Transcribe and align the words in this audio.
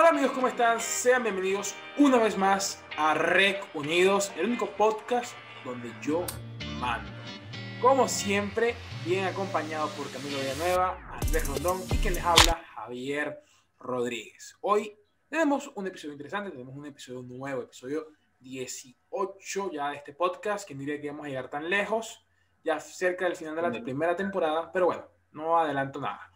Hola 0.00 0.08
amigos, 0.08 0.32
¿cómo 0.32 0.48
están? 0.48 0.80
Sean 0.80 1.24
bienvenidos 1.24 1.74
una 1.98 2.16
vez 2.16 2.38
más 2.38 2.82
a 2.96 3.12
Rec 3.12 3.62
Unidos, 3.74 4.32
el 4.38 4.46
único 4.46 4.70
podcast 4.70 5.36
donde 5.62 5.92
yo 6.00 6.24
mando. 6.80 7.10
Como 7.82 8.08
siempre, 8.08 8.76
bien 9.04 9.26
acompañado 9.26 9.90
por 9.90 10.10
Camilo 10.10 10.38
Villanueva, 10.38 10.96
Andrés 11.20 11.46
Rondón 11.46 11.82
y 11.92 11.98
quien 11.98 12.14
les 12.14 12.24
habla, 12.24 12.64
Javier 12.74 13.42
Rodríguez. 13.78 14.56
Hoy 14.62 14.98
tenemos 15.28 15.70
un 15.74 15.86
episodio 15.86 16.12
interesante, 16.12 16.50
tenemos 16.50 16.74
un 16.74 16.86
episodio 16.86 17.20
nuevo, 17.20 17.60
episodio 17.60 18.06
18 18.38 19.70
ya 19.70 19.90
de 19.90 19.96
este 19.96 20.14
podcast, 20.14 20.66
que 20.66 20.74
diría 20.74 20.98
que 20.98 21.10
vamos 21.10 21.26
a 21.26 21.28
llegar 21.28 21.50
tan 21.50 21.68
lejos, 21.68 22.26
ya 22.64 22.80
cerca 22.80 23.26
del 23.26 23.36
final 23.36 23.54
de 23.54 23.60
la 23.60 23.70
primera 23.70 24.16
temporada, 24.16 24.72
pero 24.72 24.86
bueno, 24.86 25.04
no 25.32 25.58
adelanto 25.58 26.00
nada. 26.00 26.29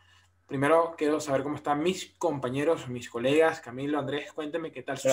Primero 0.46 0.94
quiero 0.96 1.20
saber 1.20 1.42
cómo 1.42 1.56
están 1.56 1.82
mis 1.82 2.14
compañeros, 2.18 2.88
mis 2.88 3.08
colegas. 3.08 3.60
Camilo, 3.60 3.98
Andrés, 3.98 4.32
cuénteme 4.32 4.70
qué 4.70 4.82
tal 4.82 4.98
su 4.98 5.08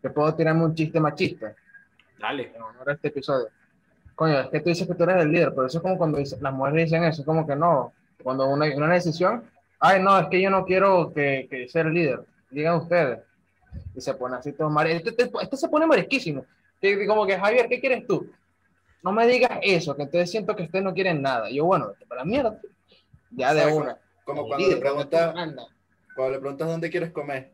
Te 0.00 0.10
puedo 0.10 0.34
tirarme 0.34 0.64
un 0.64 0.74
chiste 0.74 0.98
machista. 0.98 1.54
Dale. 2.18 2.52
En 2.54 2.62
honor 2.62 2.90
a 2.90 2.92
este 2.94 3.08
episodio. 3.08 3.48
Coño, 4.14 4.40
es 4.40 4.48
que 4.48 4.60
tú 4.60 4.68
dices 4.70 4.86
que 4.88 4.94
tú 4.94 5.04
eres 5.04 5.22
el 5.22 5.30
líder, 5.30 5.50
pero 5.50 5.66
eso 5.66 5.78
es 5.78 5.82
como 5.82 5.96
cuando 5.96 6.18
las 6.18 6.52
mujeres 6.52 6.86
dicen 6.86 7.04
eso, 7.04 7.22
es 7.22 7.26
como 7.26 7.46
que 7.46 7.54
no. 7.54 7.92
Cuando 8.20 8.48
una, 8.48 8.66
una 8.74 8.92
decisión, 8.92 9.48
ay, 9.78 10.02
no, 10.02 10.18
es 10.18 10.26
que 10.26 10.42
yo 10.42 10.50
no 10.50 10.64
quiero 10.64 11.12
que, 11.14 11.46
que 11.48 11.68
ser 11.68 11.86
el 11.86 11.94
líder. 11.94 12.20
Digan 12.50 12.76
ustedes. 12.76 13.20
Y 13.94 14.00
se 14.00 14.14
pone 14.14 14.36
así 14.36 14.52
todo 14.52 14.68
mal. 14.70 14.88
Este, 14.88 15.10
este, 15.10 15.30
este, 15.40 15.56
se 15.56 15.68
pone 15.68 15.86
marisquísimo. 15.86 16.44
Que, 16.80 17.06
como 17.06 17.24
que, 17.26 17.38
Javier, 17.38 17.68
¿qué 17.68 17.78
quieres 17.78 18.06
tú? 18.06 18.28
No 19.04 19.12
me 19.12 19.26
digas 19.28 19.60
eso, 19.62 19.94
que 19.94 20.02
entonces 20.02 20.30
siento 20.30 20.56
que 20.56 20.64
ustedes 20.64 20.84
no 20.84 20.92
quieren 20.92 21.22
nada. 21.22 21.48
yo, 21.50 21.64
bueno, 21.64 21.92
para 22.08 22.22
la 22.22 22.24
mierda. 22.24 22.58
Ya 23.30 23.54
de 23.54 23.72
una. 23.72 23.98
Como 24.28 24.46
cuando 24.46 24.68
le 24.68 24.76
preguntas, 24.76 25.32
cuando 26.14 26.32
le 26.34 26.38
preguntas 26.38 26.68
dónde 26.68 26.90
quieres 26.90 27.12
comer. 27.12 27.50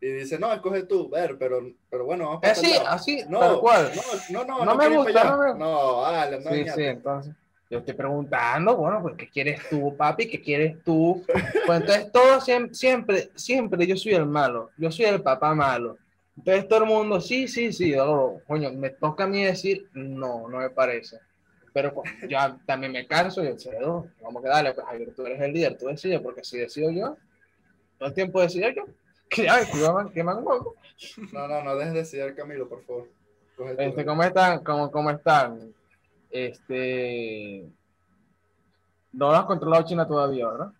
Y 0.00 0.08
dice, 0.08 0.40
no, 0.40 0.52
escoge 0.52 0.82
tú, 0.82 1.08
ver, 1.08 1.38
pero, 1.38 1.60
pero 1.88 2.04
bueno, 2.04 2.24
vamos 2.24 2.40
Así, 2.42 2.72
así, 2.84 3.22
no, 3.28 3.38
tal 3.38 3.60
cual. 3.60 3.92
No, 4.30 4.44
no, 4.44 4.58
no, 4.58 4.64
no, 4.64 4.74
me 4.74 4.88
gusta, 4.88 5.24
no 5.24 5.38
me 5.38 5.54
No, 5.54 6.40
no 6.40 6.50
Sí, 6.50 6.64
sí, 6.74 6.82
entonces. 6.82 7.32
Yo 7.70 7.78
estoy 7.78 7.94
preguntando, 7.94 8.76
bueno, 8.76 9.00
pues, 9.02 9.14
¿qué 9.16 9.28
quieres 9.28 9.60
tú, 9.70 9.96
papi? 9.96 10.28
¿Qué 10.28 10.42
quieres 10.42 10.82
tú? 10.82 11.24
Pues 11.64 11.80
entonces 11.80 12.10
todo 12.10 12.40
siempre, 12.40 12.74
siempre, 12.74 13.30
siempre 13.36 13.86
yo 13.86 13.96
soy 13.96 14.14
el 14.14 14.26
malo, 14.26 14.70
yo 14.78 14.90
soy 14.90 15.04
el 15.04 15.22
papá 15.22 15.54
malo. 15.54 15.96
Entonces 16.36 16.66
todo 16.66 16.80
el 16.80 16.86
mundo, 16.86 17.20
sí, 17.20 17.46
sí, 17.46 17.72
sí, 17.72 17.94
oh, 17.94 18.40
coño, 18.48 18.72
me 18.72 18.90
toca 18.90 19.22
a 19.22 19.28
mí 19.28 19.44
decir, 19.44 19.88
no, 19.92 20.48
no 20.48 20.58
me 20.58 20.70
parece. 20.70 21.20
Pero 21.72 21.94
pues, 21.94 22.10
ya 22.28 22.58
también 22.66 22.92
me 22.92 23.06
canso 23.06 23.42
y 23.42 23.48
yo 23.48 23.58
cedo. 23.58 24.06
Vamos 24.22 24.44
a 24.44 24.48
darle, 24.48 24.74
pues 24.74 24.86
Javier, 24.86 25.14
tú 25.14 25.26
eres 25.26 25.40
el 25.40 25.52
líder, 25.52 25.78
tú 25.78 25.86
decides, 25.86 26.20
porque 26.20 26.42
si 26.44 26.58
decido 26.58 26.90
yo, 26.90 27.16
todo 27.98 28.08
el 28.08 28.14
tiempo 28.14 28.40
decido 28.40 28.68
yo. 28.70 28.84
Que 29.30 29.48
ay, 29.48 29.64
que 30.12 30.24
me. 30.24 30.32
No, 30.34 31.46
no, 31.46 31.62
no 31.62 31.76
dejes 31.76 31.92
de 31.92 31.98
decidir, 32.00 32.34
Camilo, 32.34 32.68
por 32.68 32.82
favor. 32.84 33.08
Este, 33.78 34.04
¿cómo 34.04 34.24
están? 34.24 34.64
¿Cómo, 34.64 34.90
¿Cómo 34.90 35.08
están? 35.10 35.72
Este. 36.30 37.64
No 39.12 39.30
lo 39.30 39.36
has 39.36 39.44
controlado 39.44 39.84
China 39.84 40.08
todavía, 40.08 40.48
¿verdad? 40.48 40.72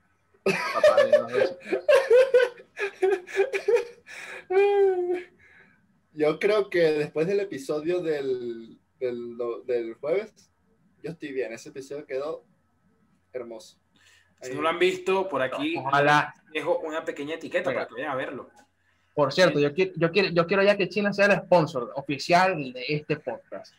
Yo 6.13 6.39
creo 6.41 6.69
que 6.71 6.81
después 6.81 7.27
del 7.29 7.41
episodio 7.41 8.01
del, 8.01 8.79
del, 8.99 9.37
del 9.67 9.95
jueves, 9.95 10.50
yo 11.03 11.11
estoy 11.11 11.33
bien. 11.33 11.53
Ese 11.53 11.71
episodio 11.71 12.05
quedó 12.07 12.45
hermoso. 13.33 13.79
Si 14.43 14.55
no 14.55 14.63
lo 14.63 14.69
han 14.69 14.79
visto, 14.79 15.29
por 15.29 15.43
aquí 15.43 15.77
Ojalá. 15.77 16.35
dejo 16.53 16.79
una 16.79 17.05
pequeña 17.05 17.35
etiqueta 17.35 17.73
para 17.73 17.87
que 17.87 17.95
vayan 17.95 18.11
a 18.11 18.15
verlo. 18.15 18.49
Por 19.15 19.33
cierto, 19.33 19.59
yo 19.59 19.75
quiero, 19.75 19.93
yo, 19.97 20.11
quiero, 20.11 20.29
yo 20.31 20.47
quiero 20.47 20.63
ya 20.63 20.77
que 20.77 20.89
China 20.89 21.13
sea 21.13 21.27
el 21.27 21.39
sponsor 21.43 21.93
oficial 21.97 22.73
de 22.73 22.85
este 22.89 23.17
podcast. 23.17 23.75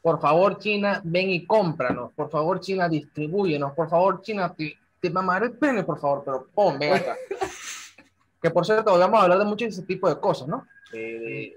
Por 0.00 0.20
favor, 0.20 0.58
China, 0.58 1.00
ven 1.04 1.30
y 1.30 1.46
cómpranos. 1.46 2.12
Por 2.14 2.28
favor, 2.30 2.58
China, 2.58 2.88
distribúyenos. 2.88 3.72
Por 3.74 3.88
favor, 3.88 4.20
China, 4.22 4.52
te, 4.52 4.76
te 5.00 5.10
mamaré 5.10 5.46
el 5.46 5.52
pene, 5.52 5.84
por 5.84 6.00
favor, 6.00 6.22
pero 6.24 6.48
pon, 6.52 6.78
ven 6.78 6.94
acá. 6.94 7.16
que 8.42 8.50
por 8.50 8.66
cierto, 8.66 8.98
vamos 8.98 9.20
a 9.20 9.22
hablar 9.22 9.38
de 9.38 9.44
mucho 9.44 9.64
de 9.64 9.70
ese 9.70 9.82
tipo 9.82 10.08
de 10.08 10.18
cosas, 10.18 10.48
¿no? 10.48 10.66
Eh, 10.92 11.56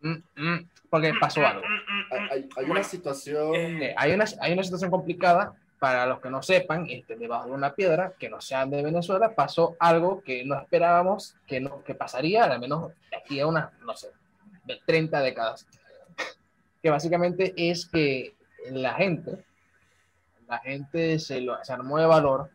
mm, 0.00 0.16
mm, 0.36 0.68
porque 0.92 1.14
pasó 1.18 1.40
algo. 1.46 1.62
hay, 2.30 2.64
una 2.68 2.84
situación... 2.84 3.54
Eh, 3.54 3.94
hay, 3.96 4.12
una, 4.12 4.26
hay 4.42 4.52
una 4.52 4.62
situación 4.62 4.90
complicada, 4.90 5.54
para 5.78 6.04
los 6.04 6.20
que 6.20 6.28
no 6.28 6.42
sepan, 6.42 6.86
este, 6.90 7.16
debajo 7.16 7.46
de 7.46 7.52
una 7.52 7.74
piedra, 7.74 8.12
que 8.18 8.28
no 8.28 8.42
sean 8.42 8.68
de 8.68 8.82
Venezuela, 8.82 9.34
pasó 9.34 9.74
algo 9.80 10.22
que 10.22 10.44
no 10.44 10.54
esperábamos 10.60 11.34
que, 11.46 11.60
no, 11.60 11.82
que 11.82 11.94
pasaría, 11.94 12.44
al 12.44 12.60
menos 12.60 12.92
de 13.10 13.16
aquí 13.16 13.40
a 13.40 13.46
unas, 13.46 13.72
no 13.80 13.96
sé, 13.96 14.08
de 14.64 14.78
30 14.84 15.18
décadas. 15.22 15.66
que 16.82 16.90
básicamente 16.90 17.54
es 17.56 17.86
que 17.86 18.36
la 18.70 18.92
gente, 18.92 19.46
la 20.46 20.58
gente 20.58 21.18
se, 21.18 21.40
lo, 21.40 21.56
se 21.64 21.72
armó 21.72 21.96
de 21.96 22.06
valor 22.06 22.50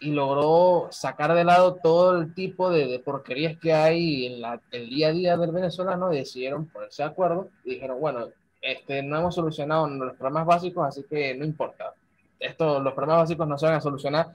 y 0.00 0.10
logró 0.10 0.88
sacar 0.90 1.34
de 1.34 1.44
lado 1.44 1.74
todo 1.74 2.18
el 2.18 2.34
tipo 2.34 2.70
de, 2.70 2.98
porquerías 3.00 3.58
que 3.58 3.72
hay 3.72 4.26
en 4.26 4.60
el 4.70 4.88
día 4.88 5.08
a 5.08 5.12
día 5.12 5.36
del 5.36 5.52
venezolano, 5.52 6.08
decidieron 6.08 6.66
ponerse 6.66 7.02
de 7.02 7.08
acuerdo 7.08 7.48
y 7.64 7.74
dijeron, 7.74 8.00
bueno, 8.00 8.28
este, 8.62 9.02
no 9.02 9.18
hemos 9.18 9.34
solucionado 9.34 9.88
los 9.88 10.16
problemas 10.16 10.46
básicos, 10.46 10.86
así 10.86 11.04
que 11.04 11.34
no 11.34 11.44
importa. 11.44 11.94
Esto, 12.38 12.80
los 12.80 12.94
problemas 12.94 13.22
básicos 13.24 13.46
no 13.46 13.58
se 13.58 13.66
van 13.66 13.74
a 13.74 13.80
solucionar 13.80 14.28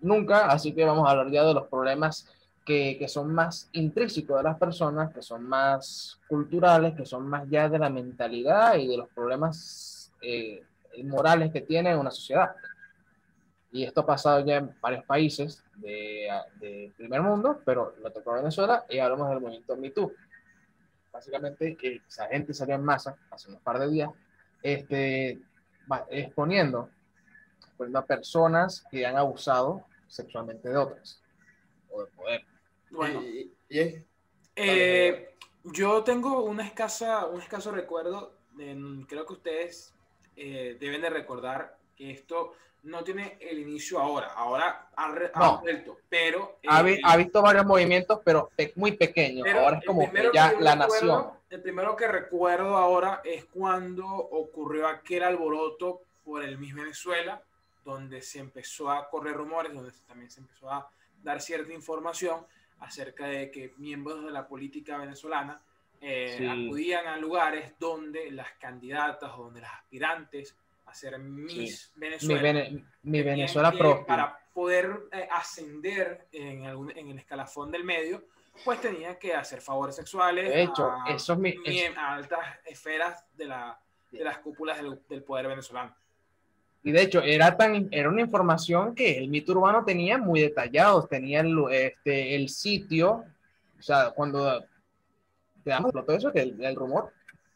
nunca, 0.00 0.46
así 0.46 0.72
que 0.72 0.84
vamos 0.84 1.06
a 1.06 1.12
hablar 1.12 1.30
ya 1.30 1.44
de 1.44 1.54
los 1.54 1.68
problemas 1.68 2.28
que, 2.64 2.96
que, 2.98 3.08
son 3.08 3.32
más 3.34 3.68
intrínsecos 3.72 4.36
de 4.36 4.42
las 4.42 4.58
personas, 4.58 5.12
que 5.12 5.22
son 5.22 5.44
más 5.48 6.20
culturales, 6.28 6.94
que 6.94 7.06
son 7.06 7.26
más 7.26 7.48
ya 7.48 7.68
de 7.68 7.78
la 7.78 7.90
mentalidad 7.90 8.76
y 8.76 8.86
de 8.86 8.96
los 8.98 9.08
problemas 9.08 10.12
eh, 10.20 10.62
morales 11.04 11.50
que 11.50 11.62
tiene 11.62 11.96
una 11.96 12.10
sociedad. 12.10 12.50
Y 13.72 13.84
esto 13.84 14.02
ha 14.02 14.06
pasado 14.06 14.44
ya 14.44 14.58
en 14.58 14.74
varios 14.80 15.04
países 15.04 15.64
del 15.76 16.30
de 16.60 16.92
primer 16.96 17.22
mundo, 17.22 17.60
pero 17.64 17.94
lo 18.02 18.12
tocó 18.12 18.34
Venezuela 18.34 18.84
y 18.88 18.98
hablamos 18.98 19.30
del 19.30 19.40
movimiento 19.40 19.76
MeToo 19.76 20.12
básicamente 21.12 21.76
que 21.76 22.00
esa 22.08 22.26
gente 22.28 22.54
salió 22.54 22.74
en 22.74 22.84
masa 22.84 23.16
hace 23.30 23.48
unos 23.48 23.60
par 23.60 23.78
de 23.78 23.90
días, 23.90 24.10
este, 24.62 25.38
exponiendo, 26.10 26.88
a 27.94 28.06
personas 28.06 28.84
que 28.90 29.04
han 29.04 29.16
abusado 29.16 29.84
sexualmente 30.06 30.68
de 30.68 30.76
otras 30.76 31.20
o 31.90 32.04
de 32.04 32.10
poder. 32.12 32.44
Bueno, 32.90 33.20
eh, 34.54 35.34
yo 35.64 36.04
tengo 36.04 36.44
una 36.44 36.64
escasa, 36.64 37.26
un 37.26 37.40
escaso 37.40 37.72
recuerdo, 37.72 38.38
creo 39.08 39.26
que 39.26 39.32
ustedes 39.32 39.94
eh, 40.36 40.76
deben 40.78 41.02
de 41.02 41.10
recordar 41.10 41.76
esto 42.10 42.54
no 42.84 43.04
tiene 43.04 43.38
el 43.40 43.58
inicio 43.58 44.00
ahora. 44.00 44.32
Ahora 44.34 44.88
ha, 44.96 45.60
vuelto, 45.60 45.98
pero... 46.08 46.58
ha, 46.66 46.80
eh, 46.88 47.16
visto 47.16 47.42
varios 47.42 47.64
movimientos, 47.64 48.20
pero 48.24 48.50
muy 48.76 48.92
pequeños. 48.92 49.46
ahora 49.54 49.78
es 49.78 49.86
como 49.86 50.10
que 50.10 50.30
ya 50.34 50.54
la 50.58 50.76
nación... 50.76 51.30
El 51.48 51.60
primero 51.60 51.94
que 51.94 52.08
recuerdo 52.08 52.76
ahora 52.76 53.20
es 53.24 53.44
cuando 53.44 54.06
ocurrió 54.06 54.88
aquel 54.88 55.22
alboroto 55.22 56.00
por 56.24 56.42
el 56.42 56.56
Miss 56.56 56.74
Venezuela, 56.74 57.42
donde 57.84 58.22
se 58.22 58.38
empezó 58.38 58.90
a 58.90 59.08
correr 59.10 59.34
rumores, 59.34 59.74
donde 59.74 59.92
también 60.08 60.30
se 60.30 60.40
empezó 60.40 60.70
a 60.70 60.88
dar 61.22 61.42
cierta 61.42 61.72
información 61.72 62.46
acerca 62.80 63.26
de 63.26 63.50
que 63.50 63.74
miembros 63.76 64.24
de 64.24 64.30
la 64.30 64.48
política 64.48 64.96
venezolana 64.96 65.60
eh, 66.00 66.48
acudían 66.50 67.06
a 67.06 67.16
lugares 67.16 67.74
donde 67.78 68.30
las 68.32 68.52
candidatas 68.52 69.30
o 69.36 69.44
donde 69.44 69.60
las 69.60 69.74
aspirantes 69.74 70.56
hacer 70.92 71.18
Miss 71.18 71.92
Venezuela. 71.96 72.70
Mi, 73.02 73.22
Venezuela 73.22 73.72
Para 74.06 74.38
poder 74.52 75.08
eh, 75.10 75.28
ascender 75.30 76.28
en, 76.32 76.66
algún, 76.66 76.90
en 76.96 77.08
el 77.08 77.18
escalafón 77.18 77.70
del 77.70 77.84
medio, 77.84 78.24
pues 78.64 78.80
tenía 78.80 79.18
que 79.18 79.34
hacer 79.34 79.60
favores 79.60 79.96
sexuales 79.96 80.48
de 80.48 80.62
hecho, 80.62 80.90
a, 80.90 81.10
eso 81.10 81.32
a 81.96 82.14
altas 82.14 82.40
esferas 82.66 83.24
de, 83.34 83.46
la, 83.46 83.80
de 84.10 84.22
las 84.22 84.38
cúpulas 84.38 84.78
del, 85.08 85.22
poder 85.22 85.48
venezolano. 85.48 85.96
Y 86.84 86.92
de 86.92 87.02
hecho, 87.02 87.22
era, 87.22 87.56
tan, 87.56 87.88
era 87.90 88.08
una 88.08 88.20
información 88.20 88.94
que 88.94 89.16
el 89.16 89.28
mito 89.28 89.52
urbano 89.52 89.84
tenía 89.84 90.18
muy 90.18 90.40
detallado, 90.40 91.06
tenía 91.06 91.40
el, 91.40 91.56
este, 91.70 92.34
el 92.34 92.48
sitio, 92.48 93.24
o 93.78 93.82
sea, 93.82 94.10
cuando 94.10 94.60
te 95.62 95.70
damos 95.70 95.92
todo 95.92 96.16
eso, 96.16 96.32
que 96.32 96.40
el, 96.40 96.62
el 96.62 96.76
rumor, 96.76 97.12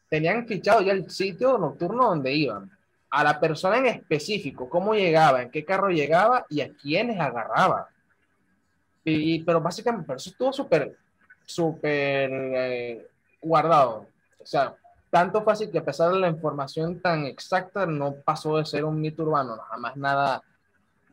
tenían 0.09 0.47
fichado 0.47 0.81
ya 0.81 0.93
el 0.93 1.11
sitio 1.11 1.59
nocturno 1.59 2.09
donde 2.09 2.33
iban 2.33 2.76
a 3.11 3.25
la 3.25 3.41
persona 3.41 3.79
en 3.79 3.87
específico, 3.87 4.69
cómo 4.69 4.95
llegaba, 4.95 5.43
en 5.43 5.51
qué 5.51 5.65
carro 5.65 5.89
llegaba 5.89 6.47
y 6.49 6.61
a 6.61 6.73
quiénes 6.75 7.19
agarraba. 7.19 7.89
Y, 9.05 9.43
pero 9.45 9.61
básicamente, 9.61 10.07
pero 10.07 10.17
eso 10.17 10.31
estuvo 10.31 10.53
súper, 10.53 10.97
súper 11.45 12.31
eh, 12.33 13.09
guardado. 13.41 14.09
O 14.41 14.47
sea, 14.47 14.75
tanto 15.11 15.43
fácil 15.43 15.71
que 15.71 15.79
a 15.79 15.85
pesar 15.85 16.13
de 16.13 16.19
la 16.19 16.29
información 16.29 17.01
tan 17.01 17.25
exacta, 17.25 17.87
no 17.87 18.17
pasó 18.17 18.57
de 18.57 18.65
ser 18.65 18.85
un 18.85 19.01
mito 19.01 19.23
urbano, 19.23 19.57
jamás 19.59 19.97
nada, 19.97 20.43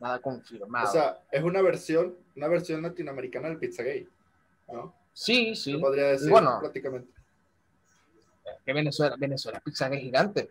nada 0.00 0.18
confirmado. 0.18 0.88
O 0.88 0.92
sea, 0.92 1.18
es 1.30 1.42
una 1.42 1.62
versión, 1.62 2.16
una 2.36 2.48
versión 2.48 2.82
latinoamericana 2.82 3.48
del 3.48 3.58
Pizzagate. 3.58 4.08
¿no? 4.72 4.92
Sí, 5.12 5.54
sí. 5.54 5.72
Se 5.72 5.78
podría 5.78 6.08
decir 6.08 6.30
Bueno. 6.30 6.58
prácticamente. 6.60 7.12
Que 8.66 8.72
Venezuela, 8.72 9.14
Venezuela 9.18 9.60
Pizza 9.60 9.86
es 9.88 10.00
gigante. 10.00 10.50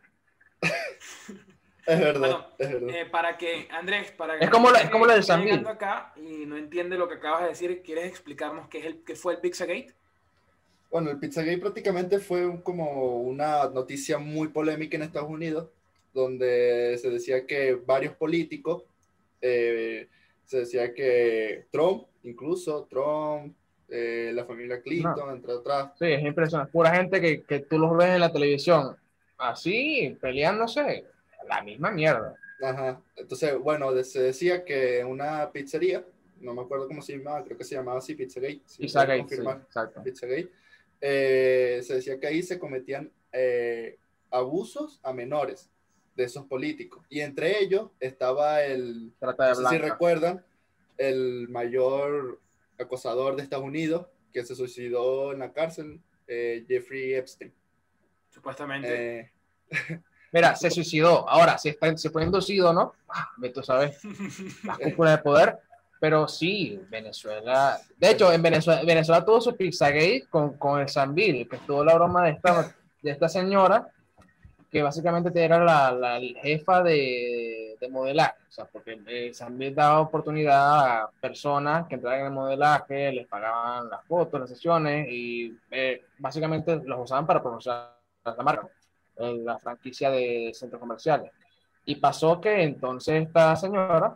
Es 1.85 1.99
verdad, 1.99 2.19
Bueno, 2.19 2.45
es 2.57 2.71
verdad. 2.71 2.89
Eh, 2.95 3.05
para 3.11 3.37
que, 3.37 3.67
Andrés, 3.71 4.11
para 4.11 4.37
que 4.39 4.45
Es 4.45 4.49
como 4.51 4.69
lo- 4.69 4.77
es 4.77 4.89
como 4.89 5.05
esté 5.05 5.23
Sambil. 5.23 5.49
llegando 5.49 5.69
acá 5.69 6.13
y 6.15 6.45
no 6.45 6.55
entiende 6.57 6.97
lo 6.97 7.07
que 7.09 7.15
acabas 7.15 7.41
de 7.43 7.49
decir, 7.49 7.81
¿quieres 7.83 8.05
explicarnos 8.05 8.67
qué, 8.69 8.79
es 8.79 8.85
el, 8.85 9.03
qué 9.03 9.15
fue 9.15 9.33
el 9.33 9.39
Pizzagate? 9.39 9.93
Bueno, 10.89 11.09
el 11.11 11.19
Pizzagate 11.19 11.57
prácticamente 11.57 12.19
fue 12.19 12.45
un- 12.45 12.61
como 12.61 13.17
una 13.21 13.67
noticia 13.69 14.17
muy 14.17 14.47
polémica 14.47 14.95
en 14.95 15.03
Estados 15.03 15.29
Unidos, 15.29 15.67
donde 16.13 16.97
se 17.01 17.09
decía 17.09 17.45
que 17.45 17.73
varios 17.75 18.15
políticos, 18.15 18.83
eh, 19.41 20.07
se 20.45 20.59
decía 20.59 20.93
que 20.93 21.65
Trump, 21.71 22.05
incluso 22.23 22.85
Trump, 22.89 23.55
eh, 23.89 24.31
la 24.33 24.45
familia 24.45 24.81
Clinton, 24.81 25.31
entre 25.31 25.53
otras, 25.53 25.91
Sí, 25.99 26.05
es 26.05 26.23
impresionante. 26.23 26.71
Pura 26.71 26.95
gente 26.95 27.19
que, 27.19 27.41
que 27.43 27.59
tú 27.59 27.77
los 27.77 27.97
ves 27.97 28.09
en 28.09 28.19
la 28.21 28.31
televisión 28.31 28.95
así, 29.37 30.15
peleándose, 30.21 31.05
la 31.47 31.61
misma 31.61 31.91
mierda. 31.91 32.35
Ajá. 32.61 33.01
Entonces, 33.15 33.57
bueno, 33.57 33.91
se 34.03 34.21
decía 34.21 34.63
que 34.63 35.03
una 35.03 35.51
pizzería, 35.51 36.05
no 36.39 36.53
me 36.53 36.61
acuerdo 36.61 36.87
cómo 36.87 37.01
se 37.01 37.17
llamaba, 37.17 37.43
creo 37.43 37.57
que 37.57 37.63
se 37.63 37.75
llamaba 37.75 37.99
así 37.99 38.15
Pizzagate, 38.15 38.61
si 38.65 38.83
Pizzagate, 38.83 39.15
sí, 39.15 39.19
confirmar, 39.21 39.61
exacto. 39.65 40.03
Pizzagate, 40.03 40.51
eh, 41.01 41.81
se 41.83 41.95
decía 41.95 42.19
que 42.19 42.27
ahí 42.27 42.43
se 42.43 42.59
cometían 42.59 43.11
eh, 43.31 43.97
abusos 44.31 44.99
a 45.03 45.13
menores 45.13 45.69
de 46.15 46.23
esos 46.23 46.45
políticos. 46.45 47.05
Y 47.09 47.21
entre 47.21 47.59
ellos 47.59 47.89
estaba 47.99 48.63
el, 48.63 49.13
Trata 49.19 49.47
de 49.47 49.61
no 49.61 49.69
sé 49.69 49.75
si 49.75 49.81
recuerdan, 49.81 50.45
el 50.97 51.49
mayor 51.49 52.39
acosador 52.77 53.35
de 53.35 53.43
Estados 53.43 53.65
Unidos 53.65 54.07
que 54.31 54.43
se 54.43 54.55
suicidó 54.55 55.31
en 55.31 55.39
la 55.39 55.53
cárcel, 55.53 56.01
eh, 56.27 56.65
Jeffrey 56.67 57.13
Epstein. 57.13 57.53
Supuestamente. 58.29 59.31
Mira, 60.33 60.55
se 60.55 60.71
suicidó. 60.71 61.29
Ahora, 61.29 61.59
si, 61.59 61.69
está, 61.69 61.95
si 61.95 62.09
fue 62.09 62.23
inducido, 62.23 62.73
¿no? 62.73 62.95
Ah, 63.07 63.29
tú 63.53 63.61
sabes, 63.61 63.99
las 64.63 64.79
cúpulas 64.79 65.17
de 65.17 65.23
poder. 65.23 65.59
Pero 65.99 66.27
sí, 66.27 66.81
Venezuela. 66.89 67.79
De 67.97 68.09
hecho, 68.09 68.33
en 68.33 68.41
Venezuela, 68.41 68.81
Venezuela 68.83 69.23
tuvo 69.23 69.39
su 69.39 69.55
Pizzagate 69.55 70.25
con, 70.29 70.57
con 70.57 70.81
el 70.81 70.89
Sambil, 70.89 71.47
que 71.47 71.55
estuvo 71.57 71.85
la 71.85 71.93
broma 71.93 72.25
de 72.25 72.31
esta, 72.31 72.75
de 73.01 73.11
esta 73.11 73.29
señora, 73.29 73.87
que 74.71 74.81
básicamente 74.81 75.31
era 75.41 75.63
la, 75.63 75.91
la 75.91 76.19
jefa 76.41 76.81
de, 76.81 77.77
de 77.79 77.89
modelaje. 77.89 78.35
O 78.49 78.51
sea, 78.51 78.65
porque 78.65 78.99
el 79.05 79.35
Sambil 79.35 79.75
daba 79.75 80.01
oportunidad 80.01 81.03
a 81.03 81.09
personas 81.21 81.87
que 81.87 81.95
entraran 81.95 82.21
en 82.21 82.25
el 82.25 82.31
modelaje, 82.33 83.11
les 83.11 83.27
pagaban 83.27 83.87
las 83.87 84.03
fotos, 84.05 84.39
las 84.39 84.49
sesiones, 84.49 85.07
y 85.09 85.55
eh, 85.69 86.03
básicamente 86.17 86.81
los 86.83 87.01
usaban 87.01 87.27
para 87.27 87.41
promocionar 87.41 87.93
la 88.25 88.43
marca, 88.43 88.67
eh, 89.17 89.41
la 89.43 89.59
franquicia 89.59 90.09
de 90.09 90.51
centros 90.53 90.79
comerciales. 90.79 91.31
Y 91.85 91.95
pasó 91.95 92.39
que 92.39 92.63
entonces 92.63 93.27
esta 93.27 93.55
señora, 93.55 94.15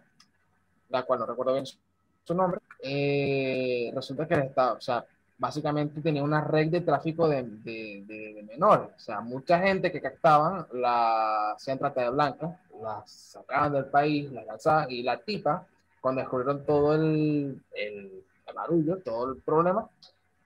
la 0.89 1.03
cual 1.03 1.19
no 1.19 1.25
recuerdo 1.25 1.53
bien 1.53 1.65
su, 1.65 1.77
su 2.23 2.33
nombre, 2.33 2.61
eh, 2.81 3.91
resulta 3.93 4.27
que 4.27 4.35
estaba, 4.35 4.73
o 4.73 4.81
sea, 4.81 5.05
básicamente 5.37 6.01
tenía 6.01 6.23
una 6.23 6.41
red 6.41 6.69
de 6.69 6.81
tráfico 6.81 7.27
de, 7.27 7.43
de, 7.43 8.03
de, 8.07 8.33
de 8.35 8.43
menores. 8.43 8.89
O 8.95 8.99
sea, 8.99 9.21
mucha 9.21 9.59
gente 9.59 9.91
que 9.91 10.01
captaban 10.01 10.65
la 10.73 11.51
hacían 11.51 11.77
trata 11.77 12.01
de 12.01 12.09
blanca, 12.09 12.59
las 12.81 13.11
sacaban 13.11 13.73
del 13.73 13.85
país, 13.85 14.31
las 14.31 14.45
lanzaban, 14.45 14.89
y 14.89 15.03
la 15.03 15.19
tipa, 15.19 15.67
cuando 16.01 16.21
descubrieron 16.21 16.65
todo 16.65 16.95
el, 16.95 17.61
el, 17.73 18.23
el 18.47 18.53
barullo, 18.55 18.97
todo 18.97 19.33
el 19.33 19.41
problema, 19.41 19.89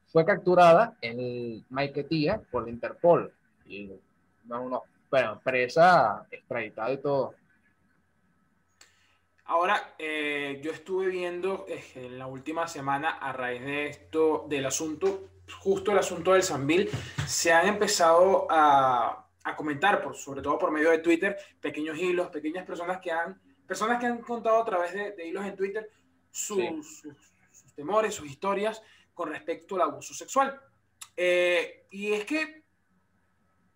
fue 0.08 0.26
capturada 0.26 0.98
en 1.02 1.64
Maiquetía 1.70 2.42
por 2.52 2.64
la 2.64 2.70
Interpol. 2.72 3.32
Y 3.66 3.92
una 4.46 4.80
bueno, 5.10 5.42
presa 5.44 6.26
extraditada 6.32 6.92
y 6.94 6.98
todo. 6.98 7.36
Ahora, 9.46 9.96
eh, 10.00 10.62
yo 10.64 10.72
estuve 10.72 11.08
viendo 11.08 11.66
eh, 11.68 11.84
en 11.96 12.18
la 12.18 12.28
última 12.28 12.68
semana, 12.68 13.18
a 13.18 13.34
raíz 13.34 13.62
de 13.62 13.88
esto, 13.88 14.46
del 14.48 14.66
asunto, 14.66 15.30
justo 15.60 15.92
el 15.92 15.98
asunto 15.98 16.32
del 16.34 16.44
Sambil, 16.44 16.90
se 17.28 17.52
han 17.52 17.68
empezado 17.68 18.48
a, 18.50 19.28
a 19.44 19.56
comentar, 19.58 20.02
por, 20.02 20.16
sobre 20.16 20.42
todo 20.42 20.58
por 20.58 20.72
medio 20.72 20.90
de 20.92 21.00
Twitter, 21.00 21.38
pequeños 21.60 21.98
hilos, 21.98 22.30
pequeñas 22.30 22.66
personas 22.66 23.02
que 23.02 23.12
han, 23.12 23.42
personas 23.68 24.00
que 24.00 24.06
han 24.06 24.20
contado 24.20 24.62
a 24.62 24.66
través 24.66 24.94
de, 24.94 25.12
de 25.12 25.28
hilos 25.28 25.46
en 25.46 25.56
Twitter 25.58 25.90
sus, 26.32 26.58
Sí. 26.58 26.70
sus, 26.82 27.18
sus 27.52 27.74
temores, 27.74 28.16
sus 28.16 28.30
historias 28.30 28.82
con 29.14 29.30
respecto 29.30 29.76
al 29.76 29.82
abuso 29.82 30.14
sexual. 30.14 30.58
Eh, 31.18 31.88
y 31.90 32.14
es 32.14 32.24
que 32.24 32.61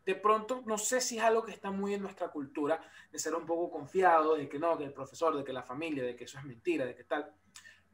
de 0.05 0.15
pronto, 0.15 0.61
no 0.65 0.77
sé 0.77 1.01
si 1.01 1.17
es 1.17 1.23
algo 1.23 1.43
que 1.43 1.51
está 1.51 1.71
muy 1.71 1.95
en 1.95 2.01
nuestra 2.01 2.29
cultura, 2.29 2.79
de 3.11 3.17
ser 3.17 3.33
un 3.33 3.45
poco 3.45 3.71
confiado, 3.71 4.35
de 4.35 4.47
que 4.47 4.59
no, 4.59 4.77
que 4.77 4.83
el 4.83 4.93
profesor, 4.93 5.35
de 5.35 5.43
que 5.43 5.51
la 5.51 5.63
familia, 5.63 6.03
de 6.03 6.15
que 6.15 6.25
eso 6.25 6.37
es 6.37 6.45
mentira, 6.45 6.85
de 6.85 6.95
que 6.95 7.03
tal. 7.05 7.33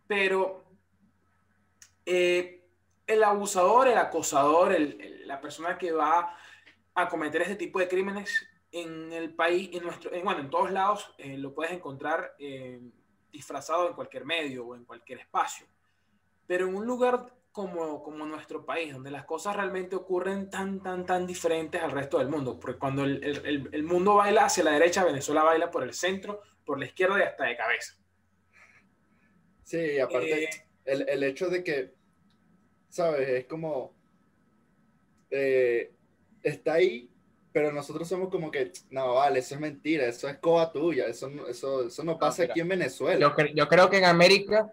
Pero 0.07 0.63
eh, 2.05 2.65
el 3.07 3.23
abusador, 3.23 3.87
el 3.87 3.97
acosador, 3.97 4.77
la 5.25 5.39
persona 5.39 5.77
que 5.77 5.93
va 5.93 6.35
a 6.93 7.07
cometer 7.07 7.43
este 7.43 7.55
tipo 7.55 7.79
de 7.79 7.87
crímenes 7.87 8.45
en 8.73 9.13
el 9.13 9.33
país, 9.33 9.69
en 9.73 9.83
nuestro, 9.83 10.13
en, 10.13 10.25
bueno, 10.25 10.41
en 10.41 10.49
todos 10.49 10.71
lados, 10.71 11.13
eh, 11.17 11.37
lo 11.37 11.53
puedes 11.53 11.71
encontrar 11.71 12.35
eh, 12.39 12.81
disfrazado 13.31 13.87
en 13.87 13.93
cualquier 13.93 14.25
medio 14.25 14.67
o 14.67 14.75
en 14.75 14.83
cualquier 14.83 15.19
espacio. 15.19 15.65
Pero 16.45 16.67
en 16.67 16.75
un 16.75 16.85
lugar 16.85 17.33
como, 17.51 18.01
como 18.03 18.25
nuestro 18.25 18.65
país, 18.65 18.93
donde 18.93 19.11
las 19.11 19.25
cosas 19.25 19.55
realmente 19.55 19.95
ocurren 19.95 20.49
tan, 20.49 20.81
tan, 20.81 21.05
tan 21.05 21.27
diferentes 21.27 21.81
al 21.81 21.91
resto 21.91 22.19
del 22.19 22.29
mundo, 22.29 22.59
porque 22.59 22.79
cuando 22.79 23.03
el, 23.03 23.23
el- 23.23 23.69
el- 23.73 23.83
mundo 23.83 24.15
baila 24.15 24.45
hacia 24.45 24.63
la 24.63 24.71
derecha, 24.71 25.03
Venezuela 25.05 25.43
baila 25.43 25.69
por 25.71 25.83
el 25.83 25.93
centro, 25.93 26.41
por 26.65 26.79
la 26.79 26.85
izquierda 26.85 27.19
y 27.19 27.23
hasta 27.23 27.45
de 27.45 27.57
cabeza. 27.57 27.93
sí, 29.63 29.99
aparte, 29.99 30.39
Eh, 30.39 30.49
el, 30.85 31.07
el 31.09 31.23
hecho 31.23 31.49
de 31.49 31.63
que, 31.63 31.93
¿sabes? 32.89 33.29
Es 33.29 33.45
como, 33.47 33.95
eh, 35.29 35.91
está 36.43 36.73
ahí, 36.73 37.09
pero 37.51 37.71
nosotros 37.71 38.07
somos 38.07 38.29
como 38.29 38.51
que, 38.51 38.71
no, 38.89 39.15
vale, 39.15 39.39
eso 39.39 39.55
es 39.55 39.61
mentira, 39.61 40.05
eso 40.07 40.27
es 40.29 40.37
coba 40.39 40.71
tuya, 40.71 41.05
eso 41.07 41.29
no, 41.29 41.47
eso, 41.47 41.87
eso 41.87 42.03
no 42.03 42.17
pasa 42.19 42.43
mira, 42.43 42.53
aquí 42.53 42.59
en 42.59 42.67
Venezuela. 42.69 43.19
Yo, 43.19 43.35
yo 43.55 43.67
creo 43.67 43.89
que 43.89 43.97
en 43.97 44.05
América 44.05 44.71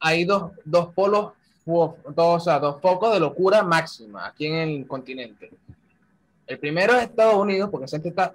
hay 0.00 0.24
dos, 0.24 0.52
dos 0.64 0.94
polos, 0.94 1.32
dos, 1.64 1.94
o 2.16 2.40
sea, 2.40 2.58
dos 2.58 2.80
focos 2.80 3.12
de 3.12 3.20
locura 3.20 3.62
máxima 3.62 4.26
aquí 4.26 4.46
en 4.46 4.54
el 4.54 4.86
continente. 4.86 5.50
El 6.46 6.58
primero 6.58 6.94
es 6.96 7.04
Estados 7.04 7.36
Unidos, 7.36 7.70
porque 7.70 7.84
esa 7.86 7.96
gente 7.96 8.08
está 8.10 8.34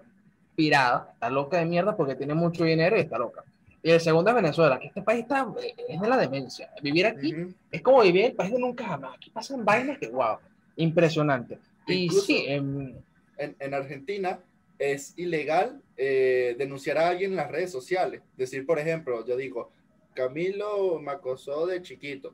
pirada, 0.55 1.09
está 1.13 1.29
loca 1.29 1.57
de 1.57 1.65
mierda 1.65 1.97
porque 1.97 2.15
tiene 2.15 2.33
mucho 2.33 2.63
dinero 2.63 2.95
y 2.97 3.01
está 3.01 3.17
loca. 3.17 3.43
Y 3.83 3.91
el 3.91 3.99
segundo 3.99 4.29
es 4.31 4.35
Venezuela, 4.35 4.79
que 4.79 4.87
este 4.87 5.01
país 5.01 5.21
está, 5.23 5.45
es 5.89 5.99
de 6.01 6.07
la 6.07 6.17
demencia. 6.17 6.69
Vivir 6.81 7.05
aquí 7.05 7.33
Ujú. 7.35 7.53
es 7.71 7.81
como 7.81 8.01
vivir 8.01 8.21
en 8.25 8.31
el 8.31 8.35
país 8.35 8.51
de 8.53 8.59
nunca 8.59 8.85
jamás. 8.85 9.15
Aquí 9.15 9.29
pasan 9.29 9.63
vainas 9.65 9.99
que, 9.99 10.07
wow, 10.07 10.37
impresionante. 10.77 11.59
Y 11.87 12.05
Incluso- 12.05 12.25
sí, 12.25 12.45
em, 12.47 12.95
en, 13.37 13.55
en 13.59 13.73
Argentina 13.73 14.39
es 14.79 15.13
ilegal 15.17 15.81
eh, 15.97 16.55
denunciar 16.57 16.97
a 16.97 17.09
alguien 17.09 17.31
en 17.31 17.37
las 17.37 17.51
redes 17.51 17.71
sociales. 17.71 18.21
Decir, 18.35 18.65
por 18.65 18.79
ejemplo, 18.79 19.25
yo 19.25 19.37
digo, 19.37 19.71
Camilo 20.13 20.99
me 20.99 21.11
acosó 21.11 21.65
de 21.67 21.81
chiquito. 21.81 22.33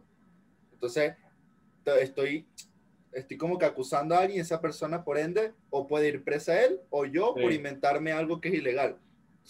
Entonces, 0.82 1.14
estoy, 2.02 2.48
estoy 3.12 3.38
como 3.38 3.60
que 3.60 3.66
acusando 3.66 4.16
a 4.16 4.20
alguien, 4.22 4.42
esa 4.42 4.60
persona, 4.60 5.04
por 5.04 5.20
ende, 5.20 5.54
o 5.70 5.86
puede 5.86 6.08
ir 6.08 6.24
presa 6.24 6.60
él 6.60 6.80
o 6.90 7.06
yo 7.06 7.34
Sí. 7.36 7.44
por 7.44 7.54
inventarme 7.54 8.12
algo 8.12 8.42
que 8.42 8.48
es 8.50 8.56
ilegal. 8.56 8.98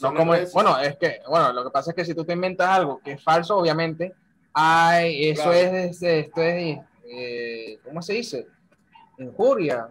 No 0.02 0.14
como, 0.14 0.34
bueno, 0.54 0.78
es 0.80 0.98
que, 0.98 1.22
bueno, 1.30 1.54
lo 1.54 1.64
que 1.64 1.70
pasa 1.70 1.92
es 1.92 1.96
que 1.96 2.04
si 2.04 2.14
tú 2.14 2.26
te 2.26 2.34
inventas 2.34 2.68
algo 2.68 3.00
que 3.00 3.14
es 3.14 3.24
falso, 3.24 3.56
obviamente, 3.58 4.14
ay, 4.54 5.30
eso 5.30 5.44
Claro. 5.44 5.58
es, 5.58 6.02
esto 6.04 6.42
es, 6.42 6.80
eh, 7.06 7.80
¿cómo 7.86 8.02
se 8.02 8.14
dice? 8.14 8.48
Injuria. 9.18 9.88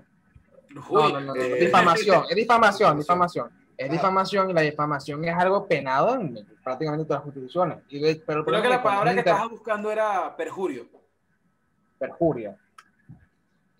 No, 0.68 0.74
Lujuria. 0.74 1.08
no, 1.08 1.20
no, 1.20 1.34
no, 1.34 1.40
eh, 1.42 1.54
difamación, 1.60 2.24
es 2.28 2.36
difamación, 2.36 2.98
difamación. 2.98 3.50
Es 3.78 3.88
Ah. 3.88 3.92
difamación 3.92 4.50
y 4.50 4.52
la 4.52 4.60
difamación 4.60 5.24
es 5.24 5.34
algo 5.34 5.66
penado 5.66 6.14
en 6.14 6.46
prácticamente 6.62 7.06
todas 7.06 7.20
las 7.20 7.24
constituciones. 7.24 7.78
Y 7.88 7.98
de- 7.98 8.16
pero 8.26 8.44
Creo 8.44 8.60
que 8.60 8.68
la 8.68 8.82
palabra 8.82 9.12
que 9.14 9.20
estabas 9.20 9.48
buscando 9.48 9.90
era 9.90 10.36
perjurio. 10.36 10.86
Perjuria. 12.00 12.56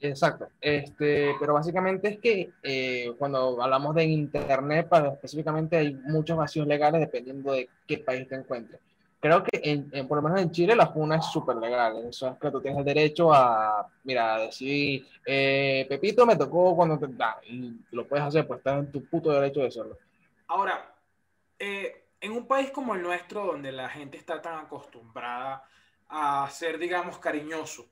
Exacto. 0.03 0.49
Este, 0.61 1.35
pero 1.39 1.55
básicamente 1.55 2.09
es 2.09 2.19
que 2.21 2.53
eh, 2.63 3.13
cuando 3.19 3.61
hablamos 3.63 3.95
de 3.95 4.05
internet, 4.05 4.89
para, 4.89 5.09
específicamente 5.13 5.77
hay 5.77 5.93
muchos 5.95 6.37
vacíos 6.39 6.67
legales 6.67 7.01
dependiendo 7.01 7.53
de 7.53 7.69
qué 7.87 7.99
país 7.99 8.27
te 8.29 8.37
encuentres. 8.37 8.81
Creo 9.21 9.43
que 9.45 9.61
en, 9.63 9.91
en- 9.93 10.09
por 10.09 10.17
lo 10.17 10.23
menos 10.23 10.41
en 10.41 10.51
Chile 10.51 10.75
la 10.75 10.87
funa 10.87 11.17
es 11.17 11.27
súper 11.27 11.57
legal. 11.57 12.03
Eso 12.09 12.29
es 12.29 12.39
que 12.39 12.51
tú 12.51 12.63
tienes 12.63 12.79
el 12.79 12.85
derecho 12.87 13.31
a, 13.35 13.87
mira, 14.05 14.37
a 14.37 14.39
decir, 14.41 15.07
eh, 15.27 15.85
Pepito 15.87 16.25
me 16.25 16.37
tocó 16.37 16.75
cuando 16.75 16.99
te 16.99 17.07
da, 17.09 17.39
y 17.47 17.75
lo 17.91 18.07
puedes 18.09 18.25
hacer, 18.25 18.47
pues 18.47 18.59
estás 18.59 18.79
en 18.79 18.91
tu 18.91 19.05
puto 19.05 19.31
derecho 19.31 19.61
de 19.61 19.67
hacerlo. 19.67 19.99
Ahora, 20.47 20.95
eh, 21.59 22.07
en 22.23 22.33
un 22.33 22.47
país 22.47 22.71
como 22.71 22.95
el 22.95 23.03
nuestro, 23.03 23.45
donde 23.45 23.71
la 23.71 23.91
gente 23.91 24.17
está 24.17 24.41
tan 24.41 24.61
acostumbrada 24.65 25.63
a 26.09 26.49
ser, 26.51 26.79
digamos, 26.79 27.19
cariñoso, 27.19 27.85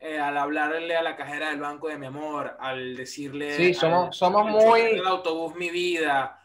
eh, 0.00 0.18
al 0.20 0.36
hablarle 0.38 0.96
a 0.96 1.02
la 1.02 1.16
cajera 1.16 1.50
del 1.50 1.60
banco 1.60 1.88
de 1.88 1.98
mi 1.98 2.06
amor, 2.06 2.56
al 2.60 2.96
decirle... 2.96 3.52
Sí, 3.56 3.74
somos, 3.74 4.06
al- 4.08 4.12
somos 4.12 4.46
al 4.46 4.52
muy... 4.52 4.80
del 4.82 5.06
autobús 5.06 5.54
mi 5.56 5.70
vida, 5.70 6.40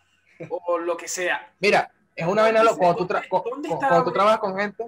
o 0.50 0.78
lo 0.78 0.98
que 0.98 1.08
sea. 1.08 1.52
Mira, 1.60 1.92
es 2.16 2.26
una 2.28 2.44
vaina 2.44 2.64
lo- 2.64 2.76
cuando 2.78 2.96
tú, 2.98 3.08
tra- 3.08 3.22
¿Dónde- 3.22 3.30
cu- 3.30 3.50
dónde 3.50 3.70
cu- 3.70 3.76
está 3.76 3.88
cuando 3.90 4.06
tú 4.06 4.12
trabajas 4.14 4.40
con 4.40 4.58
gente, 4.58 4.86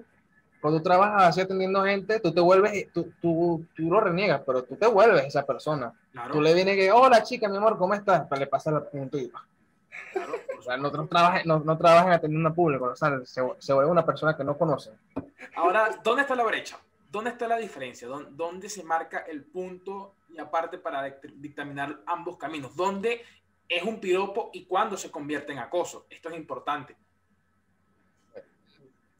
cuando 0.61 0.79
tú 0.79 0.83
trabajas 0.83 1.23
así 1.25 1.41
atendiendo 1.41 1.83
gente, 1.83 2.19
tú 2.19 2.33
te 2.33 2.41
vuelves, 2.41 2.91
tú, 2.91 3.11
tú, 3.21 3.65
tú 3.75 3.83
lo 3.83 3.99
reniegas, 4.01 4.41
pero 4.45 4.63
tú 4.63 4.75
te 4.75 4.87
vuelves 4.87 5.25
esa 5.25 5.45
persona. 5.45 5.93
Claro, 6.11 6.33
Tú 6.33 6.41
le 6.41 6.53
vienes 6.55 6.75
que, 6.75 6.91
hola 6.91 7.21
chica, 7.21 7.47
mi 7.47 7.57
amor, 7.57 7.77
¿cómo 7.77 7.93
estás? 7.93 8.25
Para 8.27 8.39
le 8.39 8.47
pasar 8.47 8.73
la 8.73 8.83
punto 8.83 9.17
y 9.19 9.27
pa. 9.27 9.45
claro, 10.11 10.33
O 10.57 10.61
sea, 10.63 10.75
no, 10.77 10.89
no 10.89 11.05
trabajas 11.07 11.45
no, 11.45 11.59
no 11.59 11.77
trabajas 11.77 12.15
atendiendo 12.15 12.49
a 12.49 12.53
público, 12.53 12.85
o 12.85 12.95
sea, 12.95 13.19
se, 13.25 13.43
se 13.59 13.73
vuelve 13.73 13.91
una 13.91 14.03
persona 14.05 14.35
que 14.35 14.43
no 14.43 14.57
conoce. 14.57 14.89
Ahora, 15.55 15.99
¿dónde 16.03 16.23
está 16.23 16.35
la 16.35 16.43
brecha? 16.43 16.79
¿Dónde 17.09 17.29
está 17.31 17.47
la 17.47 17.57
diferencia? 17.57 18.07
¿Dó- 18.07 18.25
¿Dónde 18.31 18.69
se 18.69 18.83
marca 18.83 19.19
el 19.19 19.43
punto 19.45 20.15
y 20.29 20.37
aparte 20.39 20.77
para 20.77 21.05
dict- 21.07 21.33
dictaminar 21.35 22.01
ambos 22.05 22.37
caminos? 22.37 22.75
¿Dónde 22.75 23.21
es 23.67 23.83
un 23.83 23.99
piropo 23.99 24.49
y 24.53 24.65
cuándo 24.65 24.97
se 24.97 25.09
convierte 25.11 25.53
en 25.53 25.59
acoso? 25.59 26.07
Esto 26.09 26.29
es 26.29 26.35
importante. 26.35 26.95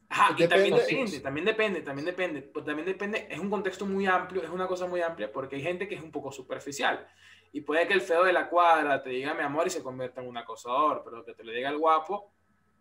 Ajá, 0.08 0.34
y 0.38 0.46
también 0.48 0.74
Depende, 0.76 1.20
también 1.20 1.44
depende, 1.46 1.80
también 1.82 2.06
depende, 2.06 2.42
pues 2.42 2.64
también 2.64 2.86
depende, 2.86 3.26
es 3.28 3.38
un 3.40 3.50
contexto 3.50 3.84
muy 3.86 4.06
amplio, 4.06 4.42
es 4.42 4.50
una 4.50 4.68
cosa 4.68 4.86
muy 4.86 5.00
amplia 5.02 5.32
porque 5.32 5.56
hay 5.56 5.62
gente 5.62 5.88
que 5.88 5.96
es 5.96 6.00
un 6.02 6.12
poco 6.12 6.30
superficial 6.30 7.08
y 7.52 7.60
puede 7.62 7.88
que 7.88 7.94
el 7.94 8.00
feo 8.00 8.22
de 8.22 8.32
la 8.32 8.48
cuadra 8.48 9.02
te 9.02 9.10
diga 9.10 9.34
mi 9.34 9.42
amor 9.42 9.66
y 9.66 9.70
se 9.70 9.82
convierta 9.82 10.20
en 10.20 10.28
un 10.28 10.36
acosador, 10.36 11.02
pero 11.04 11.24
que 11.24 11.34
te 11.34 11.42
lo 11.42 11.50
diga 11.50 11.70
el 11.70 11.78
guapo, 11.78 12.30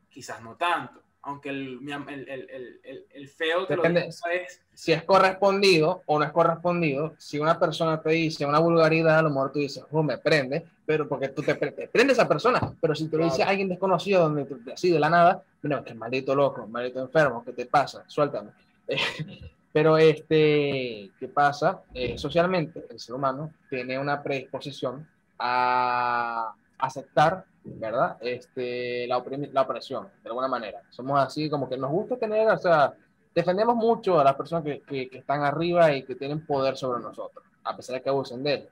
quizás 0.08 0.42
no 0.44 0.56
tanto, 0.56 1.02
aunque 1.26 1.50
el, 1.50 1.80
el, 2.08 2.80
el, 2.84 3.06
el, 3.12 3.28
feo 3.28 3.66
te 3.66 3.76
Depende. 3.76 4.02
lo 4.02 4.06
diga 4.06 4.46
Si 4.74 4.92
es 4.92 5.04
correspondido 5.04 6.04
o 6.06 6.20
no 6.20 6.26
es 6.26 6.32
correspondido, 6.32 7.16
si 7.18 7.40
una 7.40 7.60
persona 7.60 8.00
te 8.00 8.12
dice 8.12 8.46
una 8.46 8.60
vulgaridad, 8.60 9.18
a 9.18 9.22
lo 9.24 9.30
mejor 9.30 9.52
tú 9.52 9.58
dices, 9.58 9.84
oh, 9.90 10.04
me 10.04 10.20
prende, 10.20 10.64
pero 10.86 11.10
porque 11.10 11.30
tú 11.30 11.42
te, 11.42 11.56
te 11.56 11.88
prende 11.88 12.14
esa 12.14 12.28
persona, 12.28 12.62
pero 12.80 12.94
si 12.94 13.10
te 13.10 13.18
lo 13.18 13.26
dice 13.26 13.42
alguien 13.42 13.68
desconocido, 13.68 14.22
donde 14.22 14.46
tú- 14.46 14.60
así 14.72 14.92
de 14.92 15.00
la 15.00 15.10
nada, 15.10 15.42
mira, 15.64 15.84
que 15.84 15.96
maldito 15.96 16.36
loco, 16.36 16.68
maldito 16.68 17.02
enfermo, 17.02 17.44
¿qué 17.44 17.54
te 17.54 17.66
pasa? 17.66 18.04
Suéltame. 18.08 18.52
Pero 19.74 19.98
este, 19.98 21.12
¿qué 21.20 21.28
pasa? 21.28 21.82
Eh, 21.94 22.18
socialmente, 22.18 22.86
el 22.90 22.98
ser 23.00 23.16
humano 23.16 23.52
tiene 23.70 24.00
una 24.00 24.24
predisposición 24.24 25.06
a 25.38 26.54
aceptar, 26.78 27.44
¿verdad? 27.66 28.18
Este, 28.22 29.08
la, 29.08 29.24
la 29.52 29.62
opresión, 29.62 30.08
de 30.24 30.30
alguna 30.30 30.48
manera. 30.48 30.82
Somos 30.90 31.20
así, 31.20 31.50
como 31.50 31.68
que 31.68 31.78
nos 31.78 31.92
gusta 31.92 32.16
tener, 32.18 32.48
o 32.48 32.58
sea, 32.58 32.94
defendemos 33.34 33.76
mucho 33.76 34.20
a 34.20 34.24
las 34.24 34.36
personas 34.36 34.64
que, 34.64 34.82
que, 34.82 35.10
que 35.10 35.18
están 35.18 35.44
arriba 35.44 35.92
y 35.92 36.04
que 36.04 36.16
tienen 36.16 36.46
poder 36.46 36.78
sobre 36.78 37.02
nosotros, 37.02 37.44
a 37.64 37.76
pesar 37.76 37.96
de 37.96 38.02
que 38.02 38.10
abusen 38.10 38.44
de 38.44 38.54
él. 38.54 38.70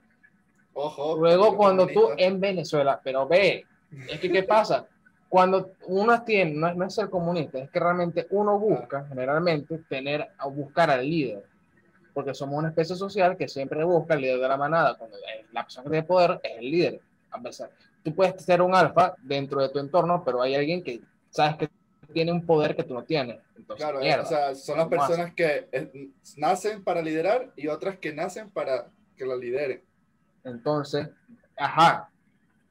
Ojo. 0.73 1.17
Luego, 1.17 1.55
cuando 1.55 1.87
tú 1.87 2.09
en 2.17 2.39
Venezuela, 2.39 2.99
pero 3.03 3.27
ve, 3.27 3.65
es 4.09 4.19
que, 4.19 4.31
¿qué 4.31 4.43
pasa? 4.43 4.87
Cuando 5.29 5.73
uno 5.87 6.23
tiene, 6.23 6.51
no 6.53 6.67
es, 6.67 6.75
no 6.75 6.85
es 6.85 6.93
ser 6.93 7.09
comunista, 7.09 7.59
es 7.59 7.69
que 7.69 7.79
realmente 7.79 8.27
uno 8.31 8.57
busca, 8.59 9.05
generalmente, 9.07 9.79
tener, 9.89 10.29
buscar 10.51 10.91
al 10.91 11.07
líder. 11.07 11.43
Porque 12.13 12.35
somos 12.35 12.59
una 12.59 12.69
especie 12.69 12.95
social 12.95 13.35
que 13.35 13.47
siempre 13.47 13.83
busca 13.83 14.13
el 14.13 14.21
líder 14.21 14.39
de 14.39 14.47
la 14.47 14.57
manada. 14.57 14.95
Cuando 14.95 15.17
eh, 15.17 15.45
la 15.51 15.63
persona 15.63 15.85
que 15.85 15.89
tiene 15.89 16.05
poder 16.05 16.39
es 16.43 16.59
el 16.59 16.69
líder. 16.69 17.01
A 17.31 17.41
pesar, 17.41 17.71
tú 18.03 18.13
puedes 18.13 18.43
ser 18.43 18.61
un 18.61 18.75
alfa 18.75 19.15
dentro 19.21 19.61
de 19.61 19.69
tu 19.69 19.79
entorno, 19.79 20.23
pero 20.23 20.41
hay 20.41 20.55
alguien 20.55 20.83
que 20.83 21.01
sabes 21.29 21.55
que 21.57 21.69
tiene 22.11 22.31
un 22.31 22.45
poder 22.45 22.75
que 22.75 22.83
tú 22.83 22.93
no 22.93 23.03
tienes. 23.03 23.39
Entonces, 23.57 23.83
Claro, 23.85 23.99
mierda. 24.01 24.23
o 24.23 24.25
sea, 24.25 24.55
son 24.55 24.77
las 24.77 24.87
personas 24.87 25.33
que 25.33 25.67
eh, 25.71 26.09
nacen 26.37 26.83
para 26.83 27.01
liderar 27.01 27.51
y 27.55 27.67
otras 27.67 27.97
que 27.97 28.13
nacen 28.13 28.49
para 28.51 28.87
que 29.17 29.25
la 29.25 29.35
lideren. 29.35 29.81
Entonces, 30.43 31.09
ajá. 31.57 32.09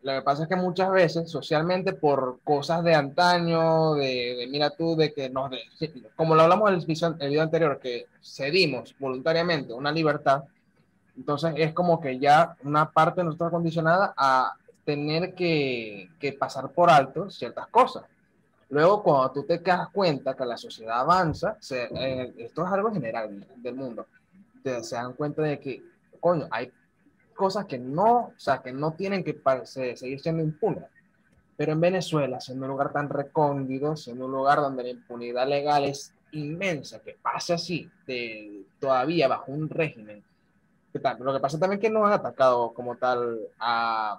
Lo 0.02 0.12
que 0.14 0.22
pasa 0.22 0.42
es 0.42 0.48
que 0.48 0.56
muchas 0.56 0.90
veces, 0.90 1.30
socialmente, 1.30 1.92
por 1.92 2.40
cosas 2.42 2.82
de 2.82 2.92
antaño, 2.94 3.94
de, 3.94 4.34
de 4.36 4.46
mira 4.50 4.70
tú, 4.70 4.96
de 4.96 5.12
que 5.12 5.30
nos, 5.30 5.48
de- 5.50 5.62
como 6.16 6.34
lo 6.34 6.42
hablamos 6.42 6.68
en 6.70 6.78
el 6.80 6.84
video, 6.86 7.16
el 7.20 7.28
video 7.30 7.42
anterior, 7.42 7.78
que 7.80 8.06
cedimos 8.20 8.94
voluntariamente 8.98 9.72
una 9.72 9.92
libertad, 9.92 10.42
entonces 11.16 11.54
es 11.56 11.72
como 11.72 12.00
que 12.00 12.18
ya 12.18 12.56
una 12.64 12.90
parte 12.90 13.20
de 13.20 13.26
nosotros 13.26 13.52
condicionada 13.52 14.12
a 14.16 14.52
tener 14.84 15.34
que, 15.34 16.08
que 16.18 16.32
pasar 16.32 16.70
por 16.72 16.90
alto 16.90 17.30
ciertas 17.30 17.66
cosas. 17.68 18.04
Luego, 18.68 19.02
cuando 19.02 19.30
tú 19.32 19.44
te 19.44 19.58
das 19.58 19.88
cuenta 19.90 20.34
que 20.34 20.44
la 20.46 20.56
sociedad 20.56 21.00
avanza, 21.00 21.56
se- 21.60 21.88
eh, 21.94 22.32
esto 22.38 22.64
es 22.66 22.72
algo 22.72 22.90
general 22.92 23.46
del 23.56 23.74
mundo, 23.74 24.06
te, 24.62 24.82
se 24.82 24.96
dan 24.96 25.12
cuenta 25.12 25.42
de 25.42 25.60
que, 25.60 25.82
coño, 26.20 26.46
hay 26.50 26.72
cosas 27.34 27.66
que 27.66 27.78
no, 27.78 28.16
o 28.28 28.34
sea, 28.36 28.58
que 28.62 28.72
no 28.72 28.92
tienen 28.94 29.22
que 29.24 29.34
pa- 29.34 29.66
se- 29.66 29.96
seguir 29.96 30.20
siendo 30.20 30.42
impunes. 30.42 30.84
Pero 31.56 31.72
en 31.72 31.80
Venezuela, 31.80 32.40
siendo 32.40 32.64
un 32.64 32.72
lugar 32.72 32.92
tan 32.92 33.08
recóndito, 33.10 33.94
siendo 33.94 34.24
un 34.24 34.32
lugar 34.32 34.58
donde 34.60 34.84
la 34.84 34.88
impunidad 34.88 35.46
legal 35.46 35.84
es 35.84 36.14
inmensa, 36.32 37.00
que 37.00 37.14
pase 37.20 37.52
así, 37.52 37.90
de, 38.06 38.64
todavía 38.80 39.28
bajo 39.28 39.52
un 39.52 39.68
régimen. 39.68 40.24
¿qué 40.94 40.98
tal? 40.98 41.18
Lo 41.20 41.32
que 41.32 41.40
pasa 41.40 41.58
también 41.58 41.78
es 41.78 41.82
que 41.82 41.90
no 41.90 42.06
han 42.06 42.12
atacado 42.14 42.72
como 42.74 42.96
tal 42.96 43.38
a 43.58 44.18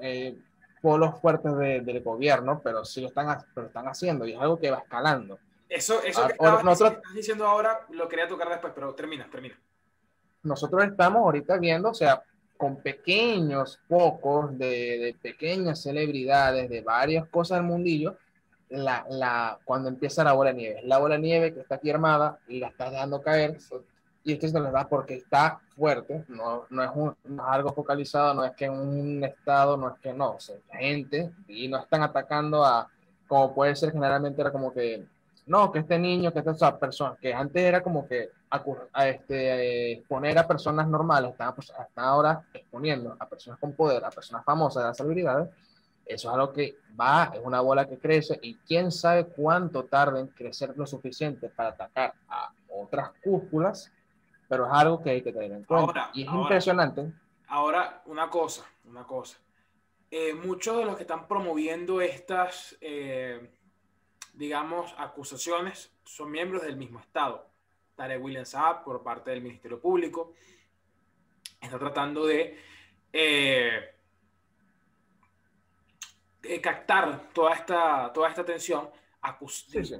eh, 0.00 0.36
polos 0.80 1.20
fuertes 1.20 1.56
de- 1.56 1.80
del 1.80 2.02
gobierno, 2.02 2.60
pero 2.62 2.84
sí 2.84 3.00
lo 3.00 3.08
están, 3.08 3.38
pero 3.54 3.68
están 3.68 3.86
haciendo 3.86 4.26
y 4.26 4.32
es 4.32 4.40
algo 4.40 4.58
que 4.58 4.70
va 4.70 4.78
escalando. 4.78 5.38
eso, 5.68 6.02
eso 6.02 6.22
Ah, 6.24 6.28
que 6.28 6.36
ahora 6.38 6.62
nosotros- 6.62 6.96
estás 6.98 7.14
diciendo 7.14 7.46
ahora 7.46 7.86
lo 7.90 8.06
quería 8.08 8.28
tocar 8.28 8.48
después, 8.50 8.72
pero 8.74 8.94
termina, 8.94 9.28
termina. 9.30 9.58
nosotros 10.42 10.84
estamos 10.84 11.22
ahorita 11.22 11.56
viendo, 11.58 11.90
o 11.90 11.94
sea, 11.94 12.22
con 12.56 12.76
pequeños 12.82 13.80
pocos 13.88 14.56
de, 14.58 14.66
de 14.98 15.16
pequeñas 15.20 15.82
celebridades 15.82 16.68
de 16.68 16.80
varias 16.82 17.26
cosas 17.28 17.58
del 17.58 17.66
mundillo, 17.66 18.16
la, 18.68 19.04
la, 19.08 19.58
cuando 19.64 19.88
empieza 19.88 20.24
la 20.24 20.32
bola 20.32 20.50
de 20.50 20.56
nieve. 20.56 20.80
La 20.84 20.98
bola 20.98 21.14
de 21.16 21.20
nieve 21.22 21.54
que 21.54 21.60
está 21.60 21.76
aquí 21.76 21.90
armada 21.90 22.38
y 22.48 22.58
la 22.58 22.68
está 22.68 22.90
dejando 22.90 23.20
caer 23.22 23.58
y 24.24 24.32
esto 24.34 24.48
se 24.48 24.60
les 24.60 24.72
da 24.72 24.86
porque 24.88 25.14
está 25.14 25.60
fuerte, 25.76 26.24
no, 26.28 26.64
no, 26.70 26.82
es 26.82 26.90
un- 26.94 27.16
no 27.24 27.42
es 27.42 27.48
algo 27.48 27.72
focalizado, 27.72 28.34
no 28.34 28.44
es 28.44 28.52
que 28.52 28.68
un 28.70 29.22
estado, 29.24 29.76
no 29.76 29.88
es 29.94 29.98
que 30.00 30.12
no, 30.12 30.32
o 30.32 30.40
sea, 30.40 30.56
la 30.72 30.78
gente 30.78 31.32
y 31.48 31.68
no 31.68 31.78
están 31.78 32.02
atacando 32.02 32.64
a, 32.64 32.88
como 33.26 33.54
puede 33.54 33.74
ser 33.74 33.92
generalmente 33.92 34.40
era 34.40 34.52
como 34.52 34.72
que, 34.72 35.04
no, 35.46 35.72
que 35.72 35.80
este 35.80 35.98
niño, 35.98 36.32
que 36.32 36.38
esta 36.38 36.52
esa 36.52 36.78
persona, 36.78 37.16
que 37.20 37.34
antes 37.34 37.60
era 37.62 37.82
como 37.82 38.06
que 38.06 38.30
acu- 38.50 38.78
a 38.92 39.08
este, 39.08 39.92
exponer 39.94 40.38
a 40.38 40.46
personas 40.46 40.86
normales, 40.86 41.32
están, 41.32 41.54
pues, 41.54 41.70
hasta 41.76 42.02
ahora 42.02 42.44
exponiendo 42.54 43.16
a 43.18 43.28
personas 43.28 43.58
con 43.58 43.72
poder, 43.72 44.04
a 44.04 44.10
personas 44.10 44.44
famosas, 44.44 44.84
a 44.84 44.88
las 44.88 44.96
celebridades, 44.96 45.48
eso 46.06 46.28
es 46.28 46.34
algo 46.34 46.52
que 46.52 46.76
va, 47.00 47.30
es 47.34 47.40
una 47.42 47.60
bola 47.60 47.88
que 47.88 47.98
crece 47.98 48.38
y 48.42 48.54
quién 48.56 48.92
sabe 48.92 49.24
cuánto 49.26 49.84
tarda 49.84 50.20
en 50.20 50.28
crecer 50.28 50.74
lo 50.76 50.86
suficiente 50.86 51.48
para 51.48 51.70
atacar 51.70 52.14
a 52.28 52.52
otras 52.68 53.10
cúpulas, 53.22 53.90
pero 54.52 54.66
es 54.66 54.72
algo 54.74 55.02
que 55.02 55.08
hay 55.08 55.22
que 55.22 55.32
tener 55.32 55.50
en 55.50 55.64
cuenta. 55.64 55.86
Ahora, 56.02 56.10
y 56.12 56.22
es 56.24 56.28
ahora. 56.28 56.40
impresionante. 56.42 57.10
Ahora, 57.48 58.02
una 58.04 58.28
cosa, 58.28 58.66
una 58.84 59.04
cosa. 59.06 59.38
Eh, 60.10 60.34
muchos 60.34 60.76
de 60.76 60.84
los 60.84 60.94
que 60.96 61.04
están 61.04 61.26
promoviendo 61.26 62.02
estas, 62.02 62.76
eh, 62.82 63.48
digamos, 64.34 64.94
acusaciones 64.98 65.90
son 66.04 66.30
miembros 66.30 66.60
del 66.64 66.76
mismo 66.76 67.00
Estado. 67.00 67.46
Tarek 67.94 68.22
William 68.22 68.44
Saab, 68.44 68.84
por 68.84 69.02
parte 69.02 69.30
del 69.30 69.40
Ministerio 69.40 69.80
Público, 69.80 70.34
está 71.58 71.78
tratando 71.78 72.26
de 72.26 72.58
eh, 73.10 73.94
captar 76.60 77.30
toda 77.32 77.54
esta, 77.54 78.12
toda 78.12 78.28
esta 78.28 78.42
atención 78.42 78.90
acus- 79.22 79.64
Sí, 79.66 79.82
sí. 79.82 79.94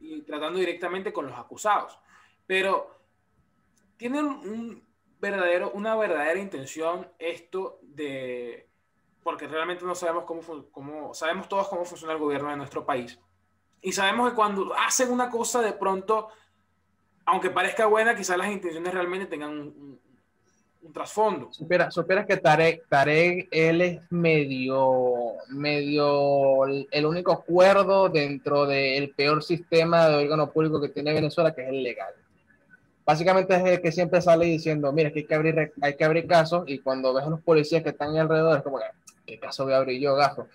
Y, 0.00 0.16
y 0.16 0.22
tratando 0.22 0.58
directamente 0.58 1.12
con 1.12 1.26
los 1.26 1.38
acusados. 1.38 1.96
Pero 2.48 3.01
tienen 4.02 4.24
un 4.26 4.82
verdadero, 5.20 5.70
una 5.74 5.94
verdadera 5.94 6.40
intención 6.40 7.06
esto 7.20 7.78
de, 7.82 8.66
porque 9.22 9.46
realmente 9.46 9.84
no 9.84 9.94
sabemos 9.94 10.24
cómo, 10.24 10.42
cómo, 10.72 11.14
sabemos 11.14 11.48
todos 11.48 11.68
cómo 11.68 11.84
funciona 11.84 12.14
el 12.14 12.18
gobierno 12.18 12.50
de 12.50 12.56
nuestro 12.56 12.84
país. 12.84 13.16
Y 13.80 13.92
sabemos 13.92 14.28
que 14.28 14.34
cuando 14.34 14.74
hacen 14.74 15.12
una 15.12 15.30
cosa 15.30 15.62
de 15.62 15.72
pronto, 15.72 16.30
aunque 17.24 17.50
parezca 17.50 17.86
buena, 17.86 18.16
quizás 18.16 18.36
las 18.36 18.50
intenciones 18.50 18.92
realmente 18.92 19.26
tengan 19.26 19.50
un, 19.50 20.00
trasfondo. 20.92 21.52
Supiera, 21.52 21.92
supieras 21.92 22.26
que 22.26 22.38
Tarek, 22.38 22.88
Tarek, 22.88 23.46
él 23.52 23.80
es 23.82 24.00
medio, 24.10 25.34
medio 25.48 26.64
el 26.66 27.06
único 27.06 27.30
acuerdo 27.30 28.08
dentro 28.08 28.66
del 28.66 29.10
peor 29.10 29.44
sistema 29.44 30.08
de 30.08 30.24
órgano 30.24 30.50
público 30.50 30.80
que 30.80 30.88
tiene 30.88 31.12
Venezuela, 31.12 31.54
que 31.54 31.62
es 31.62 31.68
el 31.68 31.84
legal. 31.84 32.12
Básicamente 33.04 33.54
es 33.56 33.64
el 33.64 33.80
que 33.82 33.90
siempre 33.92 34.20
sale 34.22 34.46
diciendo, 34.46 34.92
mira, 34.92 35.10
que 35.10 35.20
hay 35.20 35.26
que 35.26 35.34
abrir, 35.34 35.72
hay 35.80 35.96
que 35.96 36.04
abrir 36.04 36.26
casos, 36.26 36.64
y 36.66 36.78
cuando 36.78 37.12
ves 37.12 37.24
a 37.24 37.30
los 37.30 37.40
policías 37.40 37.82
que 37.82 37.88
están 37.90 38.10
ahí 38.12 38.18
alrededor, 38.18 38.58
es 38.58 38.62
como, 38.62 38.78
que, 38.78 38.84
¿qué 39.26 39.38
caso 39.40 39.64
voy 39.64 39.72
a 39.72 39.78
abrir 39.78 40.00
yo, 40.00 40.14
gafo? 40.14 40.48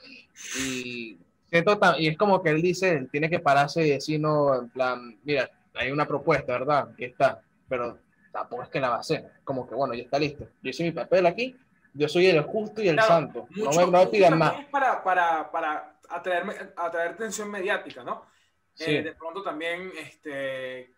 Y, 0.60 1.18
siento 1.50 1.80
y 1.98 2.08
es 2.08 2.18
como 2.18 2.42
que 2.42 2.50
él 2.52 2.62
dice, 2.62 2.92
él 2.92 3.10
tiene 3.12 3.30
que 3.30 3.40
pararse 3.40 3.86
y 3.86 3.90
decir, 3.92 4.20
no, 4.20 4.56
en 4.56 4.70
plan, 4.70 5.18
mira, 5.24 5.50
hay 5.74 5.92
una 5.92 6.06
propuesta, 6.08 6.54
¿verdad? 6.54 6.90
Aquí 6.94 7.06
está, 7.06 7.42
pero 7.68 7.98
tampoco 8.32 8.64
es 8.64 8.70
que 8.70 8.80
la 8.80 8.90
va 8.90 8.96
a 8.96 9.00
hacer. 9.00 9.26
Como 9.44 9.68
que, 9.68 9.76
bueno, 9.76 9.94
ya 9.94 10.04
está 10.04 10.18
listo. 10.20 10.48
Yo 10.64 10.70
hice 10.70 10.84
mi 10.84 10.92
papel 10.92 11.26
aquí, 11.26 11.56
yo 11.94 12.08
soy 12.08 12.28
el 12.28 12.42
justo 12.44 12.82
y 12.82 12.88
el 12.90 12.96
Claro, 12.96 13.08
santo. 13.10 13.48
No 13.56 13.66
Mucho- 13.66 13.80
me, 13.80 13.86
no 13.88 13.92
me 13.92 13.98
mucho 14.00 14.12
pidan 14.12 14.38
más. 14.38 14.60
es 14.60 14.66
Para, 14.68 15.04
para, 15.04 15.52
para 15.52 15.96
atraer, 16.10 16.74
atraer 16.78 17.12
atención 17.12 17.50
mediática, 17.52 18.04
¿no? 18.04 18.26
Sí. 18.74 18.92
Eh, 18.96 19.04
de 19.04 19.14
pronto 19.14 19.42
también 19.42 19.92
este, 20.00 20.92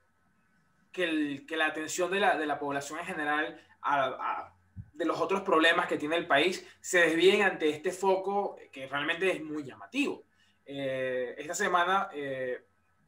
que, 0.91 1.03
el- 1.03 1.45
que 1.47 1.57
la 1.57 1.67
atención 1.67 2.11
de 2.11 2.19
la, 2.19 2.37
de 2.37 2.45
la 2.45 2.59
población 2.59 2.99
en 2.99 3.05
general 3.05 3.61
a, 3.81 4.03
a- 4.05 4.53
de 4.93 5.05
los 5.05 5.19
otros 5.21 5.41
problemas 5.41 5.87
que 5.87 5.97
tiene 5.97 6.17
el 6.17 6.27
país 6.27 6.65
se 6.81 6.99
desvíen 6.99 7.41
ante 7.43 7.69
este 7.69 7.91
foco 7.91 8.57
que 8.71 8.85
realmente 8.87 9.31
es 9.31 9.41
muy 9.41 9.63
llamativo. 9.63 10.23
Eh, 10.65 11.35
esta 11.37 11.55
semana 11.55 12.09
eh, 12.13 12.65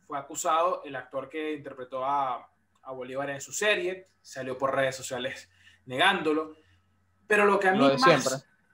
fue 0.08 0.18
acusado 0.18 0.82
el 0.86 0.96
actor 0.96 1.28
que 1.28 1.54
interpretó 1.54 2.06
a, 2.06 2.50
a 2.84 2.92
Bolívar 2.94 3.30
en 3.30 3.42
su 3.42 3.52
serie, 3.52 4.08
salió 4.22 4.58
por 4.58 4.74
redes 4.74 4.96
sociales 4.96 5.50
negándolo, 5.86 6.56
pero 7.28 7.46
lo 7.46 7.60
que 7.60 7.68
a 7.68 7.74
mí 7.74 7.80
más 7.80 8.02
siempre. 8.02 8.34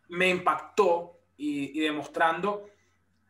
me 0.10 0.30
impactó 0.30 1.20
y, 1.38 1.78
y 1.78 1.82
demostrando 1.84 2.70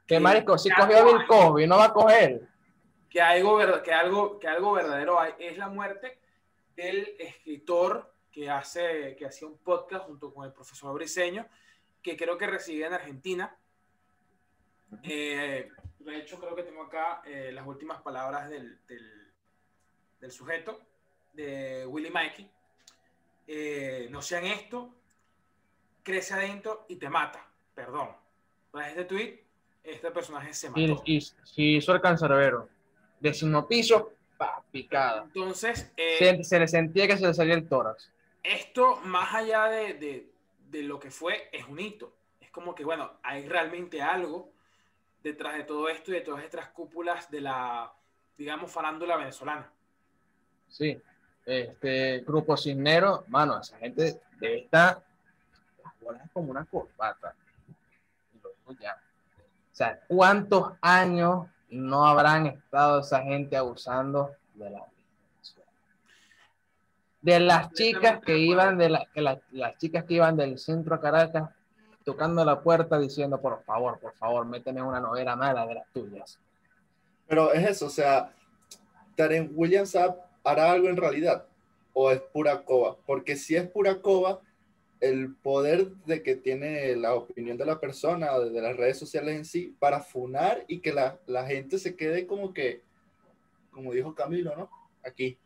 Que 0.05 0.19
marico, 0.19 0.57
si 0.57 0.69
que 0.69 0.75
cogió 0.75 0.97
a 0.99 1.03
Bill 1.05 1.27
Cosby, 1.27 1.65
no 1.67 1.77
va 1.77 1.85
a 1.85 1.93
coger. 1.93 2.47
Que 3.09 3.21
algo, 3.21 3.59
que 3.83 3.93
algo, 3.93 4.39
que 4.39 4.47
algo 4.47 4.73
verdadero 4.73 5.19
hay, 5.19 5.33
es 5.39 5.57
la 5.57 5.69
muerte 5.69 6.19
del 6.75 7.15
escritor 7.19 8.13
que, 8.31 8.49
hace, 8.49 9.15
que 9.17 9.25
hacía 9.25 9.47
un 9.47 9.57
podcast 9.57 10.05
junto 10.05 10.33
con 10.33 10.45
el 10.45 10.53
profesor 10.53 10.93
Briseño, 10.93 11.47
que 12.01 12.15
creo 12.15 12.37
que 12.37 12.47
reside 12.47 12.85
en 12.85 12.93
Argentina. 12.93 13.55
Eh, 15.03 15.69
de 15.99 16.17
hecho, 16.17 16.39
creo 16.39 16.55
que 16.55 16.63
tengo 16.63 16.83
acá 16.83 17.21
eh, 17.25 17.51
las 17.51 17.65
últimas 17.65 18.01
palabras 18.01 18.49
del, 18.49 18.85
del, 18.85 19.33
del 20.19 20.31
sujeto, 20.31 20.79
de 21.33 21.85
Willy 21.85 22.09
Mikey. 22.09 22.49
Eh, 23.47 24.07
no 24.11 24.21
sean 24.21 24.45
esto, 24.45 24.93
crece 26.03 26.33
adentro 26.33 26.85
y 26.87 26.97
te 26.97 27.09
mata. 27.09 27.45
Perdón. 27.73 28.09
Tras 28.71 28.89
este 28.89 29.05
tweet, 29.05 29.43
este 29.83 30.11
personaje 30.11 30.53
se 30.53 30.69
mató. 30.69 31.03
Y, 31.05 31.17
y, 31.17 31.33
y 31.55 31.77
hizo 31.77 31.93
el 31.93 32.01
cancerbero. 32.01 32.69
Décimo 33.19 33.67
piso, 33.67 34.13
pa, 34.37 34.61
picada. 34.71 35.23
Entonces, 35.23 35.91
eh, 35.97 36.15
Se, 36.19 36.43
se 36.43 36.59
le 36.59 36.67
sentía 36.67 37.07
que 37.07 37.17
se 37.17 37.25
le 37.27 37.33
salía 37.33 37.55
el 37.55 37.67
tórax. 37.67 38.11
esto, 38.43 38.97
más 39.03 39.33
allá 39.33 39.65
de, 39.65 39.93
de- 39.95 40.31
de 40.69 40.83
lo 40.83 40.99
que 40.99 41.09
fue, 41.11 41.49
es 41.51 41.65
un 41.67 41.79
hito. 41.79 42.13
Es 42.41 42.51
como 42.51 42.75
que, 42.75 42.83
bueno, 42.83 43.13
hay 43.23 43.47
realmente 43.47 44.01
algo 44.01 44.49
detrás 45.23 45.55
de 45.55 45.63
todo 45.63 45.87
esto 45.89 46.11
y 46.11 46.15
de 46.15 46.21
todas 46.21 46.43
estas 46.43 46.67
cúpulas 46.69 47.31
de 47.31 47.41
la, 47.41 47.91
digamos, 48.37 48.71
farándula 48.71 49.15
venezolana. 49.17 49.69
Sí. 50.67 51.01
Este 51.45 52.19
grupo 52.27 52.57
Cisnero, 52.57 53.23
mano, 53.29 53.59
esa 53.61 53.77
gente 53.77 54.19
debe 54.39 54.59
estar 54.59 55.01
las 55.83 55.99
bolas 56.01 56.29
como 56.33 56.51
una 56.51 56.65
corbata. 56.65 57.33
Y 58.35 58.39
lo 58.43 58.49
digo 58.49 58.81
ya. 58.81 58.93
O 59.71 59.75
sea, 59.75 59.99
¿cuántos 60.07 60.73
años 60.81 61.47
no 61.69 62.05
habrán 62.05 62.47
estado 62.47 62.99
esa 63.01 63.21
gente 63.23 63.55
abusando 63.57 64.31
de 64.55 64.69
la 64.69 64.83
de 67.21 67.39
las 67.39 67.71
chicas 67.73 68.19
que 68.21 68.37
iban 68.37 68.77
de 68.77 68.89
la, 68.89 69.05
que 69.13 69.21
la- 69.21 69.41
las 69.51 69.77
chicas 69.77 70.05
que 70.05 70.13
iban 70.13 70.37
del 70.37 70.57
centro 70.59 70.95
a 70.95 71.01
Caracas 71.01 71.49
tocando 72.05 72.45
la 72.45 72.61
puerta 72.61 72.97
diciendo 72.99 73.41
por 73.41 73.63
favor, 73.63 73.99
por 73.99 74.13
favor, 74.13 74.45
méteme 74.45 74.81
una 74.81 74.99
novela 75.01 75.35
mala 75.35 75.65
de 75.65 75.73
las 75.75 75.87
tuyas. 75.91 76.39
Pero 77.27 77.51
es 77.51 77.67
eso, 77.67 77.87
o 77.87 77.89
sea, 77.89 78.31
Taren 79.15 79.51
Williams 79.55 79.95
ha- 79.95 80.15
hará 80.43 80.71
algo 80.71 80.87
en 80.87 80.95
realidad 80.95 81.45
o 81.91 82.11
es 82.11 82.21
pura 82.21 82.63
coba, 82.63 82.95
porque 83.05 83.35
si 83.35 83.55
es 83.55 83.67
pura 83.67 83.99
coba, 84.01 84.39
el 84.99 85.35
poder 85.35 85.89
de 86.05 86.23
que 86.23 86.35
tiene 86.35 86.95
la 86.95 87.13
opinión 87.13 87.57
de 87.57 87.65
la 87.65 87.79
persona, 87.79 88.33
o 88.33 88.45
de 88.49 88.61
las 88.61 88.75
redes 88.75 88.97
sociales 88.97 89.35
en 89.35 89.45
sí, 89.45 89.75
para 89.79 89.99
funar 90.01 90.63
y 90.67 90.79
que 90.79 90.91
la, 90.93 91.19
la 91.27 91.45
gente 91.45 91.77
se 91.77 91.95
quede 91.95 92.25
como 92.25 92.53
que, 92.53 92.81
como 93.71 93.93
dijo 93.93 94.15
Camilo, 94.15 94.55
¿no? 94.55 94.69
Aquí. 95.03 95.37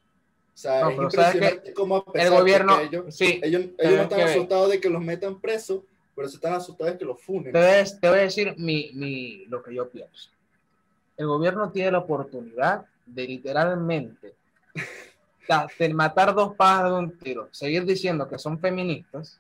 O 0.54 0.58
sea, 0.58 0.82
No, 0.82 0.90
es 0.92 0.96
pero 0.98 1.10
¿sabes 1.12 1.36
impresionante 1.36 1.74
cómo 1.74 1.96
a 1.98 2.06
pesar 2.12 2.28
El 2.28 2.34
de 2.34 2.40
gobierno, 2.40 2.78
que 2.78 2.84
ellos, 2.84 3.16
sí, 3.16 3.40
ellos, 3.44 3.62
ellos 3.78 3.78
no 3.78 3.90
es 3.98 4.02
están 4.04 4.22
asustados 4.22 4.70
de 4.70 4.80
que 4.80 4.90
los 4.90 5.02
metan 5.04 5.40
presos, 5.42 5.82
pero 6.16 6.28
se 6.30 6.36
están 6.36 6.54
asustados 6.54 6.94
de 6.94 7.00
que 7.00 7.06
los 7.06 7.22
funen. 7.22 7.52
Te 7.54 7.60
voy 7.60 7.68
a, 7.68 7.84
te 7.84 8.10
voy 8.10 8.20
a 8.20 8.22
decir 8.22 8.54
mi, 8.58 8.92
mi- 8.94 9.46
lo 9.46 9.62
que 9.64 9.74
yo 9.74 9.90
pienso. 9.90 10.30
El 11.18 11.28
gobierno 11.28 11.72
tiene 11.72 11.92
la 11.92 12.00
oportunidad 12.00 12.86
de 13.06 13.28
literalmente 13.28 14.34
de 15.80 15.94
matar 15.94 16.34
dos 16.34 16.56
pájaros 16.56 16.94
de 16.94 17.00
un 17.00 17.18
tiro, 17.18 17.50
seguir 17.52 17.84
diciendo 17.86 18.28
que 18.30 18.38
son 18.40 18.58
feministas 18.60 19.40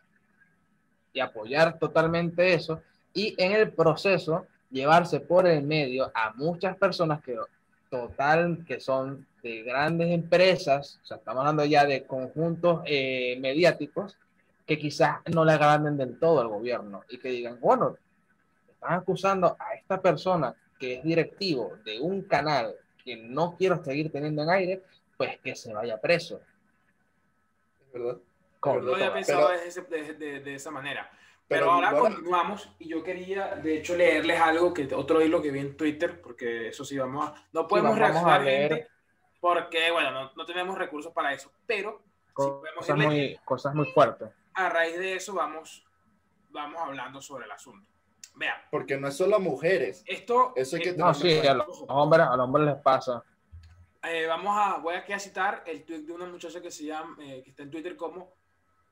y 1.13 1.19
apoyar 1.19 1.78
totalmente 1.78 2.54
eso, 2.54 2.82
y 3.13 3.36
en 3.38 3.54
el 3.54 3.71
proceso 3.71 4.45
llevarse 4.69 5.19
por 5.19 5.47
el 5.47 5.63
medio 5.63 6.12
a 6.13 6.34
muchas 6.34 6.78
personas 6.78 7.21
que 7.21 7.38
total 7.89 8.63
que 8.65 8.80
son 8.80 9.28
de 9.43 9.63
grandes 9.63 10.12
empresas, 10.12 11.00
o 11.04 11.06
sea, 11.06 11.17
estamos 11.17 11.41
hablando 11.41 11.65
ya 11.65 11.86
de 11.86 12.06
conjuntos 12.06 12.82
eh, 12.86 13.38
mediáticos 13.41 14.17
que 14.65 14.78
quizás 14.78 15.17
no 15.34 15.43
le 15.43 15.52
agraden 15.52 15.97
del 15.97 16.17
todo 16.17 16.39
al 16.39 16.47
gobierno 16.47 17.04
y 17.10 17.17
que 17.17 17.30
digan, 17.30 17.60
bueno, 17.60 17.97
están 18.69 18.93
acusando 18.93 19.58
a 19.60 19.74
esta 19.74 20.02
persona 20.02 20.56
que 20.80 20.95
es 20.95 21.04
directivo 21.04 21.74
de 21.84 22.00
un 22.00 22.21
canal 22.21 22.74
que 23.04 23.17
no 23.17 23.56
quiero 23.58 23.84
seguir 23.84 24.12
teniendo 24.12 24.43
en 24.43 24.50
aire, 24.50 24.84
pues 25.17 25.38
que 25.39 25.56
se 25.56 25.74
vaya 25.74 26.00
preso. 26.00 26.39
¿verdad? 27.93 28.17
Con- 28.62 28.86
No 28.86 28.93
había 28.93 29.06
Pero- 29.08 29.13
pensado 29.13 29.50
de, 29.50 29.67
ese- 29.67 29.82
de- 29.82 30.13
de- 30.13 30.39
de 30.39 30.56
esa 30.56 30.71
manera. 30.71 31.10
Pero, 31.47 31.65
Pero 31.65 31.71
ahora 31.71 31.97
continuamos 31.97 32.69
y 32.80 32.88
yo 32.88 33.04
quería, 33.04 33.56
de 33.56 33.78
hecho, 33.80 33.97
leerles 33.97 34.39
algo, 34.39 34.74
que 34.74 34.88
otro 34.95 35.21
hilo 35.21 35.41
que 35.41 35.52
vi 35.52 35.60
en 35.60 35.76
Twitter, 35.76 36.21
porque 36.21 36.69
eso 36.69 36.86
sí, 36.86 36.97
vamos 36.97 37.28
a... 37.30 37.34
No 37.52 37.67
podemos 37.67 37.97
reaccionar, 37.97 38.41
leer. 38.43 38.71
gente, 38.74 38.88
porque, 39.41 39.91
bueno, 39.91 40.12
no, 40.12 40.32
no 40.34 40.45
tenemos 40.45 40.78
recursos 40.78 41.12
para 41.12 41.34
eso, 41.34 41.52
pero 41.65 42.02
sí 42.28 42.34
podemos 42.36 42.76
cosas, 42.78 42.95
irle- 42.97 43.06
muy, 43.06 43.39
cosas 43.43 43.76
muy 43.76 43.86
fuertes. 43.88 44.30
a 44.54 44.69
raíz 44.69 44.97
de 44.97 45.15
eso 45.15 45.34
vamos, 45.34 45.86
vamos 46.52 46.80
hablando 46.82 47.19
sobre 47.21 47.43
el 47.45 47.52
asunto. 47.52 47.89
Vean, 48.36 48.56
Porque 48.69 48.95
no 48.97 49.10
es 49.10 49.17
solo 49.17 49.38
mujeres. 49.41 50.04
esto... 50.08 50.54
Eso 50.56 50.78
hay 50.78 50.84
que 50.84 50.89
eh, 50.91 50.95
No, 50.95 51.13
sí, 51.13 51.38
a 51.45 51.54
los 51.56 51.84
hombres, 51.89 52.28
a 52.28 52.38
los 52.38 52.45
hombres 52.45 52.65
les 52.67 52.76
pasa. 52.78 53.24
Eh, 54.04 54.26
vamos 54.26 54.56
a, 54.58 54.78
voy 54.78 54.95
aquí 54.95 55.12
a 55.12 55.19
citar 55.19 55.63
el 55.67 55.84
tweet 55.84 56.04
de 56.04 56.13
una 56.13 56.28
muchacha 56.28 56.62
que 56.62 56.71
se 56.71 56.86
llama, 56.86 57.17
eh, 57.19 57.41
que 57.43 57.50
está 57.50 57.63
en 57.63 57.71
Twitter 57.71 57.97
como 57.97 58.32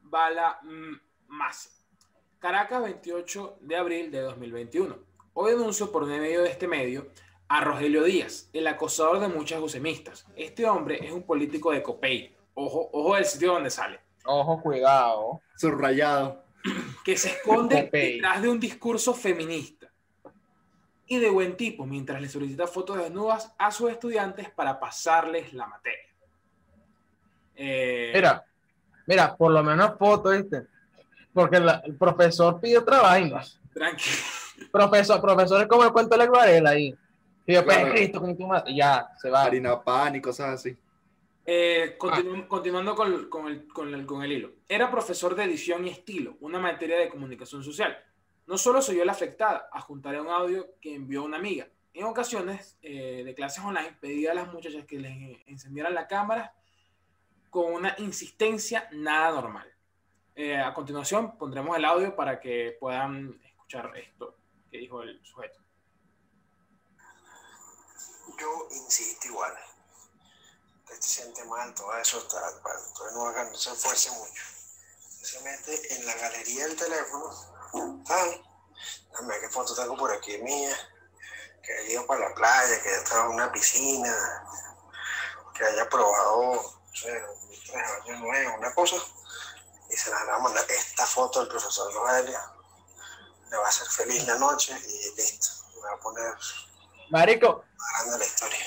Bala 0.02 0.60
mm, 0.64 0.96
Mas. 1.28 1.86
Caracas, 2.40 2.82
28 2.84 3.58
de 3.62 3.76
abril 3.76 4.12
de 4.12 4.22
2021. 4.22 4.98
Hoy 5.34 5.52
denuncio 5.52 5.92
por 5.92 6.06
medio 6.06 6.44
de 6.44 6.50
este 6.50 6.68
medio 6.68 7.10
a 7.48 7.62
Rogelio 7.62 8.04
Díaz, 8.04 8.50
el 8.54 8.68
acosador 8.68 9.20
de 9.20 9.28
muchas 9.28 9.60
gusemistas. 9.60 10.26
Este 10.36 10.66
hombre 10.68 11.06
es 11.06 11.12
un 11.12 11.24
político 11.24 11.72
de 11.72 11.82
Copey. 11.82 12.36
Ojo, 12.54 12.90
ojo 12.94 13.16
del 13.16 13.26
sitio 13.26 13.54
donde 13.54 13.70
sale. 13.70 14.00
Ojo, 14.26 14.62
cuidado. 14.62 15.42
Subrayado. 15.56 16.44
Que 17.06 17.16
se 17.18 17.30
esconde 17.30 17.86
Copey. 17.86 18.16
detrás 18.16 18.42
de 18.42 18.50
un 18.50 18.60
discurso 18.60 19.14
feminista. 19.14 19.90
Y 21.08 21.18
de 21.18 21.30
buen 21.30 21.58
tipo, 21.58 21.86
mientras 21.86 22.22
le 22.22 22.30
solicita 22.30 22.68
fotos 22.68 22.98
desnudas 22.98 23.54
a 23.58 23.72
sus 23.72 23.90
estudiantes 23.90 24.50
para 24.52 24.80
pasarles 24.80 25.54
la 25.54 25.66
materia. 25.66 26.06
Eh, 27.56 28.12
Mira, 28.14 28.46
mira, 29.10 29.36
por 29.36 29.52
lo 29.52 29.64
menos 29.64 29.98
foto, 29.98 30.30
¿viste? 30.30 30.68
Porque 31.34 31.60
la- 31.60 31.82
el 31.84 31.96
profesor 31.96 32.60
pide 32.62 32.78
otra 32.78 33.02
vaina. 33.02 33.44
Tranquilo. 33.74 34.16
Profesor, 34.72 35.20
profesor 35.20 35.62
es 35.62 35.68
como 35.68 35.84
el 35.84 35.92
cuento 35.92 36.16
de 36.16 36.26
la 36.26 36.30
Varela 36.30 36.70
ahí. 36.72 36.96
Y 37.48 37.54
después 37.54 37.78
Claro. 37.78 37.92
Cristo 37.94 38.22
con 38.22 38.38
tu 38.38 38.46
madre, 38.46 38.76
ya, 38.76 39.10
se 39.20 39.30
va. 39.32 39.44
Harina 39.44 39.82
pan 39.82 40.16
y 40.16 40.22
cosas 40.22 40.50
así. 40.50 40.78
Eh, 41.46 41.96
continu- 41.98 42.48
Continuando 42.48 42.94
con, 42.94 43.28
con 43.30 43.48
el, 43.48 43.68
con 43.68 43.92
el- 43.94 44.06
con 44.06 44.22
el 44.22 44.32
hilo. 44.32 44.52
Era 44.68 44.92
profesor 44.92 45.34
de 45.34 45.46
edición 45.46 45.88
y 45.88 45.90
estilo, 45.90 46.38
una 46.42 46.60
materia 46.60 46.98
de 46.98 47.10
comunicación 47.10 47.64
social. 47.64 47.98
No 48.46 48.58
solo 48.58 48.82
soy 48.82 48.98
yo 48.98 49.06
la 49.06 49.14
afectada, 49.14 49.70
adjuntaré 49.72 50.22
un 50.22 50.28
audio 50.28 50.68
que 50.80 50.94
envió 50.94 51.24
una 51.24 51.38
amiga. 51.38 51.68
En 51.94 52.04
ocasiones 52.04 52.78
eh, 52.84 53.24
de 53.26 53.34
clases 53.34 53.64
online 53.64 53.98
pedía 54.00 54.32
a 54.32 54.36
las 54.36 54.52
muchachas 54.54 54.86
que 54.86 55.00
les 55.00 55.40
encendieran 55.48 55.96
la 55.96 56.06
cámara 56.08 56.54
con 57.50 57.74
una 57.74 57.96
insistencia 57.98 58.88
nada 58.92 59.32
normal. 59.32 59.74
Eh, 60.36 60.58
a 60.58 60.74
continuación 60.74 61.38
pondremos 61.38 61.76
el 61.78 61.86
audio 61.86 62.16
para 62.16 62.40
que 62.40 62.78
puedan 62.80 63.40
escuchar 63.44 63.92
esto 63.98 64.38
que 64.70 64.78
dijo 64.78 65.02
el 65.02 65.20
sujeto. 65.26 65.60
yo 68.40 68.68
insisto 68.72 69.28
igual. 69.28 69.54
Usted 70.78 71.02
se 71.02 71.22
siente 71.22 71.44
mal, 71.46 71.74
todo 71.74 71.94
eso 71.98 72.20
está, 72.20 72.40
bueno, 72.64 72.80
entonces 72.88 73.16
no 73.16 73.28
hagan, 73.28 73.52
no 73.52 73.58
se 73.58 73.72
esfuerce 73.72 74.12
mucho. 74.12 74.44
Se 75.22 75.42
mete 75.42 75.96
en 75.96 76.06
la 76.06 76.16
galería 76.16 76.68
del 76.68 76.78
teléfono, 76.78 78.04
tan, 78.06 78.30
dame 79.12 79.40
qué 79.42 79.50
foto 79.50 79.76
tengo 79.76 79.98
por 79.98 80.12
aquí 80.12 80.38
mía, 80.38 80.76
que 81.62 81.74
haya 81.74 81.92
ido 81.92 82.08
para 82.08 82.30
la 82.30 82.36
playa, 82.36 82.82
que 82.82 82.90
haya 82.90 82.98
estado 83.00 83.26
en 83.26 83.36
una 83.36 83.52
piscina, 83.52 84.16
que 85.54 85.66
haya 85.66 85.90
probado 85.90 86.80
no 86.90 86.96
sé, 86.96 87.24
un 87.24 87.39
3 87.39 87.39
año 87.78 88.20
9, 88.20 88.58
una 88.58 88.74
cosa, 88.74 88.96
y 89.90 89.96
se 89.96 90.10
la 90.10 90.24
va 90.26 90.36
a 90.36 90.40
mandar 90.40 90.64
esta 90.70 91.06
foto 91.06 91.40
del 91.40 91.50
profesor 91.50 91.94
Noelia, 91.94 92.42
le 93.50 93.58
va 93.58 93.66
a 93.66 93.70
hacer 93.70 93.88
feliz 93.88 94.28
la 94.28 94.38
noche 94.38 94.74
y 94.74 95.16
listo, 95.16 95.48
le 95.76 95.82
va 95.82 95.94
a 95.94 96.00
poner 96.00 96.34
Marico, 97.10 97.66
grande 98.04 98.20
la 98.20 98.26
historia. 98.26 98.58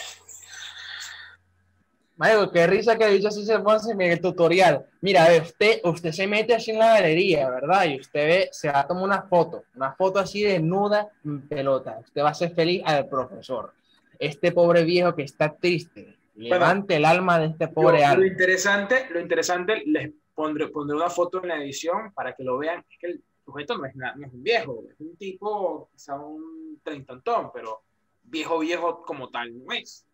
Marico, 2.16 2.50
qué 2.50 2.66
risa 2.66 2.98
que 2.98 3.06
dicho 3.08 3.28
así 3.28 3.46
se 3.46 3.58
pone 3.60 3.78
en 3.92 4.00
el 4.00 4.20
tutorial. 4.20 4.86
Mira, 5.00 5.28
usted, 5.40 5.80
usted 5.84 6.12
se 6.12 6.26
mete 6.26 6.54
así 6.54 6.72
en 6.72 6.80
la 6.80 6.94
galería, 6.94 7.48
¿verdad? 7.48 7.84
Y 7.84 8.00
usted 8.00 8.26
ve, 8.26 8.48
se 8.52 8.68
va 8.68 8.80
a 8.80 8.86
tomar 8.86 9.04
una 9.04 9.22
foto, 9.22 9.64
una 9.76 9.92
foto 9.92 10.18
así 10.18 10.42
desnuda 10.42 11.08
en 11.24 11.48
pelota. 11.48 11.98
Usted 12.00 12.22
va 12.22 12.30
a 12.30 12.34
ser 12.34 12.52
feliz 12.52 12.82
al 12.84 13.08
profesor. 13.08 13.72
Este 14.18 14.50
pobre 14.50 14.82
viejo 14.84 15.14
que 15.14 15.22
está 15.22 15.54
triste, 15.54 16.18
levante 16.34 16.96
el 16.96 17.04
alma 17.04 17.38
de 17.38 17.46
este 17.46 17.68
pobre 17.68 18.00
Yo, 18.00 18.06
alma. 18.06 18.20
lo 18.20 18.26
interesante, 18.26 19.06
lo 19.10 19.20
interesante, 19.20 19.82
les 19.86 20.10
pondré, 20.34 20.68
pondré 20.68 20.96
una 20.96 21.10
foto 21.10 21.42
en 21.42 21.48
la 21.48 21.56
edición 21.62 22.12
para 22.12 22.34
que 22.34 22.42
lo 22.44 22.58
vean. 22.58 22.84
Es 22.90 22.98
que 22.98 23.06
el 23.08 23.24
sujeto 23.44 23.76
no 23.78 23.84
es, 23.86 23.94
na- 23.96 24.14
no 24.14 24.26
es 24.26 24.32
un 24.32 24.42
viejo, 24.42 24.84
es 24.90 24.98
un 25.00 25.16
tipo, 25.16 25.88
quizá 25.92 26.14
un 26.16 26.80
treintantón, 26.82 27.50
pero 27.52 27.82
viejo, 28.24 28.58
viejo 28.60 29.02
como 29.02 29.30
tal 29.30 29.52
no 29.64 29.72
es. 29.72 30.06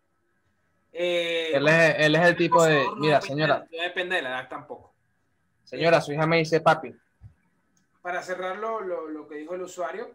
Eh, 0.92 1.50
Él 1.54 1.68
es, 1.68 1.94
él 1.98 2.14
es 2.16 2.22
el 2.22 2.36
tipo 2.36 2.64
de, 2.64 2.84
no 2.84 2.96
mira, 2.96 3.20
depende- 3.20 3.26
señora, 3.28 3.66
No 3.70 3.82
depende 3.82 4.16
de 4.16 4.22
la 4.22 4.28
edad 4.30 4.48
tampoco. 4.48 4.94
señora, 5.64 6.00
su 6.00 6.12
hija 6.12 6.26
me 6.26 6.38
dice 6.38 6.60
papi. 6.60 6.94
Para 8.02 8.22
cerrar 8.22 8.56
lo, 8.58 8.80
lo- 8.80 9.08
lo 9.08 9.28
que 9.28 9.36
dijo 9.36 9.54
el 9.54 9.62
usuario, 9.62 10.10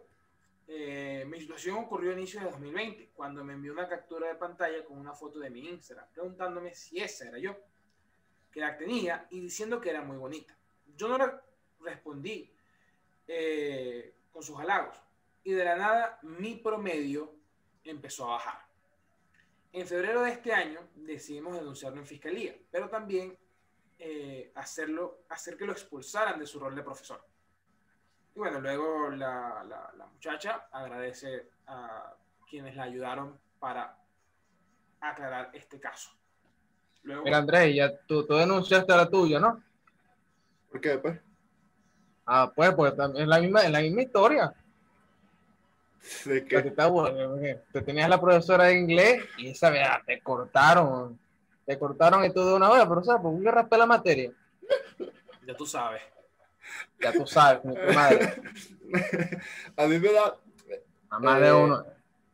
eh, 0.68 1.26
mi 1.28 1.40
situación 1.40 1.78
ocurrió 1.78 2.12
a 2.12 2.14
inicios 2.14 2.44
de 2.44 2.50
2020, 2.50 3.12
cuando 3.14 3.44
me 3.44 3.54
envió 3.54 3.74
una 3.74 3.88
captura 3.88 4.28
de 4.28 4.36
pantalla 4.36 4.84
con 4.86 4.98
una 4.98 5.14
foto 5.14 5.40
de 5.40 5.50
mi 5.50 5.68
Instagram, 5.68 6.08
preguntándome 6.12 6.74
si 6.74 7.00
esa 7.00 7.28
era 7.28 7.38
yo, 7.38 7.58
que 8.52 8.60
la 8.60 8.78
tenía 8.78 9.28
y 9.32 9.42
diciendo 9.42 9.82
que 9.82 9.90
era 9.90 10.02
muy 10.02 10.18
bonita. 10.18 10.58
Yo 10.96 11.08
no 11.08 11.18
respondí 11.80 12.54
eh, 13.28 14.16
con 14.32 14.44
sus 14.44 14.60
halagos 14.60 14.98
y 15.44 15.52
de 15.52 15.66
la 15.66 15.76
nada 15.76 16.20
mi 16.22 16.56
promedio 16.56 17.36
empezó 17.84 18.26
a 18.26 18.36
bajar. 18.36 18.66
En 19.72 19.88
febrero 19.88 20.22
de 20.22 20.32
este 20.32 20.54
año 20.54 20.88
decidimos 20.96 21.56
denunciarlo 21.56 22.00
en 22.00 22.06
fiscalía, 22.06 22.56
pero 22.72 22.90
también 22.90 23.38
eh, 23.98 24.52
hacerlo, 24.56 25.24
hacer 25.30 25.58
que 25.58 25.66
lo 25.66 25.72
expulsaran 25.72 26.40
de 26.40 26.46
su 26.46 26.60
rol 26.60 26.76
de 26.76 26.84
profesor. 26.84 27.26
Y 28.36 28.40
bueno, 28.40 28.60
luego 28.62 29.10
la, 29.12 29.64
la- 29.68 29.92
la 29.98 30.06
muchacha 30.08 30.68
agradece 30.72 31.50
a 31.68 32.14
quienes 32.50 32.76
la 32.76 32.84
ayudaron 32.84 33.40
para 33.60 33.96
aclarar 35.00 35.50
este 35.54 35.80
caso. 35.80 36.12
Luego, 37.04 37.24
Mira, 37.26 37.38
Andrés, 37.38 37.76
ya 37.76 37.96
tú, 38.08 38.26
tú 38.26 38.36
denunciaste 38.36 38.92
a 38.94 38.98
la 38.98 39.10
tuya, 39.10 39.40
¿no? 39.40 39.62
¿Por 40.72 40.82
qué, 40.82 40.98
pues? 40.98 41.20
Ah, 42.26 42.52
pues, 42.56 42.74
pues 42.74 42.96
también 42.96 43.24
es 43.24 43.28
la 43.30 43.40
misma, 43.40 43.62
es 43.62 43.72
la 43.72 43.82
misma 43.82 44.02
historia. 44.02 44.54
¿De 46.26 46.46
Que 46.46 46.62
te, 46.62 46.64
qué? 46.64 46.74
que 46.74 47.62
te 47.72 47.82
tenías 47.82 48.10
la 48.10 48.20
profesora 48.20 48.66
de 48.66 48.80
inglés 48.80 49.24
y 49.38 49.50
esa 49.50 49.70
vez 49.70 49.88
te 50.06 50.22
cortaron. 50.22 51.20
Te 51.66 51.78
cortaron 51.78 52.26
y 52.26 52.34
todo 52.34 52.50
de 52.52 52.56
una 52.56 52.70
vez, 52.70 52.86
pero 52.88 53.04
¿sabes? 53.04 53.22
¿Por 53.22 53.42
qué 53.42 53.52
raspé 53.52 53.78
la 53.78 53.86
materia? 53.86 54.32
ya 55.46 55.56
tú 55.56 55.66
sabes. 55.66 56.02
Ya 57.02 57.12
tú 57.14 57.26
sabes, 57.28 57.60
como 57.62 57.74
tu 57.76 57.94
madre. 57.94 58.34
A 59.78 59.86
mí 59.88 60.00
me 60.00 60.12
da, 60.12 60.38
A 61.10 61.20
más 61.20 61.40
de 61.42 61.48
Eh, 61.48 61.54
uno. 61.54 61.86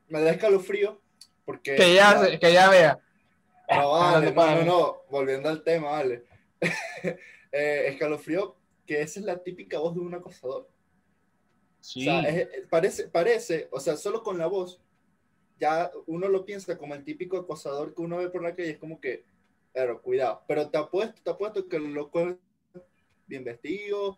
me 0.07 0.21
da 0.21 0.31
escalofrío 0.31 0.99
porque... 1.45 1.75
Que 1.75 1.93
ya, 1.95 2.17
se- 2.19 2.39
que 2.39 2.53
ya 2.53 2.69
vea. 2.69 2.99
No, 3.69 3.91
vale, 3.91 4.15
Hablando 4.17 4.19
no, 4.21 4.29
no, 4.29 4.35
para- 4.35 4.65
no, 4.65 4.97
volviendo 5.09 5.49
al 5.49 5.63
tema, 5.63 5.91
vale. 5.91 6.23
Eh, 7.51 7.87
escalofrío, 7.87 8.55
que 8.85 9.01
esa 9.01 9.19
es 9.19 9.25
la 9.25 9.41
típica 9.41 9.79
voz 9.79 9.95
de 9.95 10.01
un 10.01 10.13
acosador. 10.13 10.69
Sí. 11.79 12.01
O 12.07 12.11
sea, 12.21 12.29
es- 12.29 12.47
parece, 12.69 13.07
parece, 13.07 13.67
o 13.71 13.79
sea, 13.79 13.97
solo 13.97 14.21
con 14.21 14.37
la 14.37 14.45
voz, 14.45 14.79
ya 15.59 15.89
uno 16.05 16.27
lo 16.27 16.45
piensa 16.45 16.77
como 16.77 16.93
el 16.93 17.03
típico 17.03 17.37
acosador 17.37 17.95
que 17.95 18.01
uno 18.03 18.17
ve 18.17 18.29
por 18.29 18.43
la 18.43 18.55
calle, 18.55 18.69
es 18.71 18.77
como 18.77 19.01
que, 19.01 19.25
pero 19.73 19.99
cuidado, 20.01 20.43
pero 20.47 20.69
te 20.69 20.77
apuesto, 20.77 21.21
te 21.23 21.29
apuesto 21.31 21.67
que 21.67 21.77
el 21.77 21.91
loco 21.91 22.37
bien 23.29 23.43
vestido, 23.45 24.17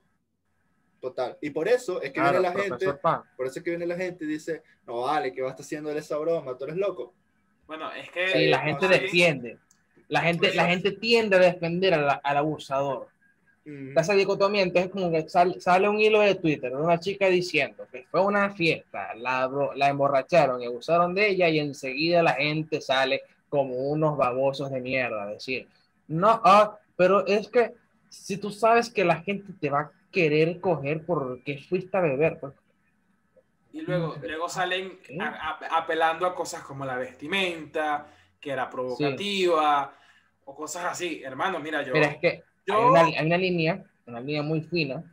total. 0.99 1.37
Y 1.41 1.49
por 1.49 1.67
eso 1.67 2.01
es 2.01 2.09
que 2.09 2.13
Claro, 2.13 2.39
viene 2.41 2.55
la 2.55 2.63
gente, 2.63 2.93
Pan. 2.93 3.21
por 3.35 3.45
eso 3.47 3.59
es 3.59 3.63
que 3.63 3.71
viene 3.71 3.85
la 3.85 3.95
gente 3.95 4.23
y 4.25 4.27
dice, 4.27 4.63
no 4.87 5.01
vale, 5.01 5.31
que 5.33 5.41
va 5.41 5.49
a 5.49 5.51
estar 5.51 5.63
haciendo 5.63 5.91
esa 5.91 6.17
broma, 6.17 6.57
tú 6.57 6.63
eres 6.63 6.77
loco. 6.77 7.13
Bueno, 7.67 7.91
es 7.93 8.09
que... 8.09 8.27
Sí, 8.27 8.47
la 8.47 8.59
gente 8.59 8.87
defiende. 8.87 9.57
La 10.07 10.21
gente, 10.21 10.53
la 10.53 10.65
gente 10.65 10.91
tiende 10.91 11.37
a 11.37 11.39
defender 11.39 11.93
al, 11.93 12.19
al 12.23 12.37
abusador. 12.37 13.07
Mm, 13.63 13.97
esa 13.97 14.13
dicotomía, 14.13 14.63
entonces 14.63 14.91
como 14.91 15.11
que 15.11 15.29
sal- 15.29 15.61
sale 15.61 15.87
un 15.87 15.99
hilo 15.99 16.19
de 16.19 16.35
Twitter 16.35 16.71
de 16.71 16.77
una 16.81 16.99
chica 16.99 17.27
diciendo 17.27 17.87
que 17.91 18.05
fue 18.09 18.19
a 18.19 18.23
una 18.23 18.49
fiesta, 18.49 19.13
la, 19.15 19.49
la 19.75 19.87
emborracharon 19.89 20.61
y 20.61 20.65
abusaron 20.65 21.13
de 21.13 21.29
ella 21.29 21.47
y 21.47 21.59
enseguida 21.59 22.23
la 22.23 22.33
gente 22.33 22.81
sale 22.81 23.21
como 23.49 23.75
unos 23.75 24.17
babosos 24.17 24.71
de 24.71 24.81
mierda, 24.81 25.23
a 25.23 25.27
decir, 25.27 25.67
no, 26.07 26.41
ah, 26.43 26.77
pero 26.97 27.25
es 27.27 27.47
que 27.49 27.73
si 28.11 28.37
tú 28.37 28.51
sabes 28.51 28.89
que 28.91 29.05
la 29.05 29.21
gente 29.23 29.53
te 29.59 29.69
va 29.69 29.79
a 29.81 29.91
querer 30.11 30.59
coger 30.59 31.05
porque 31.05 31.57
fuiste 31.57 31.97
a 31.97 32.01
beber, 32.01 32.39
pues, 32.39 32.53
Y 33.73 33.81
luego, 33.81 34.17
luego 34.21 34.49
salen 34.49 34.99
a- 35.19 35.57
a- 35.61 35.77
apelando 35.77 36.25
a 36.25 36.35
cosas 36.35 36.61
como 36.63 36.85
la 36.85 36.97
vestimenta, 36.97 38.07
que 38.39 38.51
era 38.51 38.69
provocativa, 38.69 39.93
o 40.45 40.55
cosas 40.55 40.85
así. 40.85 41.21
Hermano, 41.23 41.59
mira, 41.59 41.81
yo... 41.81 41.93
mira, 41.93 42.07
es 42.07 42.17
que 42.17 42.43
hay 42.67 42.83
yo 42.83 42.89
una, 42.89 43.01
hay 43.01 43.25
una 43.25 43.37
línea, 43.37 43.83
una 44.05 44.19
línea 44.19 44.41
muy 44.43 44.61
fina 44.61 45.03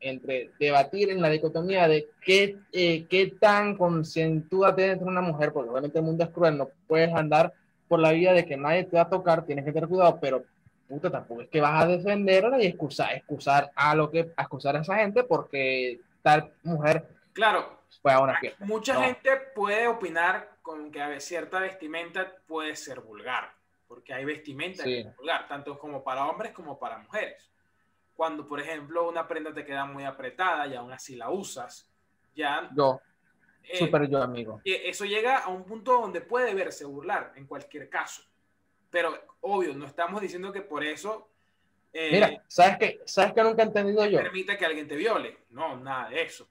entre 0.00 0.50
debatir 0.58 1.10
en 1.10 1.22
la 1.22 1.30
dicotomía 1.30 1.86
de 1.88 2.08
qué, 2.22 2.58
eh, 2.72 3.06
qué 3.08 3.28
tan 3.40 3.76
conscientúa 3.76 4.74
tiene 4.74 4.94
que 4.94 4.98
tener 4.98 5.12
una 5.12 5.20
mujer, 5.20 5.52
porque 5.52 5.70
obviamente 5.70 5.98
el 5.98 6.04
mundo 6.04 6.24
es 6.24 6.30
cruel, 6.30 6.58
no 6.58 6.68
puedes 6.88 7.14
andar 7.14 7.52
por 7.88 8.00
la 8.00 8.12
vida 8.12 8.32
de 8.32 8.44
que 8.46 8.56
nadie 8.56 8.84
te 8.84 8.96
va 8.96 9.02
a 9.02 9.10
tocar, 9.10 9.46
tienes 9.46 9.64
que 9.64 9.72
tener 9.72 9.88
cuidado, 9.88 10.18
pero 10.20 10.44
puta, 10.92 11.10
tampoco 11.10 11.40
es 11.42 11.48
que 11.48 11.60
vas 11.60 11.84
a 11.84 11.86
defenderla 11.86 12.62
y 12.62 12.66
excusar, 12.66 13.14
excusar 13.14 13.70
a 13.74 13.94
lo 13.94 14.10
que, 14.10 14.30
a 14.36 14.42
excusar 14.42 14.76
a 14.76 14.80
esa 14.80 14.96
gente 14.96 15.24
porque 15.24 16.00
tal 16.20 16.52
mujer 16.62 17.08
claro, 17.32 17.78
fue 18.02 18.12
a 18.12 18.20
una 18.20 18.38
fiesta. 18.38 18.62
mucha 18.66 18.92
No. 18.94 19.00
gente 19.00 19.30
puede 19.54 19.86
opinar 19.88 20.50
con 20.60 20.90
que 20.92 21.18
cierta 21.20 21.60
vestimenta 21.60 22.30
puede 22.46 22.76
ser 22.76 23.00
vulgar, 23.00 23.54
porque 23.88 24.12
hay 24.12 24.24
vestimenta 24.26 24.84
que 24.84 25.02
Sí. 25.02 25.08
es 25.08 25.16
vulgar, 25.16 25.48
tanto 25.48 25.78
como 25.78 26.04
para 26.04 26.26
hombres 26.26 26.52
como 26.52 26.78
para 26.78 26.98
mujeres. 26.98 27.50
Cuando, 28.14 28.46
por 28.46 28.60
ejemplo, 28.60 29.08
una 29.08 29.26
prenda 29.26 29.52
te 29.54 29.64
queda 29.64 29.86
muy 29.86 30.04
apretada 30.04 30.66
y 30.66 30.74
aún 30.74 30.92
así 30.92 31.16
la 31.16 31.30
usas, 31.30 31.90
ya 32.36 32.68
Yo, 32.76 33.00
eh, 33.64 33.78
súper 33.78 34.08
yo, 34.10 34.22
amigo. 34.22 34.60
y 34.62 34.74
eso 34.74 35.06
llega 35.06 35.38
a 35.38 35.48
un 35.48 35.64
punto 35.64 35.92
donde 36.00 36.20
puede 36.20 36.52
verse 36.54 36.84
burlar 36.84 37.32
en 37.36 37.46
cualquier 37.46 37.88
caso. 37.88 38.22
Pero 38.92 39.18
obvio, 39.40 39.74
no 39.74 39.86
estamos 39.86 40.20
diciendo 40.22 40.52
que 40.52 40.60
por 40.60 40.84
eso 40.84 41.28
eh, 41.94 42.10
Mira, 42.12 42.42
¿sabes 42.46 42.76
qué? 42.78 43.00
¿Sabes 43.04 43.32
qué 43.34 43.42
nunca 43.42 43.62
he 43.62 43.66
entendido 43.66 44.06
yo? 44.06 44.18
permite 44.22 44.56
que 44.56 44.64
alguien 44.64 44.86
te 44.86 44.94
viole. 44.96 45.38
No, 45.50 45.76
nada 45.80 46.08
de 46.10 46.22
eso. 46.22 46.46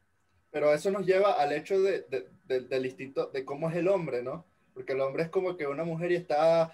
Pero 0.51 0.73
eso 0.73 0.91
nos 0.91 1.05
lleva 1.05 1.33
al 1.33 1.53
hecho 1.53 1.79
de, 1.81 2.01
de- 2.09 2.27
de- 2.45 2.59
del 2.61 2.85
instinto 2.85 3.27
de 3.27 3.45
cómo 3.45 3.69
es 3.69 3.75
el 3.77 3.87
hombre, 3.87 4.21
¿no? 4.21 4.43
Porque 4.73 4.91
el 4.93 4.99
hombre 5.01 5.23
es 5.23 5.29
como 5.29 5.55
que 5.55 5.65
una 5.67 5.83
mujer 5.83 6.11
y 6.11 6.15
está, 6.15 6.71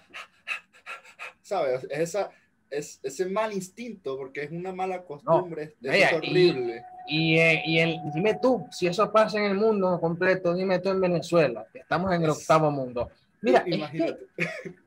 ¿sabes? 1.42 1.84
Es 1.90 1.98
esa, 2.00 2.30
es 2.70 3.00
ese 3.02 3.26
mal 3.26 3.52
instinto, 3.52 4.16
porque 4.16 4.42
es 4.44 4.50
una 4.50 4.72
mala 4.72 5.04
costumbre, 5.04 5.74
eso 5.80 5.90
vaya, 5.90 6.06
es 6.08 6.12
y- 6.12 6.16
horrible. 6.16 6.84
Y, 7.10 7.38
eh, 7.38 7.62
y 7.64 7.78
el, 7.78 7.98
dime 8.14 8.38
tú, 8.40 8.66
si 8.70 8.86
eso 8.86 9.10
pasa 9.10 9.38
en 9.38 9.44
el 9.44 9.54
mundo 9.54 9.98
completo, 9.98 10.52
dime 10.54 10.78
tú 10.78 10.90
en 10.90 11.00
Venezuela, 11.00 11.66
que 11.72 11.78
estamos 11.78 12.12
en 12.12 12.22
el 12.24 12.30
Es- 12.30 12.36
octavo 12.38 12.70
mundo. 12.70 13.10
Mira, 13.40 13.58
es 13.58 13.64
que, 13.64 13.70
Imagínate. 13.74 14.26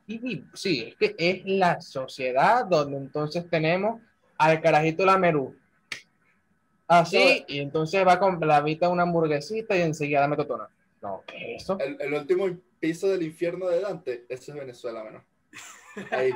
y- 0.08 0.44
sí, 0.54 0.88
es 0.90 0.96
que 0.96 1.16
es 1.18 1.42
la 1.46 1.80
sociedad 1.82 2.66
donde 2.66 2.98
entonces 2.98 3.50
tenemos 3.50 4.02
al 4.38 4.62
carajito 4.62 5.06
la 5.06 5.18
Merú. 5.18 5.56
Así, 6.88 7.18
No, 7.18 7.46
y 7.48 7.60
entonces 7.60 8.06
va 8.06 8.20
con 8.20 8.38
la 8.46 8.60
vita 8.62 8.90
una 8.90 9.04
hamburguesita 9.04 9.78
y 9.78 9.82
enseguida 9.82 10.22
dame 10.22 10.36
totona. 10.36 10.68
No, 11.02 11.24
¿qué 11.26 11.56
es 11.56 11.64
eso? 11.64 11.80
El, 11.80 11.98
el 12.02 12.14
último 12.14 12.48
piso 12.80 13.08
del 13.08 13.24
infierno 13.24 13.68
de 13.70 13.80
Dante, 13.80 14.26
eso 14.28 14.52
es 14.52 14.60
Venezuela, 14.60 15.04
menos. 15.04 15.24
Ahí, 16.12 16.32